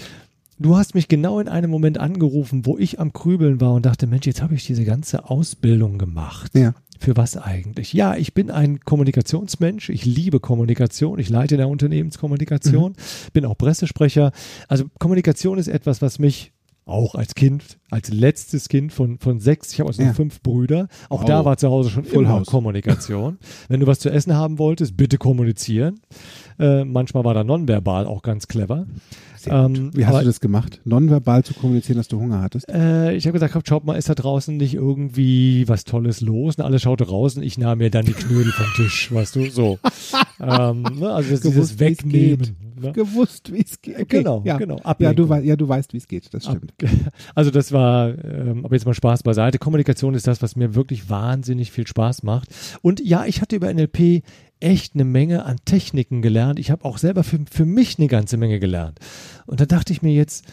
Du 0.59 0.76
hast 0.76 0.94
mich 0.94 1.09
genau 1.09 1.40
in 1.40 1.48
einem 1.48 1.70
Moment 1.70 1.98
angerufen, 1.98 2.64
wo 2.64 2.78
ich 2.78 3.00
am 3.00 3.12
Krübeln 3.12 3.61
war 3.61 3.74
und 3.74 3.84
dachte, 3.86 4.07
Mensch, 4.07 4.26
jetzt 4.26 4.40
habe 4.42 4.55
ich 4.55 4.64
diese 4.64 4.84
ganze 4.84 5.28
Ausbildung 5.28 5.98
gemacht. 5.98 6.52
Ja. 6.55 6.74
Für 7.00 7.16
was 7.16 7.36
eigentlich? 7.36 7.92
Ja, 7.92 8.14
ich 8.16 8.34
bin 8.34 8.50
ein 8.50 8.80
Kommunikationsmensch. 8.80 9.88
Ich 9.90 10.05
liebe 10.07 10.38
Kommunikation. 10.40 11.18
Ich 11.18 11.28
leite 11.28 11.57
in 11.57 11.59
der 11.59 11.68
Unternehmenskommunikation, 11.68 12.92
Mhm. 12.92 13.32
bin 13.32 13.44
auch 13.46 13.59
Pressesprecher. 13.59 14.30
Also 14.68 14.84
Kommunikation 15.00 15.59
ist 15.59 15.68
etwas, 15.68 16.00
was 16.00 16.18
mich 16.20 16.52
auch 16.86 17.14
als 17.14 17.34
Kind, 17.34 17.78
als 17.90 18.11
letztes 18.11 18.68
Kind 18.68 18.92
von, 18.92 19.18
von 19.18 19.40
sechs, 19.40 19.72
ich 19.72 19.80
habe 19.80 19.88
also 19.88 20.02
Ja. 20.02 20.12
fünf 20.12 20.42
Brüder, 20.42 20.88
auch 21.09 21.22
Wow. 21.22 21.28
da 21.28 21.44
war 21.46 21.57
zu 21.57 21.70
Hause 21.70 21.88
schon 21.90 22.05
Full 22.05 22.24
immer 22.24 22.34
House. 22.34 22.46
Kommunikation. 22.46 23.38
Wenn 23.68 23.80
du 23.80 23.86
was 23.86 24.00
zu 24.00 24.11
essen 24.11 24.34
haben 24.34 24.59
wolltest, 24.59 24.94
bitte 24.96 25.16
kommunizieren. 25.16 26.00
Äh, 26.59 26.84
manchmal 26.84 27.24
war 27.24 27.32
da 27.34 27.42
nonverbal 27.42 28.07
auch 28.07 28.20
ganz 28.22 28.46
clever. 28.48 28.86
Ähm, 29.51 29.90
Wie 29.95 30.07
hast 30.07 30.20
du 30.20 30.24
das 30.24 30.40
gemacht? 30.40 30.80
Nonverbal 30.84 31.45
zu 31.45 31.55
kommunizieren, 31.55 31.99
dass 31.99 32.09
du 32.09 32.20
Hunger 32.20 32.40
hattest? 32.40 32.68
Äh, 32.68 33.14
ich 33.14 33.26
habe 33.26 33.34
gesagt, 33.34 33.53
komm, 33.53 33.62
schaut 33.66 33.84
mal, 33.84 33.95
ist 33.95 34.09
da 34.09 34.14
draußen 34.14 34.57
nicht 34.57 34.74
irgendwie 34.74 35.68
was 35.68 35.84
Tolles 35.84 36.20
los? 36.20 36.57
Und 36.57 36.64
alle 36.64 36.78
schaute 36.78 37.09
raus 37.09 37.36
und 37.36 37.42
ich 37.42 37.59
nahm 37.59 37.78
mir 37.78 37.90
dann 37.90 38.05
die 38.05 38.12
Knödel 38.12 38.53
vom 38.53 38.66
Tisch, 38.76 39.12
weißt 39.12 39.36
du, 39.36 39.51
so. 39.51 39.78
ähm, 40.40 40.82
ne, 40.82 41.12
also 41.12 41.30
das, 41.30 41.40
dieses 41.40 41.42
Gewusst, 41.42 41.80
wie's 41.80 41.80
Wegnehmen. 41.80 42.57
Ne? 42.80 42.92
Gewusst, 42.92 43.53
wie 43.53 43.62
es 43.62 43.80
geht. 43.80 43.95
Okay, 43.95 44.18
Genau, 44.18 44.42
ja. 44.45 44.57
genau. 44.57 44.80
Ja 44.99 45.12
du, 45.12 45.32
ja, 45.34 45.57
du 45.57 45.68
weißt, 45.68 45.92
wie 45.92 45.99
es 45.99 46.09
geht. 46.09 46.32
Das 46.32 46.45
stimmt. 46.45 46.72
Also 47.34 47.51
das 47.51 47.72
war, 47.72 48.11
ähm, 48.24 48.64
aber 48.64 48.74
jetzt 48.74 48.84
mal 48.84 48.95
Spaß 48.95 49.22
beiseite. 49.22 49.59
Kommunikation 49.59 50.14
ist 50.14 50.26
das, 50.26 50.42
was 50.42 50.57
mir 50.57 50.74
wirklich 50.74 51.09
wahnsinnig 51.11 51.70
viel 51.70 51.86
Spaß 51.86 52.22
macht. 52.22 52.49
Und 52.82 53.01
ja, 53.01 53.24
ich 53.24 53.40
hatte 53.40 53.57
über 53.57 53.72
NLP 53.72 54.22
echt 54.64 54.94
eine 54.94 55.04
Menge 55.04 55.44
an 55.44 55.58
Techniken 55.64 56.22
gelernt. 56.22 56.58
Ich 56.58 56.70
habe 56.70 56.84
auch 56.84 56.98
selber 56.98 57.22
für, 57.22 57.38
für 57.50 57.66
mich 57.66 57.98
eine 57.98 58.08
ganze 58.08 58.36
Menge 58.36 58.58
gelernt. 58.58 58.98
Und 59.46 59.60
da 59.60 59.66
dachte 59.66 59.92
ich 59.92 60.02
mir 60.02 60.12
jetzt, 60.12 60.44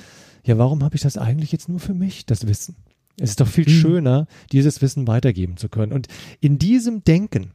ja, 0.43 0.57
warum 0.57 0.83
habe 0.83 0.95
ich 0.95 1.01
das 1.01 1.17
eigentlich 1.17 1.51
jetzt 1.51 1.69
nur 1.69 1.79
für 1.79 1.93
mich, 1.93 2.25
das 2.25 2.47
Wissen? 2.47 2.75
Es 3.19 3.31
ist 3.31 3.41
doch 3.41 3.47
viel 3.47 3.65
Mhm. 3.65 3.69
schöner, 3.69 4.27
dieses 4.51 4.81
Wissen 4.81 5.07
weitergeben 5.07 5.57
zu 5.57 5.69
können. 5.69 5.93
Und 5.93 6.07
in 6.39 6.57
diesem 6.57 7.03
Denken, 7.03 7.51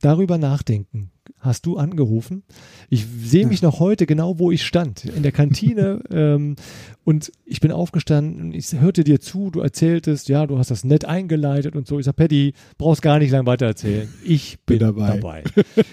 darüber 0.00 0.38
nachdenken, 0.38 1.10
hast 1.40 1.66
du 1.66 1.76
angerufen. 1.76 2.42
Ich 2.90 3.06
sehe 3.06 3.46
mich 3.46 3.62
noch 3.62 3.80
heute 3.80 4.06
genau, 4.06 4.38
wo 4.38 4.50
ich 4.50 4.64
stand, 4.64 5.04
in 5.04 5.22
der 5.22 5.32
Kantine. 5.32 6.00
ähm, 6.10 6.56
und 7.04 7.32
ich 7.44 7.60
bin 7.60 7.72
aufgestanden, 7.72 8.52
ich 8.52 8.72
hörte 8.72 9.04
dir 9.04 9.20
zu, 9.20 9.50
du 9.50 9.60
erzähltest, 9.60 10.28
ja, 10.28 10.46
du 10.46 10.58
hast 10.58 10.70
das 10.70 10.84
nett 10.84 11.04
eingeleitet 11.04 11.76
und 11.76 11.86
so. 11.86 11.98
Ich 11.98 12.04
sag, 12.04 12.16
Patty, 12.16 12.54
brauchst 12.76 13.02
gar 13.02 13.18
nicht 13.18 13.30
lang 13.30 13.46
weiter 13.46 13.66
erzählen. 13.66 14.08
Ich 14.24 14.58
bin, 14.66 14.78
Bin 14.78 14.88
dabei. 14.88 15.16
dabei. 15.16 15.44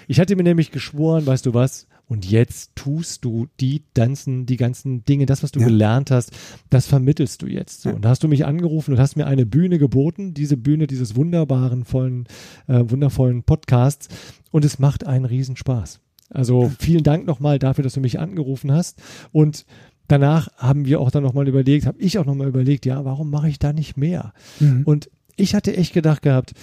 Ich 0.07 0.19
hatte 0.19 0.35
mir 0.35 0.43
nämlich 0.43 0.71
geschworen, 0.71 1.25
weißt 1.25 1.45
du 1.45 1.53
was? 1.53 1.87
Und 2.07 2.29
jetzt 2.29 2.75
tust 2.75 3.25
du 3.25 3.47
die 3.59 3.83
ganzen, 3.95 4.45
die 4.45 4.57
ganzen 4.57 5.03
Dinge, 5.05 5.25
das, 5.25 5.41
was 5.41 5.51
du 5.51 5.59
Ja. 5.59 5.67
gelernt 5.67 6.11
hast, 6.11 6.31
das 6.69 6.85
vermittelst 6.85 7.41
du 7.41 7.47
jetzt. 7.47 7.81
So. 7.81 7.89
Ja. 7.89 7.95
Und 7.95 8.05
da 8.05 8.09
hast 8.09 8.23
du 8.23 8.27
mich 8.27 8.45
angerufen 8.45 8.93
und 8.93 8.99
hast 8.99 9.15
mir 9.15 9.25
eine 9.25 9.45
Bühne 9.45 9.79
geboten, 9.79 10.33
diese 10.33 10.55
Bühne 10.57 10.85
dieses 10.87 11.15
wunderbaren, 11.15 11.83
vollen, 11.83 12.27
äh, 12.67 12.83
wundervollen 12.85 13.43
Podcasts. 13.43 14.07
Und 14.51 14.65
es 14.65 14.77
macht 14.77 15.07
einen 15.07 15.25
Riesenspaß. 15.25 15.99
Also 16.29 16.71
vielen 16.79 17.03
Dank 17.03 17.25
nochmal 17.25 17.59
dafür, 17.59 17.83
dass 17.83 17.93
du 17.93 18.01
mich 18.01 18.19
angerufen 18.19 18.71
hast. 18.71 19.01
Und 19.31 19.65
danach 20.07 20.47
haben 20.57 20.85
wir 20.85 20.99
auch 20.99 21.09
dann 21.11 21.23
nochmal 21.23 21.47
überlegt, 21.47 21.85
habe 21.85 21.99
ich 21.99 22.19
auch 22.19 22.25
nochmal 22.25 22.47
überlegt, 22.47 22.85
ja, 22.85 23.03
warum 23.05 23.29
mache 23.31 23.49
ich 23.49 23.57
da 23.59 23.73
nicht 23.73 23.97
mehr? 23.97 24.33
Mhm. 24.59 24.83
Und 24.85 25.09
ich 25.37 25.55
hatte 25.55 25.75
echt 25.75 25.93
gedacht 25.93 26.21
gehabt, 26.21 26.53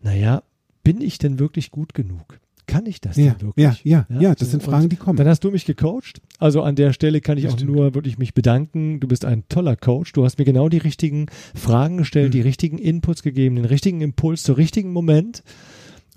naja, 0.00 0.42
bin 0.84 1.00
ich 1.00 1.18
denn 1.18 1.38
wirklich 1.38 1.70
gut 1.70 1.94
genug? 1.94 2.40
Kann 2.72 2.86
ich 2.86 3.00
das 3.00 3.16
Ja, 3.16 3.32
denn 3.34 3.48
wirklich? 3.48 3.84
ja, 3.84 4.06
ja, 4.08 4.20
ja, 4.20 4.30
das 4.34 4.48
so, 4.48 4.52
sind 4.52 4.62
Fragen, 4.62 4.88
die 4.88 4.96
kommen. 4.96 5.16
Dann 5.18 5.28
hast 5.28 5.44
du 5.44 5.50
mich 5.50 5.64
gecoacht. 5.64 6.20
Also 6.38 6.62
an 6.62 6.74
der 6.74 6.92
Stelle 6.92 7.20
kann 7.20 7.36
ich 7.38 7.44
Das 7.44 7.52
auch 7.54 7.58
stimmt. 7.58 7.72
nur 7.72 7.94
wirklich 7.94 8.18
mich 8.18 8.34
bedanken. 8.34 8.98
Du 9.00 9.06
bist 9.08 9.24
ein 9.24 9.44
toller 9.48 9.76
Coach. 9.76 10.12
Du 10.12 10.24
hast 10.24 10.38
mir 10.38 10.44
genau 10.44 10.68
die 10.68 10.78
richtigen 10.78 11.26
Fragen 11.54 11.98
gestellt, 11.98 12.28
Mhm. 12.28 12.32
die 12.32 12.40
richtigen 12.40 12.78
Inputs 12.78 13.22
gegeben, 13.22 13.56
den 13.56 13.64
richtigen 13.66 14.00
Impuls 14.00 14.42
zur 14.42 14.56
richtigen 14.56 14.92
Moment. 14.92 15.42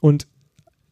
Und 0.01 0.27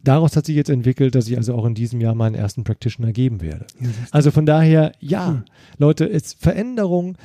daraus 0.03 0.35
hat 0.35 0.45
sich 0.45 0.55
jetzt 0.55 0.69
entwickelt, 0.69 1.15
dass 1.15 1.27
ich 1.27 1.37
also 1.37 1.55
auch 1.55 1.65
in 1.65 1.75
diesem 1.75 2.01
Jahr 2.01 2.15
meinen 2.15 2.35
ersten 2.35 2.63
Practitioner 2.63 3.13
geben 3.13 3.41
werde. 3.41 3.65
Ja. 3.79 3.87
Also 4.11 4.31
von 4.31 4.45
daher, 4.45 4.91
ja, 4.99 5.29
Cool. 5.31 5.45
Leute, 5.77 6.09
es, 6.09 6.33
Veränderung 6.33 7.17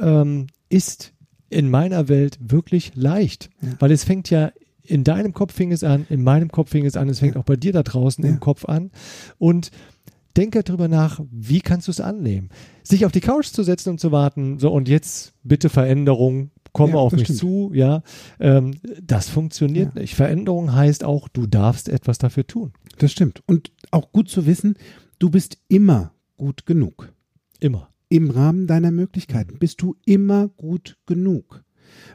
ähm, 0.00 0.46
ist 0.70 1.12
in 1.50 1.68
meiner 1.68 2.08
Welt 2.08 2.38
wirklich 2.40 2.92
leicht, 2.94 3.50
Ja. 3.60 3.68
weil 3.78 3.90
es 3.92 4.04
fängt 4.04 4.30
ja 4.30 4.50
in 4.84 5.04
deinem 5.04 5.32
Kopf 5.32 5.52
fing 5.54 5.72
es 5.72 5.84
an, 5.84 6.06
in 6.10 6.22
meinem 6.22 6.50
Kopf 6.50 6.70
fing 6.70 6.84
es 6.86 6.96
an, 6.96 7.08
es 7.08 7.20
fängt 7.20 7.34
Ja. 7.34 7.40
auch 7.40 7.44
bei 7.44 7.56
dir 7.56 7.72
da 7.72 7.82
draußen 7.82 8.24
Ja. 8.24 8.30
im 8.30 8.40
Kopf 8.40 8.64
an 8.64 8.90
und 9.38 9.70
denke 10.36 10.62
darüber 10.62 10.88
nach, 10.88 11.20
wie 11.30 11.60
kannst 11.60 11.88
du 11.88 11.90
es 11.92 12.00
annehmen? 12.00 12.48
Sich 12.82 13.04
auf 13.06 13.12
die 13.12 13.20
Couch 13.20 13.46
zu 13.48 13.62
setzen 13.62 13.90
und 13.90 14.00
zu 14.00 14.12
warten, 14.12 14.58
so 14.58 14.72
und 14.72 14.88
jetzt 14.88 15.34
bitte 15.42 15.68
Veränderung, 15.68 16.50
komme 16.72 16.94
Ja, 16.94 16.98
auf 17.00 17.12
mich 17.12 17.24
stimmt. 17.24 17.38
zu, 17.38 17.70
ja, 17.74 18.02
ähm, 18.40 18.72
das 19.02 19.28
funktioniert 19.28 19.94
nicht. 19.94 20.14
Veränderung 20.14 20.72
heißt 20.72 21.04
auch, 21.04 21.28
du 21.28 21.46
darfst 21.46 21.88
etwas 21.90 22.16
dafür 22.16 22.46
tun. 22.46 22.72
Das 22.98 23.12
stimmt. 23.12 23.42
Und 23.46 23.72
auch 23.90 24.10
gut 24.10 24.30
zu 24.30 24.46
wissen, 24.46 24.76
du 25.18 25.28
bist 25.28 25.58
immer 25.68 26.14
gut 26.38 26.64
genug. 26.64 27.12
Immer. 27.60 27.90
Im 28.08 28.30
Rahmen 28.30 28.66
deiner 28.66 28.90
Möglichkeiten 28.90 29.58
bist 29.58 29.82
du 29.82 29.96
immer 30.06 30.48
gut 30.48 30.96
genug. 31.06 31.62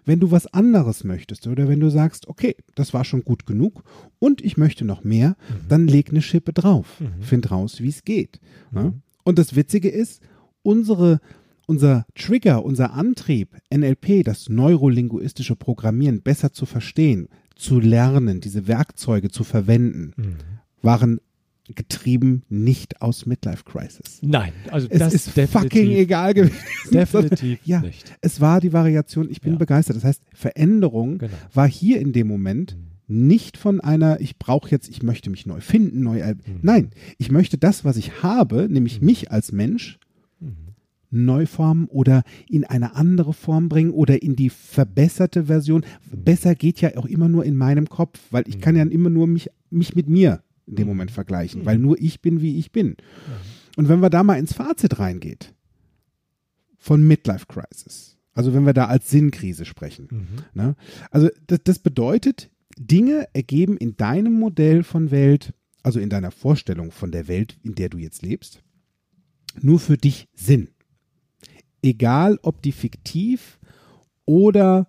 Wenn 0.05 0.19
du 0.19 0.31
was 0.31 0.47
anderes 0.53 1.03
möchtest 1.03 1.47
oder 1.47 1.67
wenn 1.67 1.79
du 1.79 1.89
sagst, 1.89 2.27
okay, 2.27 2.55
das 2.75 2.93
war 2.93 3.03
schon 3.05 3.23
gut 3.23 3.45
genug 3.45 3.83
und 4.19 4.41
ich 4.43 4.57
möchte 4.57 4.85
noch 4.85 5.03
mehr, 5.03 5.35
dann 5.67 5.87
leg 5.87 6.09
eine 6.09 6.21
Schippe 6.21 6.53
drauf. 6.53 6.99
Mhm. 6.99 7.21
Find 7.21 7.51
raus, 7.51 7.81
wie 7.81 7.89
es 7.89 8.03
geht. 8.03 8.39
Ja? 8.73 8.83
Mhm. 8.83 9.01
Und 9.23 9.37
das 9.39 9.55
Witzige 9.55 9.89
ist, 9.89 10.21
unsere, 10.63 11.19
unser 11.65 12.05
Trigger, 12.15 12.63
unser 12.63 12.93
Antrieb, 12.93 13.55
NLP, 13.73 14.23
das 14.23 14.49
neurolinguistische 14.49 15.55
Programmieren 15.55 16.21
besser 16.21 16.53
zu 16.53 16.65
verstehen, 16.65 17.27
zu 17.55 17.79
lernen, 17.79 18.39
diese 18.39 18.67
Werkzeuge 18.67 19.29
zu 19.29 19.43
verwenden, 19.43 20.13
Mhm. 20.15 20.35
waren 20.81 21.19
getrieben 21.75 22.43
nicht 22.49 23.01
aus 23.01 23.25
Midlife 23.25 23.63
Crisis. 23.63 24.19
Nein, 24.21 24.53
also 24.71 24.87
Es 24.89 24.99
das 24.99 25.13
ist 25.13 25.29
fucking 25.49 25.91
egal 25.91 26.33
gewesen. 26.33 26.55
definitiv 26.91 27.59
Ja. 27.65 27.81
nicht. 27.81 28.15
Es 28.21 28.39
war 28.41 28.59
die 28.61 28.73
Variation, 28.73 29.29
ich 29.29 29.41
bin 29.41 29.53
Ja. 29.53 29.57
begeistert. 29.59 29.95
Das 29.97 30.03
heißt, 30.03 30.21
Veränderung 30.33 31.17
Genau. 31.19 31.31
war 31.53 31.67
hier 31.67 31.99
in 31.99 32.13
dem 32.13 32.27
Moment 32.27 32.77
nicht 33.07 33.57
von 33.57 33.79
einer, 33.79 34.19
ich 34.19 34.37
brauche 34.37 34.69
jetzt, 34.69 34.89
ich 34.89 35.01
möchte 35.01 35.29
mich 35.29 35.45
neu 35.45 35.61
finden, 35.61 36.01
neu. 36.01 36.21
Mhm. 36.25 36.35
Nein, 36.61 36.89
ich 37.17 37.31
möchte 37.31 37.57
das, 37.57 37.85
was 37.85 37.95
ich 37.97 38.21
habe, 38.21 38.67
nämlich 38.69 39.01
mich 39.01 39.31
als 39.31 39.51
Mensch, 39.53 39.97
Mhm. 40.41 40.55
neu 41.09 41.45
formen 41.45 41.85
oder 41.87 42.23
in 42.49 42.65
eine 42.65 42.95
andere 42.95 43.33
Form 43.33 43.69
bringen 43.69 43.91
oder 43.91 44.21
in 44.21 44.35
die 44.35 44.49
verbesserte 44.49 45.45
Version. 45.45 45.85
Mhm. 46.11 46.23
Besser 46.25 46.53
geht 46.53 46.81
ja 46.81 46.97
auch 46.97 47.05
immer 47.05 47.29
nur 47.29 47.45
in 47.45 47.55
meinem 47.55 47.87
Kopf, 47.87 48.19
weil 48.31 48.43
ich 48.47 48.59
kann 48.59 48.75
ja 48.75 48.83
immer 48.83 49.09
nur 49.09 49.25
mich, 49.25 49.49
mich 49.69 49.95
mit 49.95 50.09
mir 50.09 50.41
in 50.67 50.75
dem 50.75 50.85
Mhm. 50.85 50.89
Moment 50.91 51.11
vergleichen, 51.11 51.65
weil 51.65 51.77
nur 51.77 51.99
ich 51.99 52.21
bin, 52.21 52.41
wie 52.41 52.57
ich 52.59 52.71
bin. 52.71 52.95
Und 53.77 53.89
wenn 53.89 53.99
wir 54.01 54.09
da 54.09 54.23
mal 54.23 54.37
ins 54.39 54.53
Fazit 54.53 54.99
reingeht 54.99 55.53
von 56.77 57.05
Midlife 57.07 57.45
Crisis, 57.47 58.17
also 58.33 58.53
wenn 58.53 58.65
wir 58.65 58.73
da 58.73 58.85
als 58.85 59.09
Sinnkrise 59.09 59.65
sprechen, 59.65 60.07
Mhm. 60.11 60.27
Ne? 60.53 60.75
Also 61.11 61.29
das, 61.47 61.59
das 61.63 61.79
bedeutet, 61.79 62.49
Dinge 62.77 63.27
ergeben 63.33 63.77
in 63.77 63.97
deinem 63.97 64.33
Modell 64.33 64.83
von 64.83 65.09
Welt, 65.09 65.53
also 65.83 65.99
in 65.99 66.09
deiner 66.09 66.31
Vorstellung 66.31 66.91
von 66.91 67.11
der 67.11 67.27
Welt, 67.27 67.57
in 67.63 67.73
der 67.75 67.89
du 67.89 67.97
jetzt 67.97 68.21
lebst, 68.21 68.61
nur 69.61 69.79
für 69.79 69.97
dich 69.97 70.27
Sinn. 70.35 70.69
Egal, 71.81 72.37
ob 72.43 72.61
die 72.61 72.71
fiktiv 72.71 73.59
oder 74.25 74.87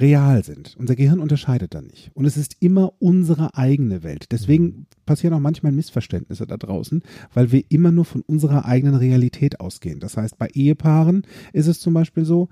real 0.00 0.42
sind. 0.44 0.74
Unser 0.78 0.96
Gehirn 0.96 1.20
unterscheidet 1.20 1.74
da 1.74 1.82
nicht. 1.82 2.10
Und 2.14 2.24
es 2.24 2.36
ist 2.36 2.56
immer 2.60 2.92
unsere 2.98 3.54
eigene 3.56 4.02
Welt. 4.02 4.26
Deswegen 4.30 4.86
passieren 5.06 5.34
auch 5.34 5.40
manchmal 5.40 5.72
Missverständnisse 5.72 6.46
da 6.46 6.56
draußen, 6.56 7.02
weil 7.34 7.52
wir 7.52 7.62
immer 7.68 7.92
nur 7.92 8.04
von 8.04 8.22
unserer 8.22 8.64
eigenen 8.64 8.94
Realität 8.94 9.60
ausgehen. 9.60 10.00
Das 10.00 10.16
heißt, 10.16 10.38
bei 10.38 10.48
Ehepaaren 10.48 11.22
ist 11.52 11.66
es 11.66 11.80
zum 11.80 11.94
Beispiel 11.94 12.24
so, 12.24 12.48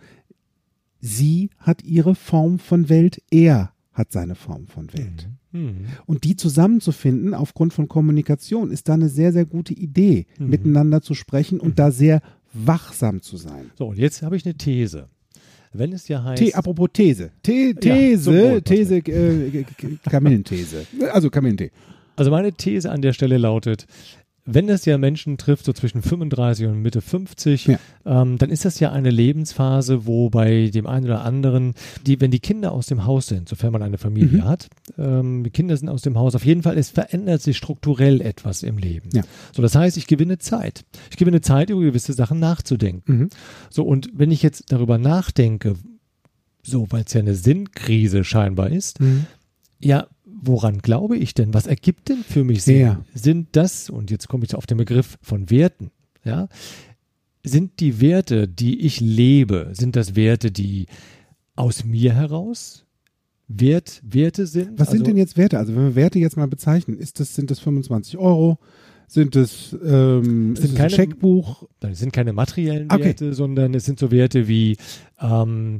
sie 1.00 1.50
hat 1.58 1.82
ihre 1.84 2.14
Form 2.14 2.58
von 2.58 2.88
Welt, 2.88 3.22
er 3.30 3.72
hat 3.92 4.12
seine 4.12 4.34
Form 4.34 4.66
von 4.66 4.92
Welt. 4.92 5.28
Mhm. 5.52 5.86
Und 6.06 6.24
die 6.24 6.36
zusammenzufinden 6.36 7.34
aufgrund 7.34 7.72
von 7.72 7.88
Kommunikation 7.88 8.70
ist 8.70 8.88
da 8.88 8.94
eine 8.94 9.08
sehr, 9.08 9.32
sehr 9.32 9.44
gute 9.44 9.74
Idee, 9.74 10.26
Mhm. 10.38 10.48
miteinander 10.50 11.02
zu 11.02 11.14
sprechen 11.14 11.58
und 11.58 11.78
da 11.78 11.90
sehr 11.90 12.20
wachsam 12.52 13.22
zu 13.22 13.36
sein. 13.36 13.70
So, 13.76 13.86
und 13.88 13.98
jetzt 13.98 14.22
habe 14.22 14.36
ich 14.36 14.44
eine 14.44 14.54
These. 14.54 15.08
Wenn 15.78 15.92
es 15.92 16.08
ja 16.08 16.22
heißt, 16.24 16.42
T, 16.42 16.52
apropos 16.54 16.88
These. 16.92 17.30
T, 17.42 17.72
zum 17.74 17.80
These, 17.80 18.30
Wohl, 18.32 18.62
These, 18.62 18.96
äh, 18.96 19.00
K- 19.64 19.64
Kamillenthese. 20.10 20.86
Also 21.12 21.30
Kamillentee. 21.30 21.70
also 22.16 22.30
meine 22.30 22.52
These 22.52 22.90
an 22.90 23.00
der 23.02 23.12
Stelle 23.12 23.38
lautet, 23.38 23.86
wenn 24.50 24.68
es 24.70 24.84
ja 24.86 24.96
Menschen 24.96 25.36
trifft, 25.36 25.66
so 25.66 25.72
zwischen 25.74 26.00
35 26.00 26.66
und 26.66 26.80
Mitte 26.80 27.00
50, 27.02 27.66
Ja. 27.66 27.78
ähm, 28.06 28.38
dann 28.38 28.48
ist 28.50 28.64
das 28.64 28.80
ja 28.80 28.90
eine 28.92 29.10
Lebensphase, 29.10 30.06
wo 30.06 30.30
bei 30.30 30.70
dem 30.72 30.86
einen 30.86 31.04
oder 31.04 31.22
anderen, 31.24 31.74
die, 32.06 32.20
wenn 32.20 32.30
die 32.30 32.40
Kinder 32.40 32.72
aus 32.72 32.86
dem 32.86 33.04
Haus 33.04 33.26
sind, 33.26 33.48
sofern 33.48 33.72
man 33.72 33.82
eine 33.82 33.98
Familie 33.98 34.38
Mhm. 34.38 34.44
hat, 34.44 34.68
ähm, 34.96 35.44
die 35.44 35.50
Kinder 35.50 35.76
sind 35.76 35.88
aus 35.90 36.02
dem 36.02 36.16
Haus, 36.18 36.34
auf 36.34 36.44
jeden 36.46 36.62
Fall, 36.62 36.78
es 36.78 36.88
verändert 36.90 37.42
sich 37.42 37.56
strukturell 37.58 38.20
etwas 38.22 38.62
im 38.62 38.78
Leben. 38.78 39.10
Ja. 39.12 39.22
So, 39.54 39.60
das 39.60 39.74
heißt, 39.74 39.96
ich 39.98 40.06
gewinne 40.06 40.38
Zeit. 40.38 40.84
Ich 41.10 41.16
gewinne 41.18 41.40
Zeit, 41.42 41.68
über 41.70 41.82
gewisse 41.82 42.12
Sachen 42.14 42.38
nachzudenken. 42.38 43.12
Mhm. 43.18 43.28
So, 43.70 43.84
und 43.84 44.08
wenn 44.14 44.30
ich 44.30 44.42
jetzt 44.42 44.72
darüber 44.72 44.96
nachdenke, 44.98 45.74
so, 46.62 46.86
weil 46.90 47.04
es 47.06 47.12
ja 47.12 47.20
eine 47.20 47.34
Sinnkrise 47.34 48.24
scheinbar 48.24 48.70
ist, 48.70 49.00
Mhm. 49.00 49.26
ja, 49.80 50.06
woran 50.40 50.78
glaube 50.78 51.16
ich 51.16 51.34
denn? 51.34 51.54
Was 51.54 51.66
ergibt 51.66 52.08
denn 52.08 52.18
für 52.18 52.44
mich 52.44 52.62
Sinn? 52.62 52.80
Ja. 52.80 53.04
Sind 53.14 53.48
das, 53.52 53.90
und 53.90 54.10
jetzt 54.10 54.28
komme 54.28 54.44
ich 54.44 54.54
auf 54.54 54.66
den 54.66 54.78
Begriff 54.78 55.18
von 55.22 55.50
Werten, 55.50 55.90
ja, 56.24 56.48
sind 57.44 57.80
die 57.80 58.00
Werte, 58.00 58.48
die 58.48 58.80
ich 58.80 59.00
lebe, 59.00 59.70
sind 59.72 59.96
das 59.96 60.16
Werte, 60.16 60.50
die 60.50 60.86
aus 61.56 61.84
mir 61.84 62.12
heraus 62.14 62.84
Wert, 63.46 64.02
Werte 64.04 64.46
sind? 64.46 64.78
Was 64.78 64.88
sind 64.90 65.00
Also- 65.00 65.04
denn 65.04 65.16
jetzt 65.16 65.36
Werte? 65.38 65.58
Also 65.58 65.74
wenn 65.74 65.82
wir 65.84 65.94
Werte 65.94 66.18
jetzt 66.18 66.36
mal 66.36 66.48
bezeichnen, 66.48 66.98
ist 66.98 67.18
das, 67.20 67.34
sind 67.34 67.50
das 67.50 67.58
25 67.60 68.18
Euro? 68.18 68.58
Sind 69.06 69.36
es, 69.36 69.72
ähm, 69.82 70.54
Sind 70.54 70.58
es 70.64 70.70
ein 70.72 70.76
keine- 70.76 70.90
Scheckbuch? 70.90 71.66
Das 71.80 71.98
sind 71.98 72.12
keine 72.12 72.34
materiellen 72.34 72.90
Okay. 72.92 73.04
Werte, 73.04 73.32
sondern 73.32 73.72
es 73.72 73.86
sind 73.86 73.98
so 73.98 74.10
Werte 74.10 74.48
wie 74.48 74.76
ähm, 75.18 75.78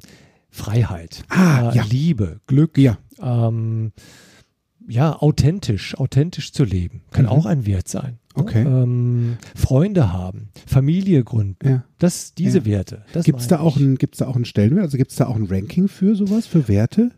Freiheit, 0.48 1.24
Ah, 1.28 1.70
äh, 1.70 1.76
ja. 1.76 1.84
Liebe, 1.90 2.40
Glück, 2.46 2.78
Ja. 2.78 2.96
ähm, 3.20 3.92
ja, 4.88 5.14
authentisch, 5.20 5.96
authentisch 5.98 6.52
zu 6.52 6.64
leben, 6.64 7.02
kann 7.10 7.26
Mhm. 7.26 7.30
auch 7.30 7.46
ein 7.46 7.66
Wert 7.66 7.88
sein. 7.88 8.18
ne? 8.36 8.42
Okay. 8.42 8.62
Ähm, 8.62 9.36
Freunde 9.54 10.12
haben, 10.12 10.48
Familie 10.66 11.24
gründen, 11.24 11.68
Ja. 11.68 11.84
das, 11.98 12.34
diese 12.34 12.58
Ja. 12.60 12.64
Werte. 12.66 13.04
Gibt 13.24 13.40
es 13.40 13.48
da, 13.48 13.58
auch 13.60 13.76
ich. 13.76 13.82
ein- 13.82 13.96
gibt's 13.96 14.18
da 14.18 14.26
auch 14.28 14.36
einen 14.36 14.44
Stellenwert? 14.44 14.84
Also 14.84 14.96
gibt 14.96 15.10
es 15.10 15.16
da 15.16 15.26
auch 15.26 15.36
ein 15.36 15.46
Ranking 15.46 15.88
für 15.88 16.14
sowas, 16.16 16.46
für 16.46 16.68
Werte? 16.68 17.10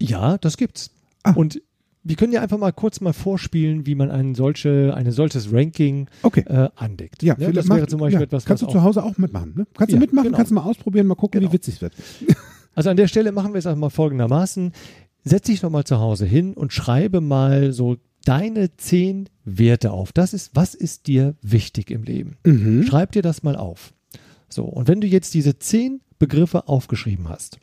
Ja, 0.00 0.36
das 0.38 0.56
gibt's. 0.56 0.90
Ah. 1.22 1.32
Und 1.32 1.62
wir 2.04 2.16
können 2.16 2.32
ja 2.32 2.40
einfach 2.42 2.58
mal 2.58 2.72
kurz 2.72 3.00
mal 3.00 3.12
vorspielen, 3.12 3.86
wie 3.86 3.94
man 3.94 4.10
ein 4.10 4.34
solche, 4.34 4.94
ein 4.96 5.10
solches 5.12 5.52
Ranking 5.52 6.08
Okay. 6.22 6.40
äh, 6.48 6.68
anlegt. 6.76 7.22
Ja, 7.22 7.36
ne? 7.38 7.52
das 7.52 7.68
wäre 7.68 7.86
zum 7.86 8.00
Beispiel 8.00 8.20
ja, 8.20 8.24
etwas, 8.24 8.44
Kannst 8.44 8.62
du 8.62 8.66
zu 8.66 8.82
Hause 8.82 9.02
auch 9.04 9.16
mitmachen, 9.18 9.52
ne? 9.56 9.66
Kannst 9.76 9.92
du 9.92 9.96
Ja, 9.96 10.00
mitmachen, 10.00 10.26
genau. 10.28 10.36
kannst 10.38 10.50
du 10.50 10.54
mal 10.54 10.62
ausprobieren, 10.62 11.06
mal 11.06 11.14
gucken, 11.16 11.40
Genau. 11.40 11.50
wie 11.52 11.54
witzig 11.56 11.74
es 11.76 11.80
wird. 11.82 11.94
Also 12.74 12.90
an 12.90 12.96
der 12.96 13.08
Stelle 13.08 13.32
machen 13.32 13.54
wir 13.54 13.58
es 13.58 13.66
einfach 13.66 13.80
mal 13.80 13.90
folgendermaßen. 13.90 14.70
Setz 15.24 15.46
dich 15.46 15.62
nochmal 15.62 15.84
zu 15.84 15.98
Hause 15.98 16.26
hin 16.26 16.54
und 16.54 16.72
schreibe 16.72 17.20
mal 17.20 17.72
so 17.72 17.96
deine 18.24 18.76
zehn 18.76 19.28
Werte 19.44 19.90
auf. 19.90 20.12
Das 20.12 20.34
ist, 20.34 20.50
was 20.54 20.74
ist 20.74 21.06
dir 21.06 21.34
wichtig 21.42 21.90
im 21.90 22.02
Leben? 22.02 22.36
Mhm. 22.44 22.84
Schreib 22.84 23.12
dir 23.12 23.22
das 23.22 23.42
mal 23.42 23.56
auf. 23.56 23.92
So, 24.48 24.64
und 24.64 24.88
wenn 24.88 25.00
du 25.00 25.06
jetzt 25.06 25.34
diese 25.34 25.58
zehn 25.58 26.00
Begriffe 26.18 26.68
aufgeschrieben 26.68 27.28
hast, 27.28 27.58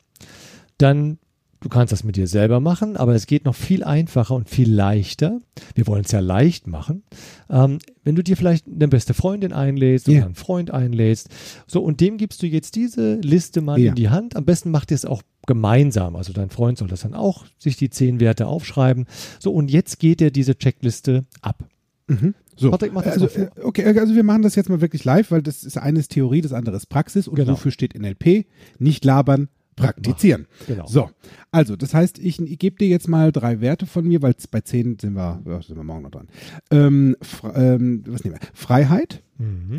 dann 0.78 1.18
Du 1.60 1.70
kannst 1.70 1.90
das 1.90 2.04
mit 2.04 2.16
dir 2.16 2.28
selber 2.28 2.60
machen, 2.60 2.96
aber 2.96 3.14
es 3.14 3.26
geht 3.26 3.44
noch 3.44 3.54
viel 3.54 3.82
einfacher 3.82 4.34
und 4.34 4.48
viel 4.48 4.70
leichter. 4.70 5.40
Wir 5.74 5.86
wollen 5.86 6.04
es 6.04 6.12
ja 6.12 6.20
leicht 6.20 6.66
machen. 6.66 7.02
Ähm, 7.48 7.78
wenn 8.06 8.14
du 8.14 8.22
dir 8.22 8.36
vielleicht 8.36 8.66
eine 8.68 8.86
beste 8.88 9.12
Freundin 9.14 9.52
einlädst 9.52 10.06
Ja. 10.06 10.18
oder 10.18 10.26
einen 10.26 10.34
Freund 10.36 10.70
einlädst, 10.70 11.28
so 11.66 11.82
und 11.82 12.00
dem 12.00 12.16
gibst 12.18 12.40
du 12.42 12.46
jetzt 12.46 12.76
diese 12.76 13.16
Liste 13.16 13.60
mal 13.60 13.78
Ja. 13.80 13.90
in 13.90 13.94
die 13.96 14.08
Hand. 14.08 14.36
Am 14.36 14.44
besten 14.44 14.70
macht 14.70 14.92
ihr 14.92 14.94
es 14.94 15.04
auch 15.04 15.22
gemeinsam. 15.46 16.14
Also 16.16 16.32
dein 16.32 16.50
Freund 16.50 16.78
soll 16.78 16.88
das 16.88 17.00
dann 17.02 17.14
auch 17.14 17.44
sich 17.58 17.76
die 17.76 17.90
zehn 17.90 18.20
Werte 18.20 18.46
aufschreiben. 18.46 19.06
So 19.40 19.52
und 19.52 19.70
jetzt 19.70 19.98
geht 19.98 20.20
er 20.22 20.30
diese 20.30 20.56
Checkliste 20.56 21.24
ab. 21.42 21.64
Mhm. 22.06 22.34
So. 22.56 22.70
Patrick, 22.70 22.92
mach 22.92 23.02
das 23.02 23.14
also, 23.20 23.24
mal 23.26 23.30
vor. 23.52 23.64
äh, 23.64 23.66
okay, 23.66 23.84
also 23.98 24.14
wir 24.14 24.22
machen 24.24 24.42
das 24.42 24.54
jetzt 24.54 24.68
mal 24.70 24.80
wirklich 24.80 25.04
live, 25.04 25.30
weil 25.32 25.42
das 25.42 25.64
ist 25.64 25.76
eines 25.76 26.08
Theorie, 26.08 26.40
das 26.40 26.52
andere 26.52 26.76
ist 26.76 26.86
Praxis. 26.86 27.26
Und 27.28 27.34
Genau. 27.34 27.52
wofür 27.52 27.70
steht 27.72 27.94
NLP? 27.94 28.46
Nicht 28.78 29.04
labern, 29.04 29.48
praktizieren. 29.76 30.46
Genau. 30.66 30.86
So, 30.86 31.10
also 31.52 31.76
das 31.76 31.92
heißt, 31.94 32.18
ich, 32.18 32.40
ich 32.40 32.58
gebe 32.58 32.76
dir 32.76 32.88
jetzt 32.88 33.08
mal 33.08 33.30
drei 33.30 33.60
Werte 33.60 33.86
von 33.86 34.06
mir, 34.08 34.22
weil 34.22 34.34
bei 34.50 34.62
zehn 34.62 34.98
sind 34.98 35.14
wir, 35.14 35.42
ja, 35.46 35.62
sind 35.62 35.76
wir 35.76 35.84
morgen 35.84 36.02
noch 36.02 36.10
dran. 36.10 36.28
Ähm, 36.70 37.16
ähm, 37.54 38.02
was 38.06 38.24
nehmen 38.24 38.36
wir? 38.40 38.48
Freiheit, 38.54 39.22
Mhm. 39.38 39.76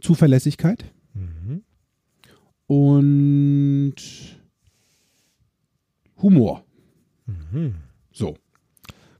Zuverlässigkeit 0.00 0.84
Mhm. 1.14 1.62
und 2.66 3.94
Humor. 6.22 6.64
Mhm. 7.26 7.74
So. 8.12 8.36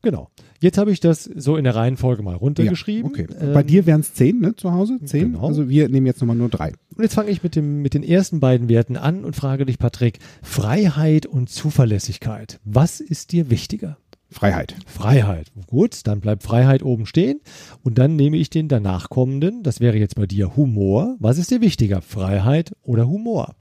Genau. 0.03 0.31
Jetzt 0.61 0.77
habe 0.77 0.93
ich 0.93 1.01
das 1.01 1.25
so 1.25 1.57
in 1.57 1.65
der 1.65 1.75
Reihenfolge 1.75 2.23
mal 2.23 2.35
runtergeschrieben. 2.35 3.15
Ja, 3.17 3.25
okay. 3.25 3.35
Ähm, 3.41 3.55
Bei 3.55 3.63
dir 3.63 3.87
wären 3.87 4.01
es 4.01 4.13
zehn, 4.13 4.41
ne, 4.41 4.55
zu 4.55 4.73
Hause? 4.73 4.99
Zehn? 5.05 5.33
Genau. 5.33 5.47
Also 5.47 5.69
wir 5.71 5.89
nehmen 5.89 6.07
jetzt 6.07 6.21
nochmal 6.21 6.37
nur 6.37 6.51
drei. 6.51 6.75
Und 6.95 7.03
jetzt 7.03 7.15
fange 7.15 7.31
ich 7.31 7.43
mit, 7.43 7.57
dem, 7.57 7.81
mit 7.81 7.95
den 7.95 8.03
ersten 8.03 8.41
beiden 8.41 8.69
Werten 8.69 8.97
an 8.97 9.25
und 9.25 9.35
frage 9.35 9.65
dich, 9.65 9.79
Patrick, 9.79 10.19
Freiheit 10.43 11.25
und 11.25 11.49
Zuverlässigkeit. 11.49 12.61
Was 12.65 13.01
ist 13.01 13.33
dir 13.33 13.49
wichtiger? 13.49 13.97
Freiheit. 14.29 14.77
Freiheit. 14.87 15.51
Gut, 15.67 16.07
dann 16.07 16.21
bleibt 16.21 16.43
Freiheit 16.43 16.83
oben 16.83 17.07
stehen. 17.07 17.41
Und 17.83 17.99
dann 17.99 18.15
nehme 18.15 18.37
ich 18.37 18.51
den 18.51 18.69
danach 18.69 19.09
kommenden, 19.09 19.63
das 19.63 19.81
wäre 19.81 19.97
jetzt 19.97 20.15
bei 20.15 20.27
dir 20.27 20.57
Humor. 20.57 21.17
Was 21.19 21.39
ist 21.39 21.51
dir 21.51 21.61
wichtiger? 21.61 22.03
Freiheit 22.03 22.77
oder 22.83 23.09
Humor? 23.09 23.55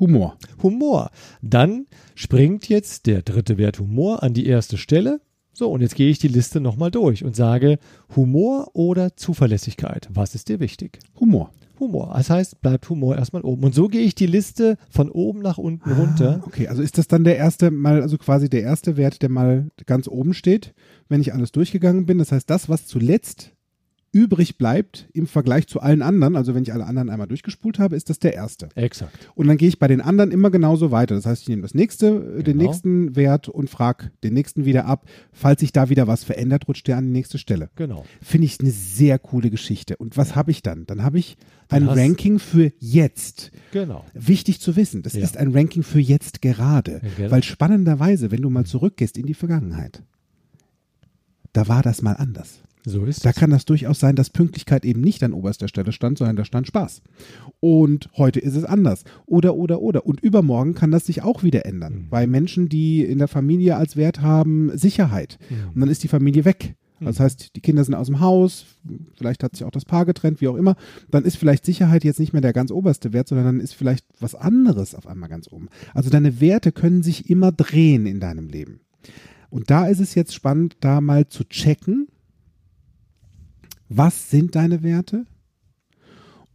Humor. 0.00 0.36
Humor. 0.62 1.10
Dann 1.42 1.86
springt 2.14 2.68
jetzt 2.68 3.06
der 3.06 3.22
dritte 3.22 3.58
Wert 3.58 3.78
Humor 3.78 4.22
an 4.22 4.32
die 4.34 4.46
erste 4.46 4.78
Stelle. 4.78 5.20
So, 5.58 5.72
und 5.72 5.80
jetzt 5.80 5.96
gehe 5.96 6.08
ich 6.08 6.20
die 6.20 6.28
Liste 6.28 6.60
nochmal 6.60 6.92
durch 6.92 7.24
und 7.24 7.34
sage 7.34 7.80
Humor 8.14 8.70
oder 8.74 9.16
Zuverlässigkeit. 9.16 10.08
Was 10.08 10.36
ist 10.36 10.48
dir 10.48 10.60
wichtig? 10.60 11.00
Humor. 11.18 11.50
Humor. 11.80 12.12
Das 12.14 12.30
heißt, 12.30 12.60
bleibt 12.60 12.88
Humor 12.88 13.16
erstmal 13.16 13.42
oben. 13.42 13.64
Und 13.64 13.74
so 13.74 13.88
gehe 13.88 14.02
ich 14.02 14.14
die 14.14 14.28
Liste 14.28 14.76
von 14.88 15.10
oben 15.10 15.40
nach 15.40 15.58
unten 15.58 15.90
runter. 15.90 16.38
Ah, 16.40 16.46
Okay, 16.46 16.68
also 16.68 16.80
ist 16.80 16.96
das 16.96 17.08
dann 17.08 17.24
der 17.24 17.38
erste 17.38 17.72
mal, 17.72 18.02
also 18.02 18.18
quasi 18.18 18.48
der 18.48 18.62
erste 18.62 18.96
Wert, 18.96 19.20
der 19.20 19.30
mal 19.30 19.66
ganz 19.86 20.06
oben 20.06 20.32
steht, 20.32 20.74
wenn 21.08 21.20
ich 21.20 21.34
alles 21.34 21.50
durchgegangen 21.50 22.06
bin. 22.06 22.18
Das 22.18 22.30
heißt, 22.30 22.48
das, 22.48 22.68
was 22.68 22.86
zuletzt 22.86 23.50
übrig 24.10 24.56
bleibt 24.58 25.08
im 25.12 25.26
Vergleich 25.26 25.66
zu 25.66 25.80
allen 25.80 26.00
anderen, 26.02 26.34
also 26.36 26.54
wenn 26.54 26.62
ich 26.62 26.72
alle 26.72 26.86
anderen 26.86 27.10
einmal 27.10 27.26
durchgespult 27.28 27.78
habe, 27.78 27.94
ist 27.94 28.08
das 28.08 28.18
der 28.18 28.34
erste. 28.34 28.68
Exakt. 28.74 29.30
Und 29.34 29.46
dann 29.48 29.56
gehe 29.58 29.68
ich 29.68 29.78
bei 29.78 29.86
den 29.86 30.00
anderen 30.00 30.30
immer 30.30 30.50
genauso 30.50 30.90
weiter. 30.90 31.14
Das 31.14 31.26
heißt, 31.26 31.42
ich 31.42 31.48
nehme 31.48 31.62
das 31.62 31.74
nächste, 31.74 32.06
äh, 32.38 32.42
den 32.42 32.58
Genau. 32.58 32.70
nächsten 32.70 33.16
Wert 33.16 33.48
und 33.48 33.68
frage 33.68 34.10
den 34.24 34.34
nächsten 34.34 34.64
wieder 34.64 34.86
ab. 34.86 35.06
Falls 35.32 35.60
sich 35.60 35.72
da 35.72 35.90
wieder 35.90 36.06
was 36.06 36.24
verändert, 36.24 36.66
rutscht 36.68 36.88
der 36.88 36.96
an 36.96 37.04
die 37.04 37.12
nächste 37.12 37.36
Stelle. 37.38 37.68
Genau. 37.76 38.04
Finde 38.22 38.46
ich 38.46 38.58
eine 38.60 38.70
sehr 38.70 39.18
coole 39.18 39.50
Geschichte. 39.50 39.96
Und 39.98 40.16
was 40.16 40.34
habe 40.34 40.50
ich 40.52 40.62
dann? 40.62 40.86
Dann 40.86 41.02
habe 41.02 41.18
ich 41.18 41.36
ein 41.68 41.86
Ranking 41.86 42.38
für 42.38 42.72
jetzt. 42.78 43.50
Genau. 43.72 44.04
Wichtig 44.14 44.60
zu 44.60 44.74
wissen, 44.76 45.02
das 45.02 45.12
Ja. 45.12 45.22
ist 45.22 45.36
ein 45.36 45.52
Ranking 45.54 45.82
für 45.82 46.00
jetzt 46.00 46.40
gerade. 46.40 46.92
Ja, 47.02 47.08
gell? 47.18 47.30
Weil 47.30 47.42
spannenderweise, 47.42 48.30
wenn 48.30 48.40
du 48.40 48.48
mal 48.48 48.64
zurückgehst 48.64 49.18
in 49.18 49.26
die 49.26 49.34
Vergangenheit, 49.34 50.02
da 51.52 51.68
war 51.68 51.82
das 51.82 52.00
mal 52.02 52.14
anders. 52.14 52.60
So 52.84 53.04
ist 53.04 53.24
Da 53.24 53.30
es. 53.30 53.36
kann 53.36 53.50
das 53.50 53.64
durchaus 53.64 53.98
sein, 54.00 54.16
dass 54.16 54.30
Pünktlichkeit 54.30 54.84
eben 54.84 55.00
nicht 55.00 55.22
an 55.22 55.32
oberster 55.32 55.68
Stelle 55.68 55.92
stand, 55.92 56.18
sondern 56.18 56.36
da 56.36 56.44
stand 56.44 56.66
Spaß. 56.66 57.02
Und 57.60 58.08
heute 58.16 58.40
ist 58.40 58.56
es 58.56 58.64
anders. 58.64 59.04
Oder, 59.26 59.54
oder, 59.56 59.80
oder. 59.80 60.06
Und 60.06 60.20
übermorgen 60.20 60.74
kann 60.74 60.90
das 60.90 61.06
sich 61.06 61.22
auch 61.22 61.42
wieder 61.42 61.66
ändern. 61.66 61.94
Mhm. 61.94 62.08
Bei 62.10 62.26
Menschen, 62.26 62.68
die 62.68 63.02
in 63.02 63.18
der 63.18 63.28
Familie 63.28 63.76
als 63.76 63.96
Wert 63.96 64.20
haben 64.22 64.76
Sicherheit. 64.76 65.38
Mhm. 65.50 65.70
Und 65.74 65.80
dann 65.80 65.88
ist 65.90 66.02
die 66.02 66.08
Familie 66.08 66.44
weg. 66.44 66.74
Das 67.00 67.20
heißt, 67.20 67.54
die 67.54 67.60
Kinder 67.60 67.84
sind 67.84 67.94
aus 67.94 68.08
dem 68.08 68.18
Haus, 68.18 68.66
vielleicht 69.16 69.44
hat 69.44 69.54
sich 69.54 69.64
auch 69.64 69.70
das 69.70 69.84
Paar 69.84 70.04
getrennt, 70.04 70.40
wie 70.40 70.48
auch 70.48 70.56
immer. 70.56 70.74
Dann 71.08 71.24
ist 71.24 71.36
vielleicht 71.36 71.64
Sicherheit 71.64 72.02
jetzt 72.02 72.18
nicht 72.18 72.32
mehr 72.32 72.42
der 72.42 72.52
ganz 72.52 72.72
oberste 72.72 73.12
Wert, 73.12 73.28
sondern 73.28 73.46
dann 73.46 73.60
ist 73.60 73.72
vielleicht 73.74 74.04
was 74.18 74.34
anderes 74.34 74.96
auf 74.96 75.06
einmal 75.06 75.28
ganz 75.28 75.46
oben. 75.52 75.68
Also 75.94 76.10
deine 76.10 76.40
Werte 76.40 76.72
können 76.72 77.04
sich 77.04 77.30
immer 77.30 77.52
drehen 77.52 78.06
in 78.06 78.18
deinem 78.18 78.48
Leben. 78.48 78.80
Und 79.48 79.70
da 79.70 79.86
ist 79.86 80.00
es 80.00 80.16
jetzt 80.16 80.34
spannend, 80.34 80.76
da 80.80 81.00
mal 81.00 81.28
zu 81.28 81.44
checken, 81.44 82.08
was 83.88 84.30
sind 84.30 84.54
deine 84.54 84.82
Werte 84.82 85.24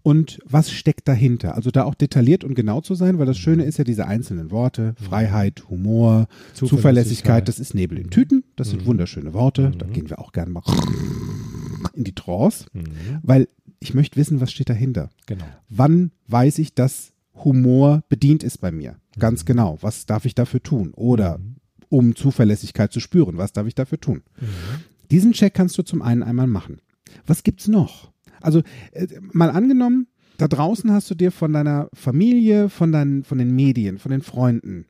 und 0.04 0.40
was 0.46 0.70
steckt 0.72 1.08
dahinter. 1.08 1.56
Also 1.56 1.72
da 1.72 1.84
auch 1.86 1.96
detailliert 1.96 2.44
und 2.44 2.56
genau 2.56 2.82
zu 2.82 2.94
sein, 2.96 3.20
weil 3.20 3.26
das 3.26 3.38
Schöne 3.38 3.64
ist 3.64 3.78
ja 3.78 3.84
diese 3.86 4.06
einzelnen 4.08 4.52
Worte, 4.52 4.96
Freiheit, 5.02 5.64
Humor, 5.70 6.28
Zuverlässigkeit, 6.54 6.70
Zuverlässigkeit. 6.70 7.48
das 7.48 7.60
ist 7.60 7.74
Nebel 7.74 7.98
in 7.98 8.10
Tüten, 8.10 8.44
das 8.56 8.70
sind 8.72 8.86
wunderschöne 8.86 9.34
Worte, 9.34 9.72
da 9.78 9.86
Mhm. 9.88 9.94
gehen 9.94 10.10
wir 10.10 10.20
auch 10.20 10.32
gerne 10.34 10.52
mal 10.52 10.62
in 11.94 12.04
die 12.04 12.16
Trance, 12.16 12.66
Mhm. 12.74 12.84
weil 13.22 13.48
ich 13.80 13.94
möchte 13.94 14.18
wissen, 14.18 14.42
was 14.42 14.52
steht 14.52 14.70
dahinter. 14.70 15.10
Genau. 15.26 15.46
Wann 15.70 16.12
weiß 16.28 16.60
ich, 16.60 16.74
dass 16.74 17.14
Humor 17.36 18.04
bedient 18.10 18.44
ist 18.44 18.60
bei 18.60 18.72
mir? 18.72 18.96
Ganz 19.20 19.46
genau. 19.46 19.78
Was 19.82 20.06
darf 20.06 20.26
ich 20.26 20.36
dafür 20.36 20.62
tun? 20.64 20.92
Oder 20.96 21.40
um 21.90 22.16
Zuverlässigkeit 22.16 22.92
zu 22.92 23.00
spüren, 23.00 23.38
was 23.38 23.54
darf 23.54 23.68
ich 23.68 23.76
dafür 23.76 24.00
tun? 24.00 24.22
Diesen 25.12 25.34
Check 25.34 25.54
kannst 25.54 25.78
du 25.78 25.84
zum 25.84 26.02
einen 26.02 26.24
einmal 26.24 26.48
machen. 26.48 26.80
Was 27.26 27.44
gibt's 27.44 27.68
noch? 27.68 28.12
Also 28.42 28.62
äh, 28.92 29.08
mal 29.32 29.50
angenommen, 29.50 30.08
da 30.38 30.48
draußen 30.48 30.92
hast 30.92 31.10
du 31.10 31.16
dir 31.16 31.32
von 31.32 31.54
deiner 31.54 31.90
Familie, 31.94 32.70
von 32.70 32.92
deinen, 32.92 33.24
von 33.24 33.38
den 33.38 33.56
Medien, 33.56 33.98
von 34.00 34.12
den 34.12 34.22
Freunden 34.22 34.86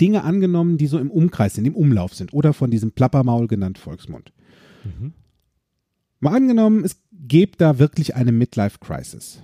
Dinge 0.00 0.24
angenommen, 0.24 0.78
die 0.78 0.86
so 0.86 0.98
im 0.98 1.10
Umkreis 1.10 1.54
sind, 1.54 1.66
im 1.66 1.74
Umlauf 1.74 2.14
sind 2.14 2.32
oder 2.32 2.52
von 2.52 2.70
diesem 2.70 2.92
Plappermaul 2.92 3.48
genannt 3.48 3.78
Volksmund. 3.78 4.32
Mhm. 4.84 5.12
Mal 6.20 6.34
angenommen, 6.34 6.84
es 6.84 7.00
gibt 7.12 7.60
da 7.60 7.78
wirklich 7.78 8.14
eine 8.14 8.32
Midlife-Crisis. 8.32 9.42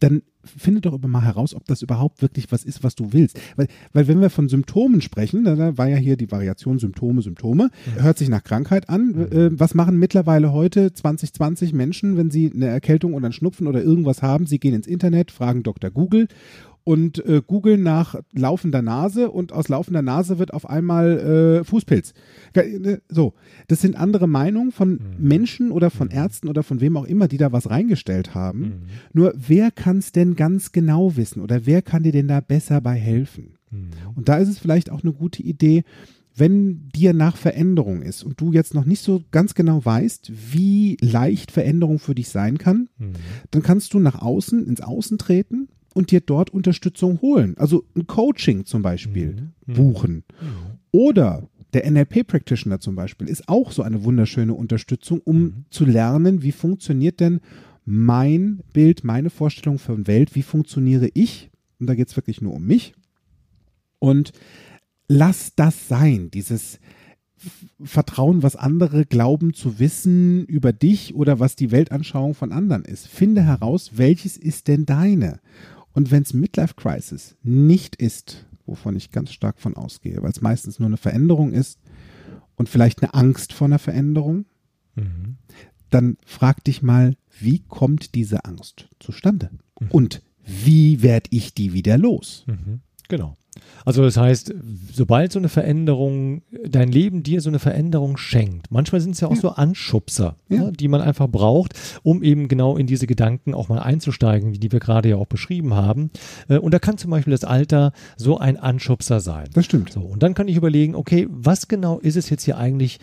Dann 0.00 0.22
finde 0.44 0.80
doch 0.82 0.94
immer 0.94 1.08
mal 1.08 1.24
heraus, 1.24 1.54
ob 1.54 1.64
das 1.66 1.80
überhaupt 1.82 2.20
wirklich 2.22 2.50
was 2.52 2.64
ist, 2.64 2.82
was 2.84 2.94
du 2.94 3.12
willst. 3.12 3.38
Weil, 3.56 3.68
weil 3.92 4.08
wenn 4.08 4.20
wir 4.20 4.28
von 4.30 4.48
Symptomen 4.48 5.00
sprechen, 5.00 5.44
da- 5.44 5.56
da 5.56 5.78
war 5.78 5.88
ja 5.88 5.96
hier 5.96 6.16
die 6.16 6.30
Variation 6.30 6.78
Symptome, 6.78 7.22
Symptome, 7.22 7.70
hört 7.98 8.18
sich 8.18 8.28
nach 8.28 8.44
Krankheit 8.44 8.88
an. 8.88 9.14
Äh, 9.30 9.50
was 9.58 9.74
machen 9.74 9.98
mittlerweile 9.98 10.52
heute 10.52 10.92
2020 10.92 11.72
Menschen, 11.72 12.16
wenn 12.16 12.30
sie 12.30 12.50
eine 12.52 12.66
Erkältung 12.66 13.14
oder 13.14 13.26
einen 13.26 13.32
Schnupfen 13.32 13.66
oder 13.66 13.82
irgendwas 13.82 14.22
haben? 14.22 14.46
Sie 14.46 14.58
gehen 14.58 14.74
ins 14.74 14.86
Internet, 14.86 15.30
fragen 15.30 15.62
Dr. 15.62 15.90
Google 15.90 16.28
und 16.84 17.24
äh, 17.26 17.42
googeln 17.46 17.82
nach 17.82 18.16
laufender 18.32 18.82
Nase 18.82 19.30
und 19.30 19.52
aus 19.52 19.68
laufender 19.68 20.02
Nase 20.02 20.38
wird 20.38 20.52
auf 20.54 20.68
einmal 20.68 21.60
äh, 21.60 21.64
Fußpilz. 21.64 22.14
Ne, 22.56 23.00
So, 23.08 23.34
das 23.68 23.80
sind 23.80 23.96
andere 23.96 24.26
Meinungen 24.26 24.72
von 24.72 25.00
Menschen 25.18 25.70
oder 25.70 25.90
von 25.90 26.08
Ärzten 26.10 26.48
oder 26.48 26.62
von 26.62 26.80
wem 26.80 26.96
auch 26.96 27.04
immer, 27.04 27.28
die 27.28 27.36
da 27.36 27.52
was 27.52 27.70
reingestellt 27.70 28.34
haben. 28.34 28.84
Nur 29.12 29.34
wer 29.36 29.70
kann 29.70 29.98
es 29.98 30.12
denn 30.12 30.36
ganz 30.36 30.72
genau 30.72 31.16
wissen 31.16 31.40
oder 31.42 31.66
wer 31.66 31.82
kann 31.82 32.02
dir 32.02 32.12
denn 32.12 32.28
da 32.28 32.40
besser 32.40 32.80
bei 32.80 32.94
helfen? 32.94 33.56
Mhm. 33.70 33.90
Und 34.16 34.28
da 34.28 34.36
ist 34.38 34.48
es 34.48 34.58
vielleicht 34.58 34.90
auch 34.90 35.02
eine 35.02 35.12
gute 35.12 35.42
Idee, 35.42 35.84
wenn 36.36 36.88
dir 36.94 37.12
nach 37.12 37.36
Veränderung 37.36 38.02
ist 38.02 38.22
und 38.22 38.40
du 38.40 38.52
jetzt 38.52 38.72
noch 38.72 38.86
nicht 38.86 39.02
so 39.02 39.22
ganz 39.30 39.54
genau 39.54 39.84
weißt, 39.84 40.32
wie 40.52 40.96
leicht 41.02 41.50
Veränderung 41.50 41.98
für 41.98 42.14
dich 42.14 42.28
sein 42.30 42.56
kann, 42.56 42.88
Mhm. 42.98 43.12
dann 43.50 43.62
kannst 43.62 43.92
du 43.94 43.98
nach 43.98 44.22
außen, 44.22 44.66
ins 44.66 44.80
Außen 44.80 45.18
treten 45.18 45.68
und 45.94 46.10
dir 46.10 46.20
dort 46.20 46.50
Unterstützung 46.50 47.20
holen. 47.20 47.56
Also 47.58 47.84
ein 47.96 48.06
Coaching 48.06 48.64
zum 48.64 48.82
Beispiel 48.82 49.50
Mhm. 49.66 49.74
buchen. 49.74 50.24
Oder 50.92 51.48
der 51.72 51.84
NLP-Practitioner 51.90 52.80
zum 52.80 52.96
Beispiel 52.96 53.28
ist 53.28 53.48
auch 53.48 53.72
so 53.72 53.82
eine 53.82 54.04
wunderschöne 54.04 54.54
Unterstützung, 54.54 55.20
um 55.24 55.42
Mhm. 55.42 55.64
zu 55.70 55.84
lernen, 55.84 56.42
wie 56.42 56.52
funktioniert 56.52 57.20
denn 57.20 57.40
mein 57.84 58.60
Bild, 58.72 59.04
meine 59.04 59.30
Vorstellung 59.30 59.78
von 59.78 60.06
Welt, 60.06 60.34
wie 60.34 60.42
funktioniere 60.42 61.08
ich? 61.14 61.50
Und 61.78 61.86
da 61.88 61.94
geht 61.94 62.08
es 62.08 62.16
wirklich 62.16 62.40
nur 62.40 62.54
um 62.54 62.66
mich. 62.66 62.94
Und 63.98 64.32
lass 65.08 65.54
das 65.56 65.88
sein, 65.88 66.30
dieses 66.30 66.78
Vertrauen, 67.82 68.42
was 68.42 68.54
andere 68.54 69.06
glauben 69.06 69.54
zu 69.54 69.78
wissen 69.78 70.44
über 70.44 70.72
dich 70.74 71.14
oder 71.14 71.40
was 71.40 71.56
die 71.56 71.70
Weltanschauung 71.70 72.34
von 72.34 72.52
anderen 72.52 72.84
ist. 72.84 73.08
Finde 73.08 73.42
heraus, 73.42 73.92
welches 73.94 74.36
ist 74.36 74.68
denn 74.68 74.84
deine? 74.84 75.40
Und 75.92 76.10
wenn 76.10 76.22
es 76.22 76.32
Midlife 76.34 76.74
Crisis 76.74 77.36
nicht 77.42 77.96
ist, 77.96 78.46
wovon 78.66 78.96
ich 78.96 79.10
ganz 79.10 79.32
stark 79.32 79.58
von 79.60 79.76
ausgehe, 79.76 80.22
weil 80.22 80.30
es 80.30 80.40
meistens 80.40 80.78
nur 80.78 80.86
eine 80.86 80.96
Veränderung 80.96 81.52
ist 81.52 81.78
und 82.56 82.68
vielleicht 82.68 83.02
eine 83.02 83.14
Angst 83.14 83.52
vor 83.52 83.66
einer 83.66 83.78
Veränderung, 83.78 84.44
Mhm. 84.96 85.36
dann 85.90 86.16
frag 86.26 86.64
dich 86.64 86.82
mal, 86.82 87.16
wie 87.38 87.60
kommt 87.60 88.14
diese 88.14 88.44
Angst 88.44 88.88
zustande? 88.98 89.50
Mhm. 89.80 89.90
Und 89.90 90.22
wie 90.44 91.00
werde 91.02 91.28
ich 91.30 91.54
die 91.54 91.72
wieder 91.72 91.96
los? 91.96 92.44
Mhm. 92.46 92.80
Genau. 93.08 93.36
Also 93.84 94.02
das 94.02 94.16
heißt, 94.16 94.54
sobald 94.92 95.32
so 95.32 95.38
eine 95.38 95.48
Veränderung, 95.48 96.42
dein 96.68 96.90
Leben 96.92 97.22
dir 97.22 97.40
so 97.40 97.48
eine 97.50 97.58
Veränderung 97.58 98.16
schenkt, 98.16 98.70
manchmal 98.70 99.00
sind 99.00 99.12
es 99.12 99.20
ja 99.20 99.28
auch 99.28 99.34
Ja. 99.34 99.40
so 99.40 99.48
Anschubser, 99.50 100.36
Ja. 100.48 100.64
ne, 100.64 100.72
die 100.72 100.88
man 100.88 101.00
einfach 101.00 101.28
braucht, 101.28 101.72
um 102.02 102.22
eben 102.22 102.46
genau 102.48 102.76
in 102.76 102.86
diese 102.86 103.06
Gedanken 103.06 103.54
auch 103.54 103.68
mal 103.68 103.80
einzusteigen, 103.80 104.52
die 104.52 104.70
wir 104.72 104.80
gerade 104.80 105.08
ja 105.08 105.16
auch 105.16 105.26
beschrieben 105.26 105.74
haben. 105.74 106.10
Äh, 106.48 106.58
Und 106.58 106.72
da 106.74 106.78
kann 106.78 106.98
zum 106.98 107.10
Beispiel 107.10 107.32
das 107.32 107.44
Alter 107.44 107.92
so 108.16 108.38
ein 108.38 108.56
Anschubser 108.56 109.20
sein. 109.20 109.48
Das 109.54 109.64
stimmt. 109.64 109.92
So, 109.92 110.00
und 110.00 110.22
dann 110.22 110.34
kann 110.34 110.46
ich 110.48 110.56
überlegen, 110.56 110.94
okay, 110.94 111.26
was 111.30 111.66
genau 111.68 111.98
ist 111.98 112.16
es 112.16 112.30
jetzt 112.30 112.44
hier 112.44 112.58
eigentlich, 112.58 112.98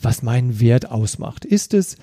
was 0.00 0.22
meinen 0.22 0.58
Wert 0.60 0.90
ausmacht? 0.90 1.44
Ist 1.44 1.74
es, 1.74 1.96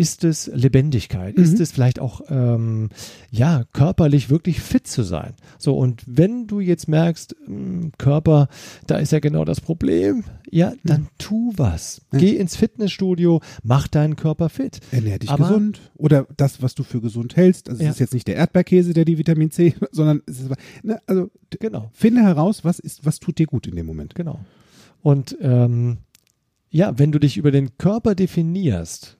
ist 0.00 0.24
es 0.24 0.50
Lebendigkeit? 0.54 1.36
Ist 1.36 1.56
Mhm. 1.56 1.62
es 1.62 1.72
vielleicht 1.72 1.98
auch, 2.00 2.22
ähm, 2.28 2.88
ja, 3.30 3.64
körperlich 3.72 4.30
wirklich 4.30 4.60
fit 4.60 4.86
zu 4.86 5.02
sein? 5.02 5.34
So, 5.58 5.76
und 5.76 6.02
wenn 6.06 6.46
du 6.46 6.60
jetzt 6.60 6.88
merkst, 6.88 7.36
mh, 7.46 7.90
Körper, 7.98 8.48
da 8.86 8.96
ist 8.98 9.12
ja 9.12 9.20
genau 9.20 9.44
das 9.44 9.60
Problem, 9.60 10.24
ja, 10.50 10.72
dann 10.82 11.08
tu 11.18 11.52
was. 11.56 12.00
Ja. 12.12 12.18
Geh 12.18 12.36
ins 12.36 12.56
Fitnessstudio, 12.56 13.40
mach 13.62 13.86
deinen 13.88 14.16
Körper 14.16 14.48
fit. 14.48 14.80
Ernähr 14.90 15.18
dich 15.18 15.30
Aber- 15.30 15.48
gesund. 15.48 15.80
Oder 15.96 16.26
das, 16.36 16.62
was 16.62 16.74
du 16.74 16.82
für 16.82 17.00
gesund 17.00 17.36
hältst. 17.36 17.68
Also 17.68 17.82
Ja. 17.82 17.90
es 17.90 17.96
ist 17.96 18.00
jetzt 18.00 18.14
nicht 18.14 18.26
der 18.26 18.36
Erdbeerkäse, 18.36 18.92
der 18.94 19.04
die 19.04 19.18
Vitamin 19.18 19.50
C, 19.50 19.74
sondern 19.92 20.22
es 20.26 20.40
ist, 20.40 20.50
ne, 20.82 21.00
also 21.06 21.30
Genau. 21.60 21.90
finde 21.92 22.22
heraus, 22.22 22.64
was 22.64 22.78
ist, 22.78 23.04
was 23.04 23.20
tut 23.20 23.38
dir 23.38 23.46
gut 23.46 23.66
in 23.66 23.76
dem 23.76 23.86
Moment. 23.86 24.14
Genau. 24.14 24.40
Und 25.02 25.36
ähm, 25.40 25.98
ja, 26.70 26.98
wenn 26.98 27.10
du 27.12 27.18
dich 27.18 27.36
über 27.36 27.50
den 27.50 27.76
Körper 27.78 28.14
definierst, 28.14 29.16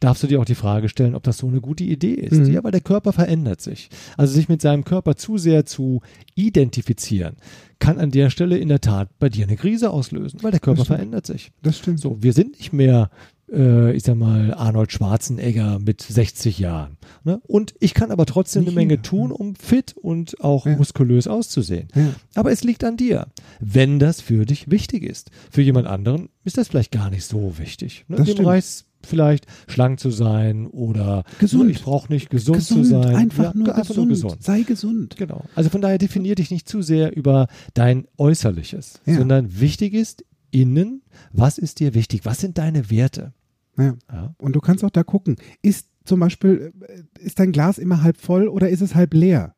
darfst 0.00 0.22
du 0.22 0.26
dir 0.26 0.40
auch 0.40 0.44
die 0.46 0.54
Frage 0.54 0.88
stellen, 0.88 1.14
ob 1.14 1.22
das 1.22 1.38
so 1.38 1.46
eine 1.46 1.60
gute 1.60 1.84
Idee 1.84 2.14
ist. 2.14 2.38
Mhm. 2.38 2.52
Ja, 2.52 2.64
weil 2.64 2.72
der 2.72 2.80
Körper 2.80 3.12
verändert 3.12 3.60
sich. 3.60 3.90
Also 4.16 4.32
sich 4.34 4.48
mit 4.48 4.62
seinem 4.62 4.84
Körper 4.84 5.14
zu 5.16 5.36
sehr 5.38 5.66
zu 5.66 6.00
identifizieren, 6.34 7.36
kann 7.78 7.98
an 7.98 8.10
der 8.10 8.30
Stelle 8.30 8.58
in 8.58 8.68
der 8.68 8.80
Tat 8.80 9.08
bei 9.18 9.28
dir 9.28 9.46
eine 9.46 9.56
Krise 9.56 9.90
auslösen, 9.90 10.42
weil 10.42 10.50
der 10.50 10.60
Körper 10.60 10.84
verändert 10.84 11.26
sich. 11.26 11.52
Das 11.62 11.78
stimmt. 11.78 12.00
So, 12.00 12.22
wir 12.22 12.32
sind 12.32 12.58
nicht 12.58 12.72
mehr, 12.72 13.10
äh, 13.52 13.92
ich 13.94 14.02
sag 14.02 14.16
mal, 14.16 14.52
Arnold 14.54 14.90
Schwarzenegger 14.92 15.78
mit 15.78 16.00
60 16.02 16.58
Jahren. 16.58 16.96
Ne? 17.24 17.40
Und 17.46 17.74
ich 17.80 17.94
kann 17.94 18.10
aber 18.10 18.26
trotzdem 18.26 18.62
eine 18.64 18.72
Menge 18.72 19.02
tun, 19.02 19.30
um 19.32 19.54
fit 19.54 19.94
und 19.96 20.40
auch 20.42 20.66
Ja. 20.66 20.76
muskulös 20.76 21.26
auszusehen. 21.26 21.88
Ja. 21.94 22.14
Aber 22.34 22.50
es 22.52 22.64
liegt 22.64 22.84
an 22.84 22.96
dir. 22.96 23.28
Wenn 23.60 23.98
das 23.98 24.20
für 24.20 24.44
dich 24.46 24.70
wichtig 24.70 25.02
ist. 25.02 25.30
Für 25.50 25.62
jemand 25.62 25.86
anderen 25.86 26.28
ist 26.44 26.58
das 26.58 26.68
vielleicht 26.68 26.92
gar 26.92 27.10
nicht 27.10 27.24
so 27.24 27.58
wichtig. 27.58 28.04
Ne? 28.08 28.16
Das 28.16 28.26
Dem 28.26 28.32
stimmt. 28.32 28.48
reicht 28.48 28.84
vielleicht 29.06 29.46
schlank 29.68 30.00
zu 30.00 30.10
sein 30.10 30.66
oder 30.66 31.24
Gesund. 31.38 31.70
ich 31.70 31.82
brauche 31.82 32.12
nicht 32.12 32.30
gesund, 32.30 32.58
gesund, 32.58 32.84
zu 32.86 32.90
sein. 32.90 33.14
einfach, 33.16 33.44
Ja, 33.44 33.52
nur, 33.54 33.68
einfach 33.74 33.88
gesund. 33.88 34.08
nur 34.08 34.16
gesund. 34.16 34.42
Sei 34.42 34.62
gesund. 34.62 35.16
Genau. 35.16 35.44
Also 35.54 35.70
von 35.70 35.80
daher 35.80 35.98
definier 35.98 36.34
dich 36.34 36.50
nicht 36.50 36.68
zu 36.68 36.82
sehr 36.82 37.16
über 37.16 37.46
dein 37.74 38.06
Äußerliches, 38.18 39.00
Ja. 39.06 39.16
sondern 39.18 39.60
wichtig 39.60 39.94
ist 39.94 40.24
innen, 40.50 41.02
was 41.32 41.58
ist 41.58 41.80
dir 41.80 41.94
wichtig? 41.94 42.22
Was 42.24 42.40
sind 42.40 42.58
deine 42.58 42.90
Werte? 42.90 43.32
Ja. 43.78 43.94
Ja. 44.12 44.34
Und 44.38 44.54
du 44.56 44.60
kannst 44.60 44.84
auch 44.84 44.90
da 44.90 45.02
gucken, 45.02 45.36
ist 45.62 45.86
zum 46.04 46.20
Beispiel, 46.20 46.72
äh, 46.88 47.24
ist 47.24 47.38
dein 47.38 47.52
Glas 47.52 47.78
immer 47.78 48.02
halb 48.02 48.16
voll 48.16 48.48
oder 48.48 48.68
ist 48.68 48.80
es 48.80 48.94
halb 48.94 49.14
leer? 49.14 49.54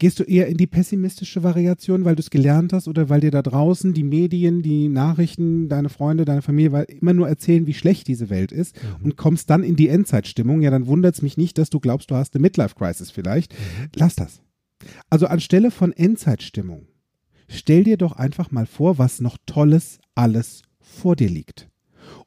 Gehst 0.00 0.20
du 0.20 0.22
eher 0.22 0.46
in 0.46 0.56
die 0.56 0.68
pessimistische 0.68 1.42
Variation, 1.42 2.04
weil 2.04 2.14
du 2.14 2.20
es 2.20 2.30
gelernt 2.30 2.72
hast 2.72 2.86
oder 2.86 3.08
weil 3.08 3.20
dir 3.20 3.32
da 3.32 3.42
draußen 3.42 3.94
die 3.94 4.04
Medien, 4.04 4.62
die 4.62 4.88
Nachrichten, 4.88 5.68
deine 5.68 5.88
Freunde, 5.88 6.24
deine 6.24 6.42
Familie 6.42 6.70
weil 6.70 6.84
immer 6.84 7.14
nur 7.14 7.28
erzählen, 7.28 7.66
wie 7.66 7.74
schlecht 7.74 8.06
diese 8.06 8.30
Welt 8.30 8.52
ist 8.52 8.76
und 9.02 9.16
kommst 9.16 9.50
dann 9.50 9.64
in 9.64 9.74
die 9.74 9.88
Endzeitstimmung? 9.88 10.62
Ja, 10.62 10.70
dann 10.70 10.86
wundert 10.86 11.16
es 11.16 11.22
mich 11.22 11.36
nicht, 11.36 11.58
dass 11.58 11.70
du 11.70 11.80
glaubst, 11.80 12.12
du 12.12 12.14
hast 12.14 12.34
eine 12.34 12.42
Midlife-Crisis 12.42 13.10
vielleicht. 13.10 13.54
Lass 13.96 14.14
das. 14.14 14.40
Also 15.10 15.26
anstelle 15.26 15.72
von 15.72 15.92
Endzeitstimmung, 15.92 16.86
stell 17.48 17.82
dir 17.82 17.96
doch 17.96 18.12
einfach 18.12 18.52
mal 18.52 18.66
vor, 18.66 18.98
was 18.98 19.20
noch 19.20 19.36
Tolles 19.46 19.98
alles 20.14 20.62
vor 20.80 21.16
dir 21.16 21.28
liegt 21.28 21.68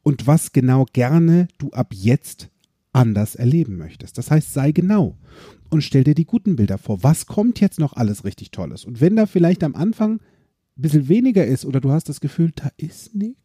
und 0.04 0.28
was 0.28 0.52
genau 0.52 0.86
gerne 0.92 1.48
du 1.58 1.72
ab 1.72 1.94
jetzt 1.94 2.50
anders 2.94 3.36
erleben 3.36 3.78
möchtest. 3.78 4.18
Das 4.18 4.32
heißt, 4.32 4.54
sei 4.54 4.72
genau 4.72 5.18
und 5.70 5.82
stell 5.82 6.04
dir 6.04 6.16
die 6.16 6.26
guten 6.26 6.56
Bilder 6.56 6.78
vor. 6.78 7.04
Was 7.04 7.26
kommt 7.26 7.60
jetzt 7.60 7.80
noch 7.80 7.94
alles 7.94 8.26
richtig 8.26 8.52
Tolles? 8.52 8.86
Und 8.86 9.02
wenn 9.02 9.16
da 9.16 9.26
vielleicht 9.26 9.64
am 9.64 9.76
Anfang 9.76 10.16
ein 10.16 10.82
bisschen 10.82 11.08
weniger 11.08 11.46
ist 11.46 11.66
oder 11.66 11.80
du 11.82 11.92
hast 11.92 12.10
das 12.10 12.22
Gefühl, 12.22 12.52
da 12.56 12.70
ist 12.78 13.16
nichts, 13.16 13.41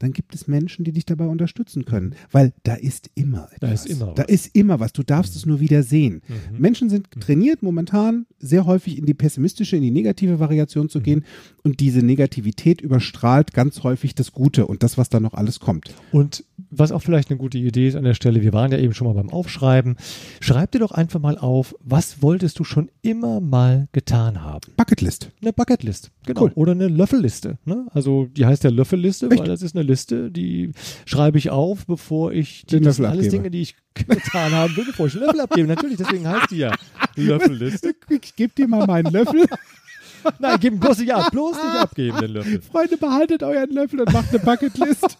dann 0.00 0.12
gibt 0.12 0.34
es 0.34 0.48
Menschen, 0.48 0.84
die 0.84 0.90
dich 0.92 1.06
dabei 1.06 1.26
unterstützen 1.26 1.84
können, 1.84 2.14
weil 2.32 2.52
da 2.64 2.74
ist 2.74 3.08
immer 3.14 3.48
etwas. 3.54 3.60
Da 3.60 3.72
ist 3.72 3.86
immer 3.86 4.06
Da 4.14 4.22
was. 4.24 4.28
ist 4.30 4.56
immer 4.56 4.80
was. 4.80 4.92
Du 4.92 5.02
darfst 5.04 5.36
es 5.36 5.46
nur 5.46 5.60
wieder 5.60 5.84
sehen. 5.84 6.22
Mhm. 6.26 6.58
Menschen 6.58 6.90
sind 6.90 7.08
trainiert 7.20 7.62
momentan 7.62 8.26
sehr 8.40 8.66
häufig 8.66 8.98
in 8.98 9.06
die 9.06 9.14
pessimistische, 9.14 9.76
in 9.76 9.82
die 9.82 9.90
negative 9.92 10.40
Variation 10.40 10.86
Mhm. 10.86 10.90
zu 10.90 11.00
gehen 11.00 11.24
und 11.62 11.78
diese 11.80 12.00
Negativität 12.02 12.80
überstrahlt 12.80 13.52
ganz 13.54 13.82
häufig 13.84 14.14
das 14.16 14.32
Gute 14.32 14.66
und 14.66 14.82
das, 14.82 14.98
was 14.98 15.08
da 15.10 15.20
noch 15.20 15.34
alles 15.34 15.60
kommt. 15.60 15.94
Und 16.10 16.44
was 16.70 16.92
auch 16.92 17.02
vielleicht 17.02 17.30
eine 17.30 17.38
gute 17.38 17.58
Idee 17.58 17.88
ist 17.88 17.94
an 17.96 18.04
der 18.04 18.14
Stelle, 18.14 18.42
wir 18.42 18.52
waren 18.52 18.72
ja 18.72 18.78
eben 18.78 18.94
schon 18.94 19.06
mal 19.06 19.14
beim 19.14 19.28
Aufschreiben, 19.30 19.96
schreib 20.40 20.72
dir 20.72 20.78
doch 20.80 20.92
einfach 20.92 21.20
mal 21.20 21.36
auf, 21.38 21.74
was 21.80 22.22
wolltest 22.22 22.58
du 22.58 22.64
schon 22.64 22.90
immer 23.02 23.40
mal 23.40 23.88
getan 23.92 24.42
haben? 24.42 24.72
Bucketlist. 24.76 25.30
Eine 25.42 25.52
Bucketlist, 25.52 26.10
genau. 26.26 26.42
Cool. 26.44 26.52
Oder 26.54 26.72
eine 26.72 26.88
Löffelliste. 26.88 27.58
Ne? 27.64 27.86
Also 27.92 28.26
die 28.26 28.46
heißt 28.46 28.64
ja 28.64 28.70
Löffelliste, 28.70 29.28
Echt? 29.30 29.40
weil 29.40 29.46
das 29.48 29.62
ist 29.62 29.74
eine 29.76 29.82
Liste, 29.90 30.30
die 30.30 30.70
schreibe 31.06 31.38
ich 31.38 31.50
auf, 31.50 31.86
bevor 31.86 32.32
ich 32.32 32.64
die, 32.66 32.80
das 32.80 32.96
sind 32.96 33.04
Löffel 33.04 33.06
alles 33.06 33.26
abgebe. 33.26 33.30
Dinge, 33.42 33.50
die 33.50 33.60
ich 33.62 33.74
getan 33.94 34.76
will, 34.76 34.84
bevor 34.86 35.06
ich 35.06 35.14
Löffel 35.14 35.40
abgebe. 35.40 35.68
Natürlich, 35.68 35.96
deswegen 35.98 36.26
heißt 36.28 36.50
die 36.50 36.58
ja 36.58 36.72
Löffelliste. 37.16 37.94
Ich 38.08 38.34
gebe 38.36 38.52
dir 38.54 38.68
mal 38.68 38.86
meinen 38.86 39.12
Löffel. 39.12 39.44
Nein, 40.38 40.58
gib 40.60 40.78
bloß 40.80 40.98
nicht 40.98 41.14
ab, 41.14 41.30
bloß 41.30 41.56
nicht 41.56 41.76
abgeben, 41.80 42.18
den 42.20 42.30
Löffel. 42.32 42.60
Freunde, 42.60 42.98
behaltet 42.98 43.42
euren 43.42 43.70
Löffel 43.70 44.00
und 44.00 44.12
macht 44.12 44.28
eine 44.30 44.38
Bucketlist. 44.38 45.16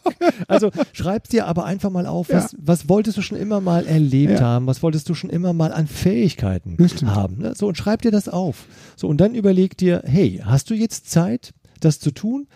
Also 0.47 0.71
schreib 0.93 1.27
dir 1.29 1.47
aber 1.47 1.65
einfach 1.65 1.89
mal 1.89 2.05
auf, 2.07 2.29
was, 2.31 2.53
Ja. 2.53 2.59
was 2.61 2.87
wolltest 2.89 3.17
du 3.17 3.23
schon 3.23 3.39
immer 3.39 3.63
mal 3.63 3.87
erlebt 3.87 4.35
Ja. 4.35 4.41
haben, 4.41 4.67
was 4.67 4.83
wolltest 4.83 5.09
du 5.09 5.15
schon 5.15 5.31
immer 5.31 5.55
mal 5.55 5.73
an 5.73 5.87
Fähigkeiten 5.87 6.77
haben. 7.07 7.39
Ne? 7.39 7.55
So, 7.57 7.67
und 7.69 7.79
schreib 7.79 8.03
dir 8.03 8.11
das 8.11 8.29
auf. 8.29 8.67
So, 8.97 9.09
und 9.09 9.19
dann 9.23 9.35
überleg 9.35 9.75
dir, 9.79 10.03
hey, 10.05 10.43
hast 10.45 10.69
du 10.69 10.75
jetzt 10.75 11.11
Zeit, 11.11 11.55
das 11.81 11.99
zu 11.99 12.11
tun? 12.11 12.47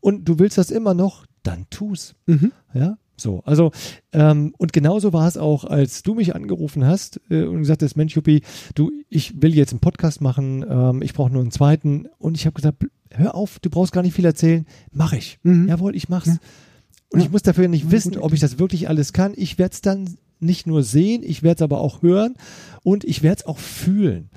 Und 0.00 0.26
du 0.28 0.38
willst 0.38 0.58
das 0.58 0.70
immer 0.70 0.92
noch, 0.92 1.24
dann 1.42 1.66
tu's. 1.70 2.14
Mhm. 2.26 2.52
Ja, 2.74 2.98
so. 3.16 3.42
Also, 3.44 3.70
ähm, 4.12 4.54
und 4.58 4.72
genauso 4.72 5.12
war 5.12 5.28
es 5.28 5.36
auch, 5.36 5.64
als 5.64 6.02
du 6.02 6.14
mich 6.14 6.34
angerufen 6.34 6.84
hast 6.86 7.20
äh, 7.30 7.42
und 7.44 7.58
gesagt 7.58 7.82
hast, 7.82 7.96
Mensch, 7.96 8.14
Juppie, 8.16 8.42
du, 8.74 8.90
ich 9.08 9.42
will 9.42 9.54
jetzt 9.54 9.72
einen 9.72 9.80
Podcast 9.80 10.20
machen, 10.20 10.64
ähm, 10.68 11.02
ich 11.02 11.12
brauche 11.14 11.30
nur 11.32 11.42
einen 11.42 11.50
zweiten. 11.50 12.06
Und 12.18 12.36
ich 12.36 12.46
habe 12.46 12.54
gesagt, 12.54 12.84
hör 13.10 13.34
auf, 13.34 13.58
du 13.58 13.70
brauchst 13.70 13.92
gar 13.92 14.02
nicht 14.02 14.14
viel 14.14 14.24
erzählen, 14.24 14.66
mach 14.92 15.12
ich. 15.12 15.38
Mhm. 15.42 15.68
Jawohl, 15.68 15.94
ich 15.96 16.08
mach's. 16.08 16.26
Ja. 16.28 16.36
Und 17.12 17.20
Ja. 17.20 17.26
ich 17.26 17.32
muss 17.32 17.42
dafür 17.42 17.68
nicht 17.68 17.86
Ja, 17.86 17.90
wissen, 17.92 18.16
ob 18.18 18.32
ich 18.32 18.40
das 18.40 18.58
wirklich 18.58 18.88
alles 18.88 19.12
kann. 19.12 19.32
Ich 19.36 19.58
werde 19.58 19.72
es 19.74 19.80
dann 19.80 20.16
nicht 20.42 20.66
nur 20.66 20.82
sehen, 20.82 21.22
ich 21.22 21.42
werde 21.42 21.56
es 21.56 21.62
aber 21.62 21.80
auch 21.82 22.00
hören 22.02 22.34
und 22.82 23.04
ich 23.04 23.22
werde 23.22 23.40
es 23.40 23.46
auch 23.46 23.58
fühlen. 23.58 24.30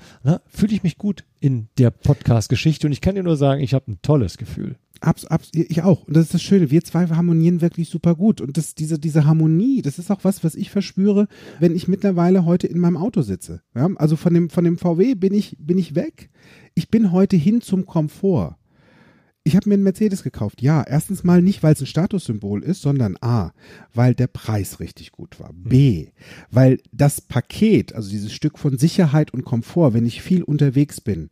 Fühle 0.48 0.74
ich 0.74 0.82
mich 0.82 0.98
gut 0.98 1.24
in 1.40 1.68
der 1.78 1.90
Podcast-Geschichte 1.90 2.86
und 2.86 2.92
ich 2.92 3.00
kann 3.00 3.14
dir 3.14 3.22
nur 3.22 3.38
sagen, 3.38 3.62
ich 3.62 3.72
habe 3.72 3.90
ein 3.92 3.98
tolles 4.02 4.36
Gefühl. 4.36 4.76
Abs, 5.04 5.26
abs, 5.26 5.50
ich 5.52 5.82
auch. 5.82 6.04
Und 6.04 6.16
das 6.16 6.24
ist 6.24 6.34
das 6.34 6.42
Schöne. 6.42 6.70
Wir 6.70 6.82
zwei 6.82 7.06
harmonieren 7.06 7.60
wirklich 7.60 7.88
super 7.88 8.14
gut. 8.14 8.40
Und 8.40 8.56
das, 8.56 8.74
diese, 8.74 8.98
diese 8.98 9.26
Harmonie, 9.26 9.82
das 9.82 9.98
ist 9.98 10.10
auch 10.10 10.24
was, 10.24 10.42
was 10.42 10.54
ich 10.54 10.70
verspüre, 10.70 11.28
wenn 11.60 11.74
ich 11.74 11.88
mittlerweile 11.88 12.44
heute 12.44 12.66
in 12.66 12.78
meinem 12.78 12.96
Auto 12.96 13.22
sitze. 13.22 13.62
Ja? 13.74 13.88
Also 13.96 14.16
von 14.16 14.32
dem, 14.34 14.50
von 14.50 14.64
dem 14.64 14.78
VW 14.78 15.14
bin 15.14 15.34
ich, 15.34 15.56
bin 15.58 15.78
ich 15.78 15.94
weg. 15.94 16.30
Ich 16.74 16.88
bin 16.88 17.12
heute 17.12 17.36
hin 17.36 17.60
zum 17.60 17.86
Komfort. 17.86 18.56
Ich 19.46 19.56
habe 19.56 19.68
mir 19.68 19.74
einen 19.74 19.82
Mercedes 19.82 20.22
gekauft. 20.22 20.62
Ja, 20.62 20.82
erstens 20.82 21.22
mal 21.22 21.42
nicht, 21.42 21.62
weil 21.62 21.74
es 21.74 21.80
ein 21.82 21.86
Statussymbol 21.86 22.62
ist, 22.62 22.80
sondern 22.80 23.18
A, 23.20 23.52
weil 23.92 24.14
der 24.14 24.26
Preis 24.26 24.80
richtig 24.80 25.12
gut 25.12 25.38
war. 25.38 25.52
B, 25.52 26.08
weil 26.50 26.78
das 26.92 27.20
Paket, 27.20 27.94
also 27.94 28.08
dieses 28.08 28.32
Stück 28.32 28.58
von 28.58 28.78
Sicherheit 28.78 29.34
und 29.34 29.44
Komfort, 29.44 29.92
wenn 29.92 30.06
ich 30.06 30.22
viel 30.22 30.42
unterwegs 30.42 31.02
bin, 31.02 31.28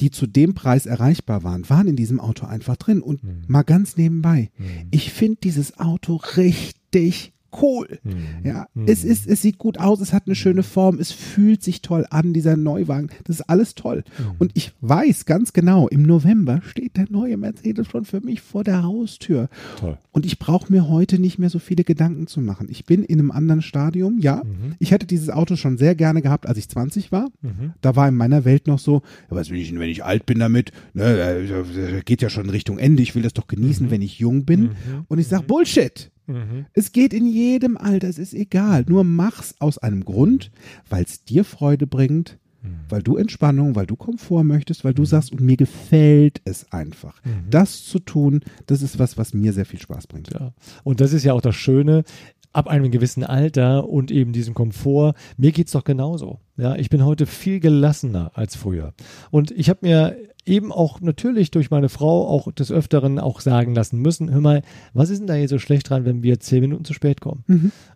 die 0.00 0.10
zu 0.10 0.26
dem 0.26 0.54
Preis 0.54 0.86
erreichbar 0.86 1.42
waren, 1.42 1.68
waren 1.70 1.86
in 1.88 1.96
diesem 1.96 2.20
Auto 2.20 2.46
einfach 2.46 2.76
drin. 2.76 3.00
Und 3.00 3.20
mal 3.48 3.62
ganz 3.62 3.96
nebenbei, 3.96 4.50
ich 4.90 5.12
finde 5.12 5.38
dieses 5.42 5.78
Auto 5.78 6.16
richtig 6.36 7.32
cool. 7.62 7.98
Ja, 8.44 8.66
es 8.86 9.04
ist, 9.04 9.26
es 9.26 9.42
sieht 9.42 9.58
gut 9.58 9.78
aus, 9.78 10.00
es 10.00 10.12
hat 10.12 10.24
eine 10.26 10.34
schöne 10.34 10.62
Form, 10.62 10.98
es 10.98 11.12
fühlt 11.12 11.62
sich 11.62 11.82
toll 11.82 12.06
an, 12.10 12.32
dieser 12.32 12.56
Neuwagen. 12.56 13.08
Das 13.24 13.36
ist 13.36 13.48
alles 13.48 13.74
toll. 13.74 14.04
Und 14.38 14.52
ich 14.54 14.72
weiß 14.80 15.24
ganz 15.24 15.52
genau, 15.52 15.88
im 15.88 16.02
November 16.02 16.60
steht 16.66 16.96
der 16.96 17.06
neue 17.10 17.36
Mercedes 17.36 17.86
schon 17.88 18.04
für 18.04 18.20
mich 18.20 18.40
vor 18.40 18.64
der 18.64 18.82
Haustür. 18.82 19.48
Toll. 19.78 19.98
Und 20.12 20.26
ich 20.26 20.38
brauche 20.38 20.72
mir 20.72 20.88
heute 20.88 21.18
nicht 21.18 21.38
mehr 21.38 21.50
so 21.50 21.58
viele 21.58 21.84
Gedanken 21.84 22.26
zu 22.26 22.40
machen. 22.40 22.68
Ich 22.70 22.84
bin 22.84 23.02
in 23.02 23.18
einem 23.18 23.30
anderen 23.30 23.62
Stadium, 23.62 24.18
ja. 24.18 24.42
Ich 24.78 24.90
hätte 24.90 25.06
dieses 25.06 25.30
Auto 25.30 25.56
schon 25.56 25.78
sehr 25.78 25.94
gerne 25.94 26.22
gehabt, 26.22 26.46
als 26.46 26.58
ich 26.58 26.68
20 26.68 27.12
war. 27.12 27.28
Da 27.80 27.96
war 27.96 28.08
in 28.08 28.14
meiner 28.14 28.44
Welt 28.44 28.66
noch 28.66 28.78
so, 28.78 29.02
ja, 29.30 29.36
was 29.36 29.50
will 29.50 29.60
ich 29.60 29.68
denn, 29.70 29.78
wenn 29.80 29.90
ich 29.90 30.04
alt 30.04 30.26
bin 30.26 30.38
damit? 30.38 30.72
Ne, 30.94 31.04
äh, 31.04 32.02
geht 32.04 32.22
ja 32.22 32.30
schon 32.30 32.44
in 32.44 32.50
Richtung 32.50 32.78
Ende. 32.78 33.02
Ich 33.02 33.14
will 33.14 33.22
das 33.22 33.32
doch 33.34 33.46
genießen, 33.46 33.90
wenn 33.90 34.02
ich 34.02 34.18
jung 34.18 34.44
bin. 34.44 34.70
Und 35.08 35.18
ich 35.18 35.28
sage, 35.28 35.44
Bullshit. 35.44 36.10
Es 36.72 36.92
geht 36.92 37.12
in 37.12 37.26
jedem 37.26 37.76
Alter, 37.76 38.08
es 38.08 38.18
ist 38.18 38.34
egal. 38.34 38.84
Nur 38.88 39.04
mach's 39.04 39.54
aus 39.58 39.78
einem 39.78 40.04
Grund, 40.04 40.50
weil 40.88 41.04
es 41.04 41.24
dir 41.24 41.44
Freude 41.44 41.86
bringt, 41.86 42.38
weil 42.88 43.02
du 43.02 43.16
Entspannung, 43.16 43.76
weil 43.76 43.86
du 43.86 43.94
Komfort 43.96 44.44
möchtest, 44.44 44.84
weil 44.84 44.94
du 44.94 45.04
sagst, 45.04 45.32
und 45.32 45.40
mir 45.40 45.56
gefällt 45.56 46.40
es 46.44 46.72
einfach. 46.72 47.20
Das 47.48 47.84
zu 47.84 48.00
tun, 48.00 48.40
das 48.66 48.82
ist 48.82 48.98
was, 48.98 49.16
was 49.16 49.34
mir 49.34 49.52
sehr 49.52 49.66
viel 49.66 49.80
Spaß 49.80 50.08
bringt. 50.08 50.32
Ja. 50.32 50.52
Und 50.82 51.00
das 51.00 51.12
ist 51.12 51.24
ja 51.24 51.32
auch 51.32 51.40
das 51.40 51.54
Schöne, 51.54 52.02
ab 52.52 52.68
einem 52.68 52.90
gewissen 52.90 53.22
Alter 53.22 53.86
und 53.88 54.10
eben 54.10 54.32
diesem 54.32 54.54
Komfort, 54.54 55.14
mir 55.36 55.52
geht's 55.52 55.72
doch 55.72 55.84
genauso. 55.84 56.40
Ja, 56.56 56.74
ich 56.74 56.88
bin 56.88 57.04
heute 57.04 57.26
viel 57.26 57.60
gelassener 57.60 58.32
als 58.34 58.56
früher. 58.56 58.94
Und 59.30 59.50
ich 59.50 59.68
habe 59.68 59.80
mir 59.82 60.16
eben 60.46 60.72
auch 60.72 61.00
natürlich 61.00 61.50
durch 61.50 61.70
meine 61.70 61.88
Frau 61.88 62.28
auch 62.28 62.50
des 62.52 62.70
Öfteren 62.70 63.18
auch 63.18 63.40
sagen 63.40 63.74
lassen 63.74 64.00
müssen, 64.00 64.32
hör 64.32 64.40
mal, 64.40 64.62
was 64.94 65.10
ist 65.10 65.18
denn 65.18 65.26
da 65.26 65.34
hier 65.34 65.48
so 65.48 65.58
schlecht 65.58 65.90
dran, 65.90 66.04
wenn 66.04 66.22
wir 66.22 66.40
zehn 66.40 66.60
Minuten 66.60 66.84
zu 66.84 66.94
spät 66.94 67.20
kommen? 67.20 67.44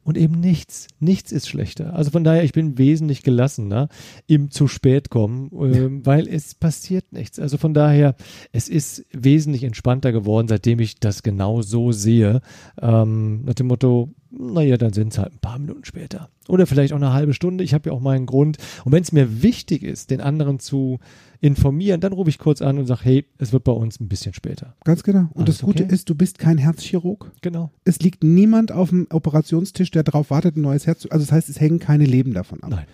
Und 0.02 0.18
eben 0.18 0.40
nichts, 0.40 0.88
nichts 0.98 1.32
ist 1.32 1.48
schlechter. 1.48 1.94
Also 1.94 2.10
von 2.10 2.24
daher, 2.24 2.42
ich 2.42 2.52
bin 2.52 2.78
wesentlich 2.78 3.22
gelassener 3.22 3.88
im 4.26 4.50
zu 4.50 4.66
spät 4.66 5.10
kommen, 5.10 5.50
ähm, 5.52 6.04
weil 6.04 6.26
es 6.26 6.54
passiert 6.54 7.12
nichts. 7.12 7.38
Also 7.38 7.56
von 7.56 7.74
daher, 7.74 8.16
es 8.52 8.68
ist 8.68 9.06
wesentlich 9.12 9.64
entspannter 9.64 10.12
geworden, 10.12 10.48
seitdem 10.48 10.80
ich 10.80 10.98
das 10.98 11.22
genau 11.22 11.62
so 11.62 11.92
sehe. 11.92 12.40
Ähm, 12.80 13.44
nach 13.44 13.54
dem 13.54 13.68
Motto, 13.68 14.10
naja, 14.30 14.76
dann 14.76 14.92
sind 14.92 15.12
es 15.12 15.18
halt 15.18 15.32
ein 15.34 15.38
paar 15.40 15.58
Minuten 15.58 15.84
später. 15.84 16.28
Oder 16.48 16.66
vielleicht 16.66 16.92
auch 16.92 16.98
eine 16.98 17.12
halbe 17.12 17.34
Stunde. 17.34 17.64
Ich 17.64 17.74
habe 17.74 17.90
ja 17.90 17.94
auch 17.94 18.00
meinen 18.00 18.26
Grund. 18.26 18.58
Und 18.84 18.92
wenn 18.92 19.02
es 19.02 19.12
mir 19.12 19.42
wichtig 19.42 19.82
ist, 19.82 20.10
den 20.10 20.20
anderen 20.20 20.58
zu 20.58 20.98
informieren, 21.40 22.00
dann 22.00 22.12
rufe 22.12 22.30
ich 22.30 22.38
kurz 22.38 22.62
an 22.62 22.78
und 22.78 22.86
sage, 22.86 23.00
hey, 23.04 23.26
es 23.38 23.52
wird 23.52 23.64
bei 23.64 23.72
uns 23.72 23.98
ein 23.98 24.08
bisschen 24.08 24.34
später. 24.34 24.74
Ganz 24.84 25.02
genau. 25.02 25.28
Und 25.32 25.44
Alles 25.44 25.58
das 25.58 25.64
Gute 25.64 25.84
okay? 25.84 25.94
ist, 25.94 26.08
du 26.08 26.14
bist 26.14 26.38
kein 26.38 26.58
Herzchirurg. 26.58 27.32
Genau. 27.40 27.70
Es 27.84 27.98
liegt 28.00 28.22
niemand 28.22 28.72
auf 28.72 28.90
dem 28.90 29.06
Operationstisch, 29.10 29.90
der 29.90 30.02
darauf 30.02 30.30
wartet, 30.30 30.56
ein 30.56 30.62
neues 30.62 30.86
Herz 30.86 31.00
zu. 31.00 31.10
Also 31.10 31.24
das 31.24 31.32
heißt, 31.32 31.48
es 31.48 31.60
hängen 31.60 31.78
keine 31.78 32.04
Leben 32.04 32.34
davon 32.34 32.62
ab. 32.62 32.70
Nein. 32.70 32.86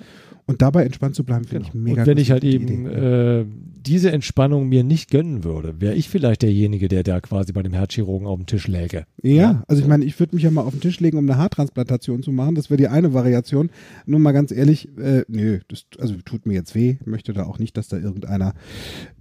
Und 0.48 0.62
dabei 0.62 0.84
entspannt 0.84 1.16
zu 1.16 1.24
bleiben, 1.24 1.44
finde 1.44 1.64
Genau. 1.64 1.68
ich 1.68 1.74
mega 1.74 2.02
und 2.02 2.06
wenn 2.06 2.18
ich 2.18 2.30
halt 2.30 2.44
eben 2.44 2.86
Idee. 2.86 3.40
äh, 3.40 3.46
diese 3.84 4.12
Entspannung 4.12 4.68
mir 4.68 4.84
nicht 4.84 5.10
gönnen 5.10 5.42
würde, 5.42 5.80
wäre 5.80 5.94
ich 5.96 6.08
vielleicht 6.08 6.42
derjenige, 6.42 6.86
der 6.86 7.02
da 7.02 7.20
quasi 7.20 7.52
bei 7.52 7.64
dem 7.64 7.72
Herzchirurgen 7.72 8.28
auf 8.28 8.38
dem 8.38 8.46
Tisch 8.46 8.68
läge. 8.68 9.06
Ja, 9.22 9.64
also 9.66 9.82
ich 9.82 9.88
meine, 9.88 10.04
ich 10.04 10.18
würde 10.20 10.36
mich 10.36 10.44
ja 10.44 10.50
mal 10.52 10.62
auf 10.62 10.72
den 10.72 10.80
Tisch 10.80 11.00
legen, 11.00 11.18
um 11.18 11.24
eine 11.28 11.36
Haartransplantation 11.36 12.22
zu 12.22 12.30
machen. 12.30 12.54
Das 12.54 12.70
wäre 12.70 12.78
die 12.78 12.86
eine 12.88 13.12
Variation. 13.12 13.70
Nur 14.06 14.20
mal 14.20 14.30
ganz 14.32 14.52
ehrlich, 14.52 14.88
äh, 14.98 15.24
nö, 15.26 15.58
das 15.66 15.84
also 15.98 16.14
tut 16.24 16.46
mir 16.46 16.54
jetzt 16.54 16.76
weh. 16.76 16.96
Ich 17.00 17.06
möchte 17.06 17.32
da 17.32 17.42
auch 17.44 17.58
nicht, 17.58 17.76
dass 17.76 17.88
da 17.88 17.98
irgendeiner 17.98 18.54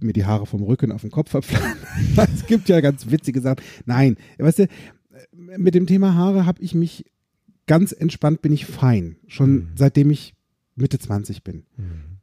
mir 0.00 0.12
die 0.12 0.26
Haare 0.26 0.46
vom 0.46 0.62
Rücken 0.62 0.92
auf 0.92 1.00
den 1.00 1.10
Kopf 1.10 1.30
verpflanzt. 1.30 1.76
es 2.36 2.46
gibt 2.46 2.68
ja 2.68 2.80
ganz 2.80 3.10
witzige 3.10 3.40
Sachen. 3.40 3.62
Nein, 3.84 4.16
weißt 4.38 4.60
du, 4.60 4.66
mit 5.58 5.74
dem 5.74 5.86
Thema 5.88 6.14
Haare 6.14 6.46
habe 6.46 6.62
ich 6.62 6.72
mich 6.74 7.04
ganz 7.66 7.90
entspannt, 7.90 8.42
bin 8.42 8.52
ich 8.52 8.64
fein. 8.66 9.16
Schon 9.26 9.50
Mhm. 9.52 9.68
seitdem 9.74 10.10
ich 10.10 10.34
Mitte 10.76 10.98
20 10.98 11.42
bin. 11.42 11.64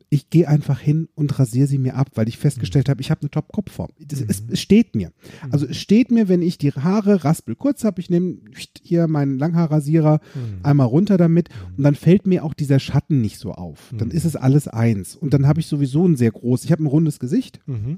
Ich 0.10 0.30
gehe 0.30 0.48
einfach 0.48 0.80
hin 0.80 1.10
und 1.16 1.40
rasiere 1.40 1.66
sie 1.66 1.80
mir 1.80 1.96
ab, 1.96 2.12
weil 2.14 2.28
ich 2.28 2.38
festgestellt 2.38 2.88
habe, 2.88 3.02
ich 3.02 3.10
habe 3.10 3.22
eine 3.22 3.32
Top-Kopfform. 3.32 3.90
Das- 4.00 4.22
Es, 4.22 4.44
es 4.48 4.62
steht 4.62 4.96
mir. 4.96 5.12
Also 5.50 5.66
es 5.66 5.78
steht 5.78 6.12
mir, 6.12 6.28
wenn 6.30 6.44
ich 6.44 6.60
die 6.60 6.72
Haare 6.72 7.24
raspel 7.24 7.56
kurz 7.56 7.84
habe, 7.84 8.00
ich 8.00 8.12
nehme 8.12 8.38
hier 8.84 9.08
meinen 9.08 9.40
Langhaarrasierer 9.40 10.20
einmal 10.62 10.86
runter 10.86 11.18
damit 11.18 11.50
und 11.78 11.84
dann 11.84 11.96
fällt 11.96 12.28
mir 12.28 12.44
auch 12.44 12.54
dieser 12.54 12.80
Schatten 12.80 13.22
nicht 13.22 13.40
so 13.40 13.54
auf. 13.54 13.92
Dann 13.98 14.12
ist 14.12 14.26
es 14.26 14.36
alles 14.36 14.68
eins. 14.68 15.16
Und 15.16 15.34
dann 15.34 15.48
habe 15.48 15.60
ich 15.62 15.66
sowieso 15.66 16.08
ein 16.08 16.16
sehr 16.16 16.32
groß, 16.32 16.64
ich 16.64 16.72
habe 16.72 16.84
ein 16.84 16.88
rundes 16.88 17.20
Gesicht, 17.20 17.60
Mhm. 17.66 17.98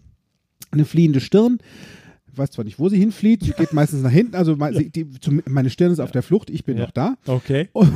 eine 0.72 0.86
fliehende 0.86 1.20
Stirn. 1.20 1.58
Ich 2.32 2.38
weiß 2.38 2.52
zwar 2.52 2.64
nicht, 2.66 2.80
wo 2.80 2.88
sie 2.88 2.98
hinflieht, 2.98 3.44
sie 3.44 3.52
geht 3.52 3.74
meistens 3.74 4.04
nach 4.04 4.12
hinten, 4.12 4.36
also 4.36 4.56
me- 4.56 4.74
sie- 4.74 4.90
die, 4.90 5.10
zum, 5.20 5.42
meine 5.50 5.70
Stirn 5.70 5.92
ist 5.92 6.00
auf 6.00 6.12
der 6.12 6.24
Flucht, 6.24 6.50
ich 6.50 6.64
bin 6.64 6.78
Ja. 6.78 6.84
noch 6.86 6.92
da. 6.92 7.16
Okay. 7.28 7.68
Und 7.74 7.92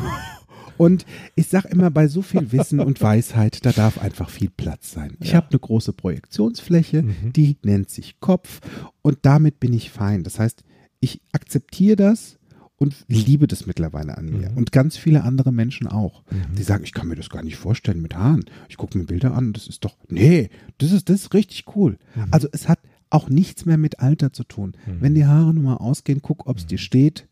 ich 1.35 1.47
sag 1.47 1.65
immer, 1.65 1.91
bei 1.91 2.07
so 2.07 2.21
viel 2.21 2.51
Wissen 2.51 2.79
und 2.79 3.01
Weisheit, 3.01 3.65
da 3.65 3.71
darf 3.71 3.97
einfach 4.01 4.29
viel 4.29 4.49
Platz 4.49 4.91
sein. 4.91 5.17
Ich 5.19 5.31
Ja. 5.31 5.35
habe 5.37 5.47
eine 5.51 5.59
große 5.59 5.93
Projektionsfläche, 5.93 7.03
die 7.35 7.57
nennt 7.63 7.89
sich 7.89 8.19
Kopf 8.19 8.61
und 9.01 9.19
damit 9.23 9.59
bin 9.59 9.73
ich 9.73 9.91
fein. 9.91 10.23
Das 10.23 10.39
heißt, 10.39 10.63
ich 11.01 11.21
akzeptiere 11.31 11.95
das 11.95 12.37
und 12.77 12.95
liebe 13.09 13.45
das 13.47 13.65
mittlerweile 13.65 14.17
an 14.17 14.27
mir. 14.27 14.51
Und 14.55 14.71
ganz 14.71 14.95
viele 14.95 15.23
andere 15.23 15.51
Menschen 15.51 15.87
auch. 15.87 16.23
Die 16.57 16.63
sagen, 16.63 16.83
ich 16.85 16.93
kann 16.93 17.07
mir 17.09 17.15
das 17.15 17.29
gar 17.29 17.43
nicht 17.43 17.57
vorstellen 17.57 18.01
mit 18.01 18.15
Haaren. 18.15 18.45
Ich 18.69 18.77
gucke 18.77 18.97
mir 18.97 19.03
Bilder 19.05 19.35
an, 19.35 19.51
das 19.53 19.67
ist 19.67 19.83
doch, 19.83 19.97
nee, 20.07 20.49
das 20.77 20.91
ist, 20.93 21.09
das 21.09 21.21
ist 21.23 21.33
richtig 21.33 21.65
cool. 21.75 21.97
Also 22.31 22.47
es 22.53 22.69
hat 22.69 22.79
auch 23.09 23.27
nichts 23.27 23.65
mehr 23.65 23.77
mit 23.77 23.99
Alter 23.99 24.31
zu 24.31 24.43
tun. 24.45 24.73
Wenn 25.01 25.13
die 25.15 25.25
Haare 25.25 25.53
nun 25.53 25.63
mal 25.65 25.75
ausgehen, 25.77 26.21
guck, 26.21 26.47
ob 26.47 26.57
es 26.57 26.67
dir 26.67 26.77
steht. 26.77 27.27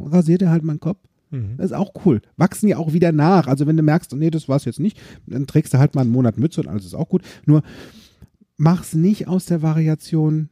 Rasier 0.00 0.36
dir 0.38 0.50
halt 0.50 0.62
meinen 0.62 0.80
Kopf. 0.80 0.98
Das 1.56 1.66
ist 1.66 1.76
auch 1.76 1.92
cool. 2.04 2.20
Wachsen 2.36 2.68
ja 2.68 2.76
auch 2.76 2.92
wieder 2.92 3.12
nach. 3.12 3.46
Also 3.46 3.66
wenn 3.66 3.76
du 3.76 3.82
merkst, 3.82 4.12
nee, 4.14 4.30
das 4.30 4.48
war 4.48 4.56
es 4.56 4.64
jetzt 4.64 4.80
nicht, 4.80 5.00
dann 5.26 5.46
trägst 5.46 5.74
du 5.74 5.78
halt 5.78 5.94
mal 5.94 6.02
einen 6.02 6.10
Monat 6.10 6.38
Mütze 6.38 6.60
und 6.60 6.68
alles 6.68 6.84
ist 6.84 6.94
auch 6.94 7.08
gut. 7.08 7.22
Nur 7.46 7.62
mach's 8.56 8.94
nicht 8.94 9.28
aus 9.28 9.46
der 9.46 9.62
Variation 9.62 10.50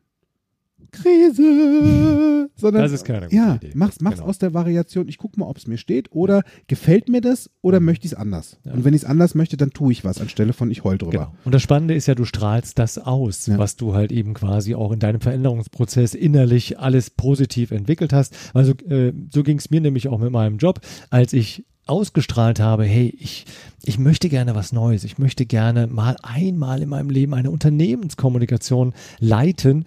Krise, 0.91 2.49
sondern 2.57 2.83
Das 2.83 2.93
ist 2.93 3.05
keine 3.05 3.27
gute 3.27 3.37
ja, 3.37 3.55
Idee. 3.57 3.71
mach's, 3.75 4.01
mach's 4.01 4.17
Genau. 4.17 4.29
aus 4.29 4.39
der 4.39 4.55
Variation, 4.55 5.09
ich 5.09 5.19
guck 5.19 5.37
mal, 5.37 5.47
ob 5.47 5.57
es 5.59 5.67
mir 5.67 5.79
steht 5.79 6.09
oder 6.13 6.43
gefällt 6.67 7.09
mir 7.09 7.21
das 7.21 7.51
oder 7.63 7.81
möchte 7.81 8.07
ich 8.07 8.13
es 8.13 8.19
anders. 8.19 8.59
Und 8.65 8.85
wenn 8.85 8.95
ich 8.95 9.03
es 9.03 9.09
anders 9.09 9.35
möchte, 9.35 9.57
dann 9.57 9.71
tue 9.71 9.93
ich 9.93 10.05
was 10.05 10.21
anstelle 10.21 10.53
von 10.53 10.71
ich 10.71 10.85
heul 10.85 10.99
drüber. 10.99 11.11
Genau. 11.13 11.35
Und 11.45 11.55
das 11.55 11.63
Spannende 11.63 11.95
ist 11.95 12.07
ja, 12.07 12.15
du 12.15 12.25
strahlst 12.25 12.79
das 12.79 12.99
aus, 12.99 13.47
Ja. 13.47 13.59
was 13.59 13.77
du 13.77 13.95
halt 13.95 14.13
eben 14.13 14.35
quasi 14.35 14.75
auch 14.75 14.93
in 14.93 14.99
deinem 14.99 15.21
Veränderungsprozess 15.21 16.15
innerlich 16.15 16.79
alles 16.79 17.11
positiv 17.11 17.71
entwickelt 17.71 18.13
hast. 18.13 18.35
Also 18.55 18.73
äh, 18.89 19.13
so 19.33 19.43
ging 19.43 19.59
es 19.59 19.71
mir 19.71 19.81
nämlich 19.81 20.09
auch 20.09 20.19
mit 20.19 20.31
meinem 20.31 20.59
Job, 20.59 20.81
als 21.11 21.33
ich 21.33 21.65
ausgestrahlt 21.87 22.61
habe, 22.61 22.85
hey, 22.85 23.13
ich, 23.19 23.47
ich 23.85 23.99
möchte 23.99 24.29
gerne 24.29 24.55
was 24.55 24.71
Neues, 24.73 25.03
ich 25.03 25.19
möchte 25.19 25.45
gerne 25.45 25.89
mal 25.89 26.17
einmal 26.23 26.83
in 26.83 26.89
meinem 26.89 27.11
Leben 27.11 27.35
eine 27.35 27.51
Unternehmenskommunikation 27.51 28.93
leiten. 29.19 29.85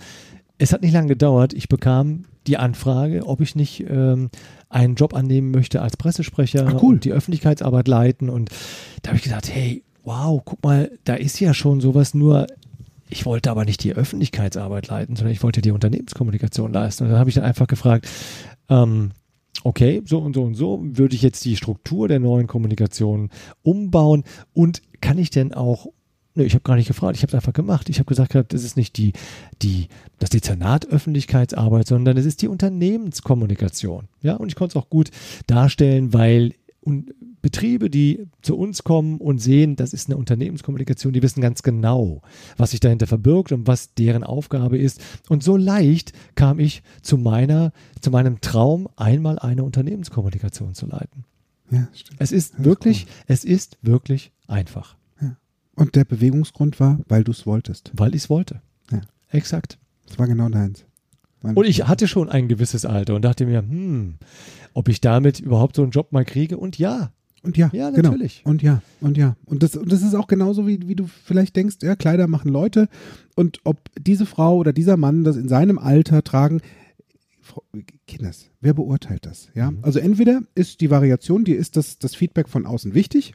Es 0.63 0.71
hat 0.71 0.81
nicht 0.81 0.93
lange 0.93 1.09
gedauert, 1.09 1.51
ich 1.51 1.67
bekam 1.67 2.23
die 2.47 2.55
Anfrage, 2.55 3.27
ob 3.27 3.41
ich 3.41 3.53
nicht 3.53 3.83
ähm, 3.89 4.29
einen 4.69 4.95
Job 4.95 5.13
annehmen 5.13 5.51
möchte 5.51 5.81
als 5.81 5.97
Pressesprecher 5.97 6.65
Ach, 6.65 6.81
cool. 6.81 6.93
und 6.93 7.03
die 7.03 7.11
Öffentlichkeitsarbeit 7.11 7.89
leiten. 7.89 8.29
Und 8.29 8.49
da 9.01 9.09
habe 9.09 9.17
ich 9.17 9.23
gesagt, 9.23 9.53
hey, 9.53 9.83
wow, 10.05 10.41
guck 10.45 10.63
mal, 10.63 10.89
da 11.03 11.15
ist 11.15 11.37
ja 11.41 11.53
schon 11.53 11.81
sowas, 11.81 12.13
nur 12.13 12.47
ich 13.09 13.25
wollte 13.25 13.51
aber 13.51 13.65
nicht 13.65 13.83
die 13.83 13.93
Öffentlichkeitsarbeit 13.93 14.87
leiten, 14.87 15.17
sondern 15.17 15.33
ich 15.33 15.43
wollte 15.43 15.61
die 15.61 15.71
Unternehmenskommunikation 15.71 16.71
leisten. 16.71 17.03
Und 17.03 17.09
dann 17.09 17.19
habe 17.19 17.29
ich 17.29 17.35
dann 17.35 17.43
einfach 17.43 17.67
gefragt, 17.67 18.07
ähm, 18.69 19.11
okay, 19.65 20.01
so 20.05 20.19
und 20.19 20.33
so 20.33 20.43
und 20.43 20.55
so, 20.55 20.79
würde 20.81 21.13
ich 21.13 21.23
jetzt 21.23 21.43
die 21.43 21.57
Struktur 21.57 22.07
der 22.07 22.21
neuen 22.21 22.47
Kommunikation 22.47 23.31
umbauen 23.63 24.23
und 24.53 24.81
kann 25.01 25.17
ich 25.17 25.29
denn 25.29 25.53
auch 25.53 25.87
Nö, 26.35 26.43
ich 26.43 26.53
habe 26.53 26.63
gar 26.63 26.75
nicht 26.75 26.87
gefragt, 26.87 27.15
ich 27.15 27.21
habe 27.21 27.29
es 27.29 27.35
einfach 27.35 27.53
gemacht. 27.53 27.89
Ich 27.89 27.99
habe 27.99 28.07
gesagt, 28.07 28.31
gehabt, 28.31 28.53
das 28.53 28.63
ist 28.63 28.75
nicht 28.75 28.97
die, 28.97 29.13
die, 29.61 29.87
das 30.19 30.31
Dezernat 30.31 30.87
Öffentlichkeitsarbeit, 30.87 31.87
sondern 31.87 32.17
es 32.17 32.25
ist 32.25 32.41
die 32.41 32.47
Unternehmenskommunikation. 32.47 34.07
Ja, 34.21 34.35
und 34.35 34.49
ich 34.49 34.55
konnte 34.55 34.77
es 34.77 34.83
auch 34.83 34.89
gut 34.89 35.11
darstellen, 35.47 36.13
weil 36.13 36.53
und 36.83 37.13
Betriebe, 37.41 37.89
die 37.89 38.27
zu 38.41 38.57
uns 38.57 38.83
kommen 38.83 39.17
und 39.17 39.39
sehen, 39.39 39.75
das 39.75 39.93
ist 39.93 40.07
eine 40.07 40.17
Unternehmenskommunikation, 40.17 41.13
die 41.13 41.21
wissen 41.21 41.41
ganz 41.41 41.63
genau, 41.63 42.21
was 42.57 42.71
sich 42.71 42.79
dahinter 42.79 43.07
verbirgt 43.07 43.51
und 43.51 43.67
was 43.67 43.93
deren 43.93 44.23
Aufgabe 44.23 44.77
ist. 44.77 45.01
Und 45.29 45.43
so 45.43 45.57
leicht 45.57 46.13
kam 46.35 46.59
ich 46.59 46.83
zu 47.01 47.17
meiner, 47.17 47.71
zu 48.01 48.11
meinem 48.11 48.41
Traum, 48.41 48.87
einmal 48.95 49.39
eine 49.39 49.63
Unternehmenskommunikation 49.63 50.73
zu 50.73 50.85
leiten. 50.85 51.25
Ja, 51.71 51.87
stimmt. 51.93 52.19
Es 52.19 52.31
ist 52.31 52.53
Das 52.53 52.59
ist 52.59 52.65
wirklich, 52.65 53.07
es 53.27 53.43
ist 53.45 53.77
wirklich 53.81 54.31
einfach, 54.47 54.95
Und 55.75 55.95
der 55.95 56.05
Bewegungsgrund 56.05 56.79
war, 56.79 56.99
weil 57.07 57.23
du 57.23 57.31
es 57.31 57.45
wolltest. 57.45 57.91
weil 57.95 58.13
ich 58.15 58.23
es 58.23 58.29
wollte. 58.29 58.61
Ja. 58.91 59.01
Exakt. 59.29 59.79
Das 60.07 60.19
war 60.19 60.27
genau 60.27 60.49
deins. 60.49 60.85
Mein- 61.41 61.55
Und 61.55 61.65
ich 61.65 61.87
hatte 61.87 62.07
schon 62.07 62.29
ein 62.29 62.47
gewisses 62.47 62.85
Alter 62.85 63.15
und 63.15 63.23
dachte 63.23 63.45
mir, 63.45 63.59
hm, 63.59 64.15
ob 64.73 64.87
ich 64.87 65.01
damit 65.01 65.39
überhaupt 65.39 65.75
so 65.75 65.81
einen 65.81 65.91
Job 65.91 66.11
mal 66.11 66.25
kriege. 66.25 66.57
Und 66.57 66.77
ja, 66.77 67.11
Und 67.41 67.57
ja, 67.57 67.69
Ja, 67.73 67.89
genau. 67.89 68.11
natürlich. 68.11 68.41
Und 68.45 68.61
ja, 68.61 68.81
und 69.01 69.17
ja. 69.17 69.35
Und 69.45 69.63
das, 69.63 69.75
und 69.75 69.91
das 69.91 70.01
ist 70.01 70.13
auch 70.15 70.27
genauso, 70.27 70.65
wie, 70.65 70.87
wie 70.87 70.95
du 70.95 71.07
vielleicht 71.07 71.55
denkst, 71.57 71.77
ja, 71.81 71.95
Kleider 71.97 72.27
machen 72.27 72.49
Leute. 72.49 72.87
Und 73.35 73.59
ob 73.65 73.89
diese 73.99 74.25
Frau 74.25 74.55
oder 74.57 74.71
dieser 74.71 74.95
Mann 74.95 75.25
das 75.25 75.35
in 75.35 75.49
seinem 75.49 75.77
Alter 75.77 76.23
tragen, 76.23 76.61
Kinders, 78.07 78.49
wer 78.61 78.73
beurteilt 78.73 79.25
das? 79.25 79.49
Ja, 79.53 79.71
mhm. 79.71 79.79
also 79.81 79.99
entweder 79.99 80.41
ist 80.55 80.79
die 80.81 80.89
Variation, 80.89 81.43
die 81.43 81.51
ist 81.53 81.75
das, 81.75 81.99
das 81.99 82.15
Feedback 82.15 82.47
von 82.47 82.65
außen 82.65 82.93
wichtig. 82.93 83.33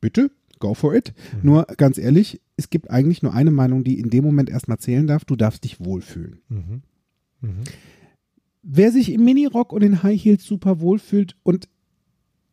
Bitte, 0.00 0.30
go 0.58 0.74
for 0.74 0.94
it. 0.94 1.14
Mhm. 1.34 1.40
Nur 1.42 1.66
ganz 1.76 1.98
ehrlich, 1.98 2.40
es 2.56 2.70
gibt 2.70 2.90
eigentlich 2.90 3.22
nur 3.22 3.34
eine 3.34 3.50
Meinung, 3.50 3.84
die 3.84 3.98
in 3.98 4.10
dem 4.10 4.24
Moment 4.24 4.50
erstmal 4.50 4.78
zählen 4.78 5.06
darf. 5.06 5.24
Du 5.24 5.36
darfst 5.36 5.64
dich 5.64 5.84
wohlfühlen. 5.84 6.40
Mhm. 6.48 6.82
Mhm. 7.40 7.64
Wer 8.62 8.92
sich 8.92 9.12
im 9.12 9.24
Minirock 9.24 9.72
und 9.72 9.82
in 9.82 10.02
High 10.02 10.22
Heels 10.22 10.44
super 10.44 10.80
wohlfühlt 10.80 11.36
und 11.42 11.68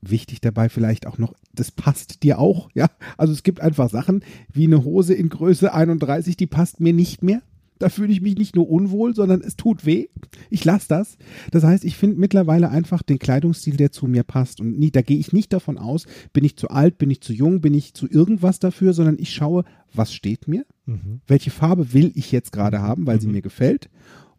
wichtig 0.02 0.42
dabei 0.42 0.68
vielleicht 0.68 1.08
auch 1.08 1.18
noch, 1.18 1.34
das 1.54 1.72
passt 1.72 2.24
dir 2.24 2.40
auch, 2.40 2.70
ja. 2.74 2.90
Also 3.18 3.34
es 3.34 3.44
gibt 3.44 3.62
einfach 3.62 3.90
Sachen 3.90 4.24
wie 4.52 4.66
eine 4.66 4.84
Hose 4.84 5.14
in 5.14 5.30
Größe 5.30 5.74
31, 5.74 6.36
die 6.36 6.48
passt 6.48 6.80
mir 6.80 6.94
nicht 6.94 7.24
mehr. 7.24 7.42
Da 7.82 7.90
fühle 7.90 8.12
ich 8.12 8.22
mich 8.22 8.36
nicht 8.38 8.56
nur 8.56 8.70
unwohl, 8.70 9.16
sondern 9.16 9.42
es 9.42 9.56
tut 9.56 9.86
weh. 9.86 10.08
Ich 10.50 10.64
lasse 10.66 10.88
das. 10.88 11.18
Das 11.52 11.64
heißt, 11.64 11.84
ich 11.84 11.96
finde 11.96 12.20
mittlerweile 12.20 12.70
einfach 12.70 13.02
den 13.02 13.20
Kleidungsstil, 13.20 13.76
der 13.76 13.92
zu 13.92 14.08
mir 14.08 14.24
passt. 14.24 14.62
Und 14.62 14.78
nie, 14.78 14.92
da 14.92 15.02
gehe 15.02 15.18
ich 15.18 15.34
nicht 15.34 15.52
davon 15.52 15.78
aus, 15.78 16.06
bin 16.34 16.44
ich 16.44 16.58
zu 16.58 16.70
alt, 16.70 16.98
bin 16.98 17.10
ich 17.10 17.22
zu 17.22 17.34
jung, 17.34 17.62
bin 17.62 17.74
ich 17.74 17.94
zu 17.94 18.08
irgendwas 18.08 18.60
dafür, 18.60 18.94
sondern 18.94 19.18
ich 19.20 19.34
schaue, 19.34 19.64
was 19.94 20.14
steht 20.14 20.48
mir, 20.48 20.66
mhm. 20.86 21.22
welche 21.28 21.52
Farbe 21.52 21.94
will 21.94 22.12
ich 22.16 22.32
jetzt 22.32 22.52
gerade 22.52 22.82
haben, 22.82 23.08
weil 23.08 23.18
mhm. 23.18 23.22
sie 23.22 23.28
mir 23.28 23.42
gefällt 23.42 23.90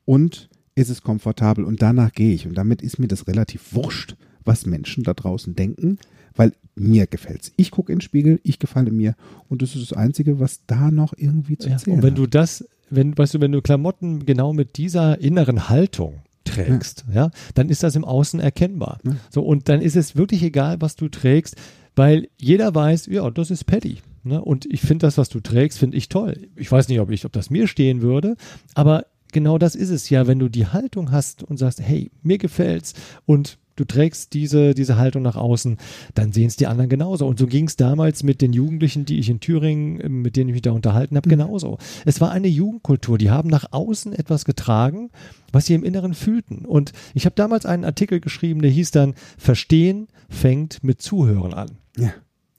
und 0.05 0.49
ist 0.75 0.89
es 0.89 1.03
komfortabel 1.03 1.65
und 1.65 1.83
danach 1.83 2.13
gehe 2.13 2.35
ich. 2.35 2.47
Und 2.47 2.55
damit 2.55 2.83
ist 2.83 2.99
mir 2.99 3.09
das 3.09 3.27
relativ 3.27 3.75
wurscht, 3.75 4.17
was 4.45 4.67
Menschen 4.67 5.05
da 5.05 5.15
draußen 5.15 5.55
denken, 5.55 5.99
weil 6.35 6.53
mir 6.75 7.07
gefällt 7.07 7.43
es. 7.43 7.53
Ich 7.57 7.71
gucke 7.71 7.93
in 7.93 7.99
den 7.99 8.03
Spiegel, 8.03 8.41
ich 8.43 8.59
gefalle 8.59 8.91
mir 8.91 9.15
und 9.49 9.63
das 9.63 9.75
ist 9.75 9.91
das 9.91 9.97
Einzige, 9.97 10.41
was 10.41 10.65
da 10.67 10.91
noch 10.91 11.13
irgendwie 11.17 11.59
zu 11.59 11.69
ja, 11.69 11.77
zählen 11.77 11.97
Und 11.97 12.03
wenn 12.03 12.13
hat. 12.13 12.19
du 12.19 12.27
das, 12.27 12.65
wenn, 12.95 13.17
weißt 13.17 13.35
du, 13.35 13.41
wenn 13.41 13.53
du 13.53 13.63
Klamotten 13.63 14.27
genau 14.27 14.53
mit 14.53 14.77
dieser 14.77 15.21
inneren 15.21 15.69
Haltung 15.69 16.23
trägst, 16.45 17.05
ja, 17.09 17.27
ja 17.27 17.31
dann 17.55 17.69
ist 17.69 17.83
das 17.83 17.97
im 17.97 18.05
Außen 18.05 18.41
erkennbar. 18.41 18.99
Ja. 19.05 19.17
So, 19.31 19.43
und 19.43 19.69
dann 19.69 19.81
ist 19.81 19.97
es 19.97 20.17
wirklich 20.17 20.43
egal, 20.43 20.81
was 20.81 20.97
du 20.97 21.09
trägst, 21.09 21.57
weil 21.97 22.29
jeder 22.39 22.75
weiß, 22.75 23.07
ja, 23.07 23.31
das 23.31 23.51
ist 23.51 23.65
Paddy. 23.65 23.99
Ne? 24.25 24.43
Und 24.43 24.67
ich 24.67 24.81
finde 24.81 25.07
das, 25.07 25.19
was 25.19 25.29
du 25.29 25.41
trägst, 25.41 25.79
finde 25.79 25.97
ich 25.97 26.09
toll. 26.09 26.49
Ich 26.57 26.71
weiß 26.71 26.89
nicht, 26.89 27.01
ob 27.01 27.11
ich, 27.11 27.25
ob 27.25 27.33
das 27.33 27.51
mir 27.51 27.67
stehen 27.67 28.03
würde, 28.03 28.37
aber 28.75 29.07
genau 29.33 29.59
das 29.59 29.75
ist 29.75 29.91
es 29.91 30.09
ja, 30.11 30.27
wenn 30.27 30.39
du 30.39 30.49
die 30.49 30.67
Haltung 30.67 31.11
hast 31.11 31.43
und 31.43 31.57
sagst, 31.57 31.81
hey, 31.81 32.11
mir 32.23 32.39
gefällt's 32.39 32.95
und 33.27 33.59
du 33.77 33.85
trägst 33.85 34.35
diese, 34.35 34.75
diese 34.75 34.97
Haltung 34.97 35.23
nach 35.23 35.37
außen, 35.37 35.79
dann 36.15 36.33
sehen 36.33 36.47
es 36.47 36.57
die 36.57 36.67
anderen 36.67 36.91
genauso. 36.91 37.27
Und 37.27 37.39
so 37.39 37.47
ging 37.47 37.67
es 37.67 37.77
damals 37.77 38.23
mit 38.23 38.43
den 38.43 38.53
Jugendlichen, 38.53 39.05
die 39.05 39.19
ich 39.19 39.29
in 39.29 39.41
Thüringen, 39.41 40.23
mit 40.23 40.37
denen 40.37 40.51
ich 40.51 40.55
mich 40.55 40.63
da 40.63 40.73
unterhalten 40.73 41.17
habe, 41.17 41.29
mhm. 41.29 41.33
genauso. 41.33 41.79
Es 42.05 42.21
war 42.21 42.31
eine 42.31 42.49
Jugendkultur, 42.49 43.19
die 43.19 43.31
haben 43.31 43.49
nach 43.49 43.67
außen 43.73 44.13
etwas 44.13 44.45
getragen, 44.45 45.11
was 45.53 45.67
sie 45.67 45.75
im 45.75 45.85
Inneren 45.85 46.15
fühlten. 46.15 46.65
Und 46.65 46.93
ich 47.15 47.25
habe 47.25 47.35
damals 47.35 47.67
einen 47.67 47.85
Artikel 47.85 48.21
geschrieben, 48.21 48.63
der 48.63 48.71
hieß 48.71 48.91
dann, 48.91 49.15
Verstehen 49.39 50.09
fängt 50.29 50.85
mit 50.85 51.01
Zuhören 51.01 51.55
an. 51.55 51.71
Ja. 51.97 52.13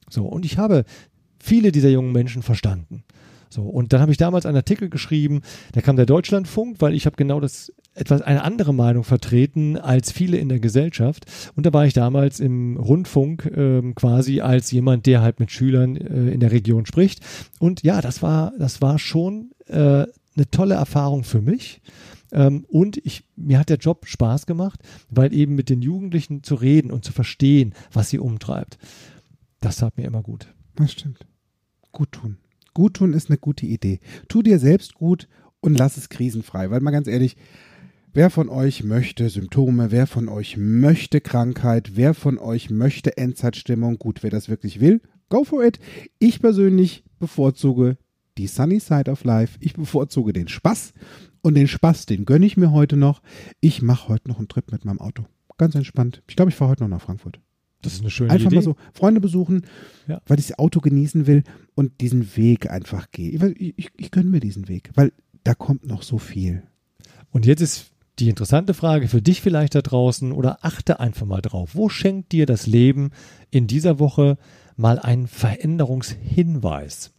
So, 0.10 0.26
und 0.26 0.46
ich 0.46 0.58
habe 0.58 0.86
viele 1.40 1.72
dieser 1.72 1.90
jungen 1.90 2.12
Menschen 2.12 2.42
verstanden. 2.44 3.04
So, 3.54 3.64
und 3.64 3.94
dann 3.94 4.02
habe 4.02 4.12
ich 4.12 4.18
damals 4.18 4.46
einen 4.46 4.58
Artikel 4.58 4.90
geschrieben, 4.90 5.42
da 5.74 5.82
kam 5.82 5.96
der 5.96 6.06
Deutschlandfunk, 6.06 6.78
weil 6.80 6.94
ich 6.94 7.06
habe 7.06 7.16
genau 7.16 7.40
das 7.40 7.72
etwas 7.94 8.22
eine 8.24 8.44
andere 8.44 8.74
Meinung 8.74 9.04
vertreten 9.04 9.78
als 9.78 10.12
viele 10.12 10.38
in 10.38 10.50
der 10.50 10.60
Gesellschaft. 10.60 11.26
Und 11.56 11.66
da 11.66 11.74
war 11.74 11.86
ich 11.86 11.94
damals 11.94 12.40
im 12.40 12.78
Rundfunk 12.78 13.52
ähm, 13.56 13.94
quasi 13.94 14.42
als 14.42 14.72
jemand, 14.72 15.06
der 15.06 15.22
halt 15.22 15.40
mit 15.40 15.52
Schülern 15.52 15.96
äh, 15.96 16.32
in 16.32 16.40
der 16.40 16.52
Region 16.52 16.86
spricht. 16.88 17.22
Und 17.60 17.84
ja, 17.84 18.02
das 18.02 18.24
war, 18.24 18.54
das 18.58 18.82
war 18.82 18.98
schon 18.98 19.52
äh, 19.68 20.06
eine 20.36 20.50
tolle 20.50 20.74
Erfahrung 20.74 21.24
für 21.24 21.42
mich. 21.42 21.82
Ähm, 22.32 22.66
und 22.68 22.98
ich, 23.06 23.24
mir 23.36 23.60
hat 23.60 23.70
der 23.70 23.78
Job 23.78 24.08
Spaß 24.08 24.48
gemacht, 24.48 24.80
weil 25.12 25.32
eben 25.34 25.54
mit 25.54 25.70
den 25.70 25.84
Jugendlichen 25.84 26.42
zu 26.42 26.56
reden 26.56 26.90
und 26.90 27.06
zu 27.06 27.14
verstehen, 27.14 27.76
was 27.92 28.10
sie 28.10 28.18
umtreibt. 28.18 28.80
Das 29.62 29.78
tat 29.78 29.98
mir 29.98 30.06
immer 30.06 30.24
gut. 30.24 30.48
Das 30.76 30.92
stimmt. 30.92 31.28
Gut 31.92 32.12
tun. 32.12 32.38
Gut 32.74 32.96
tun 32.96 33.14
ist 33.14 33.30
eine 33.30 33.38
gute 33.38 33.66
Idee. 33.66 34.00
Tu 34.28 34.42
dir 34.42 34.60
selbst 34.60 34.96
gut 34.96 35.28
und 35.60 35.78
lass 35.78 35.98
es 35.98 36.10
krisenfrei. 36.10 36.72
Weil 36.72 36.82
mal 36.82 36.92
ganz 36.92 37.08
ehrlich, 37.08 37.38
wer 38.14 38.30
von 38.30 38.50
euch 38.50 38.84
möchte 38.84 39.30
Symptome, 39.30 39.92
wer 39.92 40.08
von 40.08 40.30
euch 40.30 40.58
möchte 40.58 41.22
Krankheit, 41.22 41.92
wer 41.96 42.14
von 42.14 42.38
euch 42.38 42.70
möchte 42.70 43.18
Endzeitstimmung, 43.18 43.98
gut, 43.98 44.24
wer 44.24 44.30
das 44.30 44.50
wirklich 44.50 44.80
will, 44.80 45.02
go 45.30 45.44
for 45.44 45.64
it. 45.64 45.80
Ich 46.20 46.40
persönlich 46.40 47.04
bevorzuge 47.20 47.98
die 48.38 48.48
Sunny 48.48 48.80
Side 48.80 49.12
of 49.12 49.24
Life. 49.24 49.58
Ich 49.62 49.74
bevorzuge 49.74 50.34
den 50.34 50.48
Spaß. 50.48 50.94
Und 51.42 51.56
den 51.56 51.68
Spaß, 51.68 52.06
den 52.06 52.26
gönne 52.26 52.46
ich 52.46 52.58
mir 52.58 52.72
heute 52.72 52.96
noch. 52.96 53.22
Ich 53.60 53.82
mache 53.82 54.08
heute 54.08 54.30
noch 54.30 54.40
einen 54.40 54.48
Trip 54.48 54.72
mit 54.72 54.86
meinem 54.86 55.00
Auto. 55.00 55.26
Ganz 55.58 55.76
entspannt. 55.76 56.24
Ich 56.28 56.36
glaube, 56.36 56.50
ich 56.50 56.56
fahre 56.56 56.72
heute 56.72 56.84
noch 56.84 56.90
nach 56.90 57.02
Frankfurt. 57.02 57.40
Das 57.84 57.94
ist 57.94 58.02
eine 58.02 58.10
schöne 58.10 58.32
einfach 58.32 58.48
Idee. 58.48 58.58
Einfach 58.58 58.74
mal 58.74 58.76
so 58.76 58.92
Freunde 58.94 59.22
besuchen, 59.22 59.66
ja. 60.08 60.22
weil 60.26 60.40
ich 60.40 60.48
das 60.48 60.58
Auto 60.58 60.80
genießen 60.80 61.28
will 61.28 61.44
und 61.76 62.02
diesen 62.02 62.36
Weg 62.36 62.70
einfach 62.70 63.12
gehe. 63.12 63.54
Ich, 63.58 63.74
ich, 63.78 63.92
ich 63.96 64.12
gönne 64.12 64.30
mir 64.30 64.40
diesen 64.40 64.68
Weg, 64.68 64.90
weil 64.96 65.14
da 65.44 65.54
kommt 65.54 65.86
noch 65.86 66.02
so 66.02 66.18
viel. 66.18 66.64
Und 67.32 67.46
jetzt 67.46 67.62
ist 67.62 67.92
die 68.20 68.30
interessante 68.30 68.74
Frage 68.74 69.08
für 69.08 69.22
dich 69.22 69.42
vielleicht 69.42 69.76
da 69.76 69.82
draußen 69.82 70.32
oder 70.32 70.64
achte 70.64 71.00
einfach 71.00 71.26
mal 71.26 71.42
drauf. 71.42 71.72
Wo 71.74 71.90
schenkt 71.90 72.32
dir 72.32 72.46
das 72.46 72.68
Leben 72.68 73.12
in 73.50 73.68
dieser 73.68 74.00
Woche 74.00 74.38
mal 74.76 75.00
einen 75.00 75.28
Veränderungshinweis? 75.28 77.14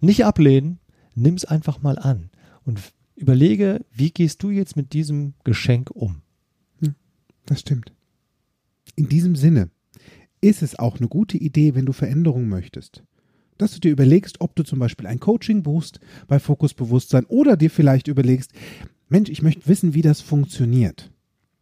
Nicht 0.00 0.24
ablehnen, 0.24 0.78
nimm 1.14 1.34
es 1.34 1.44
einfach 1.44 1.82
mal 1.82 1.98
an 1.98 2.30
und 2.64 2.80
überlege, 3.14 3.84
wie 3.92 4.10
gehst 4.10 4.42
du 4.42 4.50
jetzt 4.50 4.76
mit 4.76 4.92
diesem 4.92 5.34
Geschenk 5.44 5.90
um? 5.90 6.22
Hm, 6.80 6.94
das 7.46 7.60
stimmt. 7.60 7.92
In 8.96 9.08
diesem 9.08 9.36
Sinne, 9.36 9.70
ist 10.40 10.62
es 10.62 10.78
auch 10.78 10.98
eine 10.98 11.08
gute 11.08 11.36
Idee, 11.36 11.74
wenn 11.74 11.86
du 11.86 11.92
Veränderungen 11.92 12.48
möchtest. 12.48 13.02
Dass 13.56 13.72
du 13.72 13.80
dir 13.80 13.90
überlegst, 13.90 14.40
ob 14.40 14.54
du 14.54 14.62
zum 14.62 14.78
Beispiel 14.78 15.06
ein 15.06 15.20
Coaching 15.20 15.62
buchst 15.62 16.00
bei 16.28 16.38
Fokusbewusstsein 16.38 17.24
oder 17.26 17.56
dir 17.56 17.70
vielleicht 17.70 18.08
überlegst, 18.08 18.52
Mensch, 19.08 19.30
ich 19.30 19.42
möchte 19.42 19.66
wissen, 19.66 19.94
wie 19.94 20.02
das 20.02 20.20
funktioniert. 20.20 21.10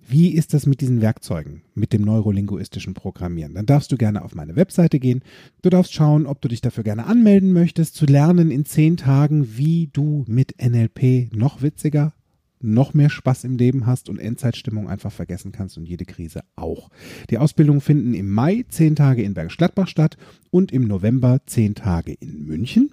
Wie 0.08 0.34
ist 0.34 0.54
das 0.54 0.66
mit 0.66 0.80
diesen 0.80 1.00
Werkzeugen, 1.00 1.62
mit 1.74 1.92
dem 1.92 2.02
neurolinguistischen 2.02 2.94
Programmieren? 2.94 3.54
Dann 3.54 3.66
darfst 3.66 3.90
du 3.90 3.96
gerne 3.96 4.22
auf 4.22 4.36
meine 4.36 4.54
Webseite 4.54 5.00
gehen. 5.00 5.22
Du 5.62 5.70
darfst 5.70 5.92
schauen, 5.92 6.26
ob 6.26 6.40
du 6.40 6.48
dich 6.48 6.60
dafür 6.60 6.84
gerne 6.84 7.06
anmelden 7.06 7.52
möchtest, 7.52 7.96
zu 7.96 8.06
lernen 8.06 8.52
in 8.52 8.64
zehn 8.64 8.96
Tagen, 8.96 9.56
wie 9.56 9.88
du 9.92 10.24
mit 10.28 10.54
NLP 10.62 11.34
noch 11.34 11.60
witziger, 11.60 12.12
noch 12.60 12.94
mehr 12.94 13.10
Spaß 13.10 13.44
im 13.44 13.56
Leben 13.56 13.86
hast 13.86 14.08
und 14.08 14.18
Endzeitstimmung 14.18 14.88
einfach 14.88 15.12
vergessen 15.12 15.52
kannst 15.52 15.76
und 15.76 15.86
jede 15.86 16.04
Krise 16.04 16.40
auch. 16.56 16.88
Die 17.30 17.38
Ausbildungen 17.38 17.80
finden 17.80 18.14
im 18.14 18.30
Mai 18.30 18.64
zehn 18.68 18.96
Tage 18.96 19.22
in 19.22 19.34
Bergisch 19.34 19.56
Gladbach 19.56 19.88
statt 19.88 20.16
und 20.50 20.72
im 20.72 20.86
November 20.86 21.40
zehn 21.46 21.74
Tage 21.74 22.12
in 22.12 22.46
München. 22.46 22.92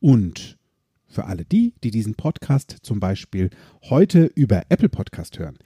Und 0.00 0.58
für 1.06 1.26
alle 1.26 1.44
die, 1.44 1.74
die 1.84 1.90
diesen 1.90 2.14
Podcast 2.14 2.78
zum 2.82 2.98
Beispiel 2.98 3.50
heute 3.82 4.24
über 4.34 4.62
Apple 4.70 4.88
Podcast 4.88 5.38
hören, 5.38 5.58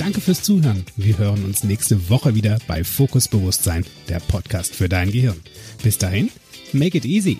Danke 0.00 0.20
fürs 0.20 0.42
Zuhören. 0.42 0.84
Wir 0.96 1.18
hören 1.18 1.44
uns 1.44 1.62
nächste 1.62 2.10
Woche 2.10 2.34
wieder 2.34 2.58
bei 2.66 2.82
Fokus 2.82 3.28
Bewusstsein, 3.28 3.86
der 4.08 4.18
Podcast 4.18 4.74
für 4.74 4.88
dein 4.88 5.12
Gehirn. 5.12 5.40
Bis 5.84 5.98
dahin, 5.98 6.30
make 6.72 6.98
it 6.98 7.04
easy. 7.04 7.38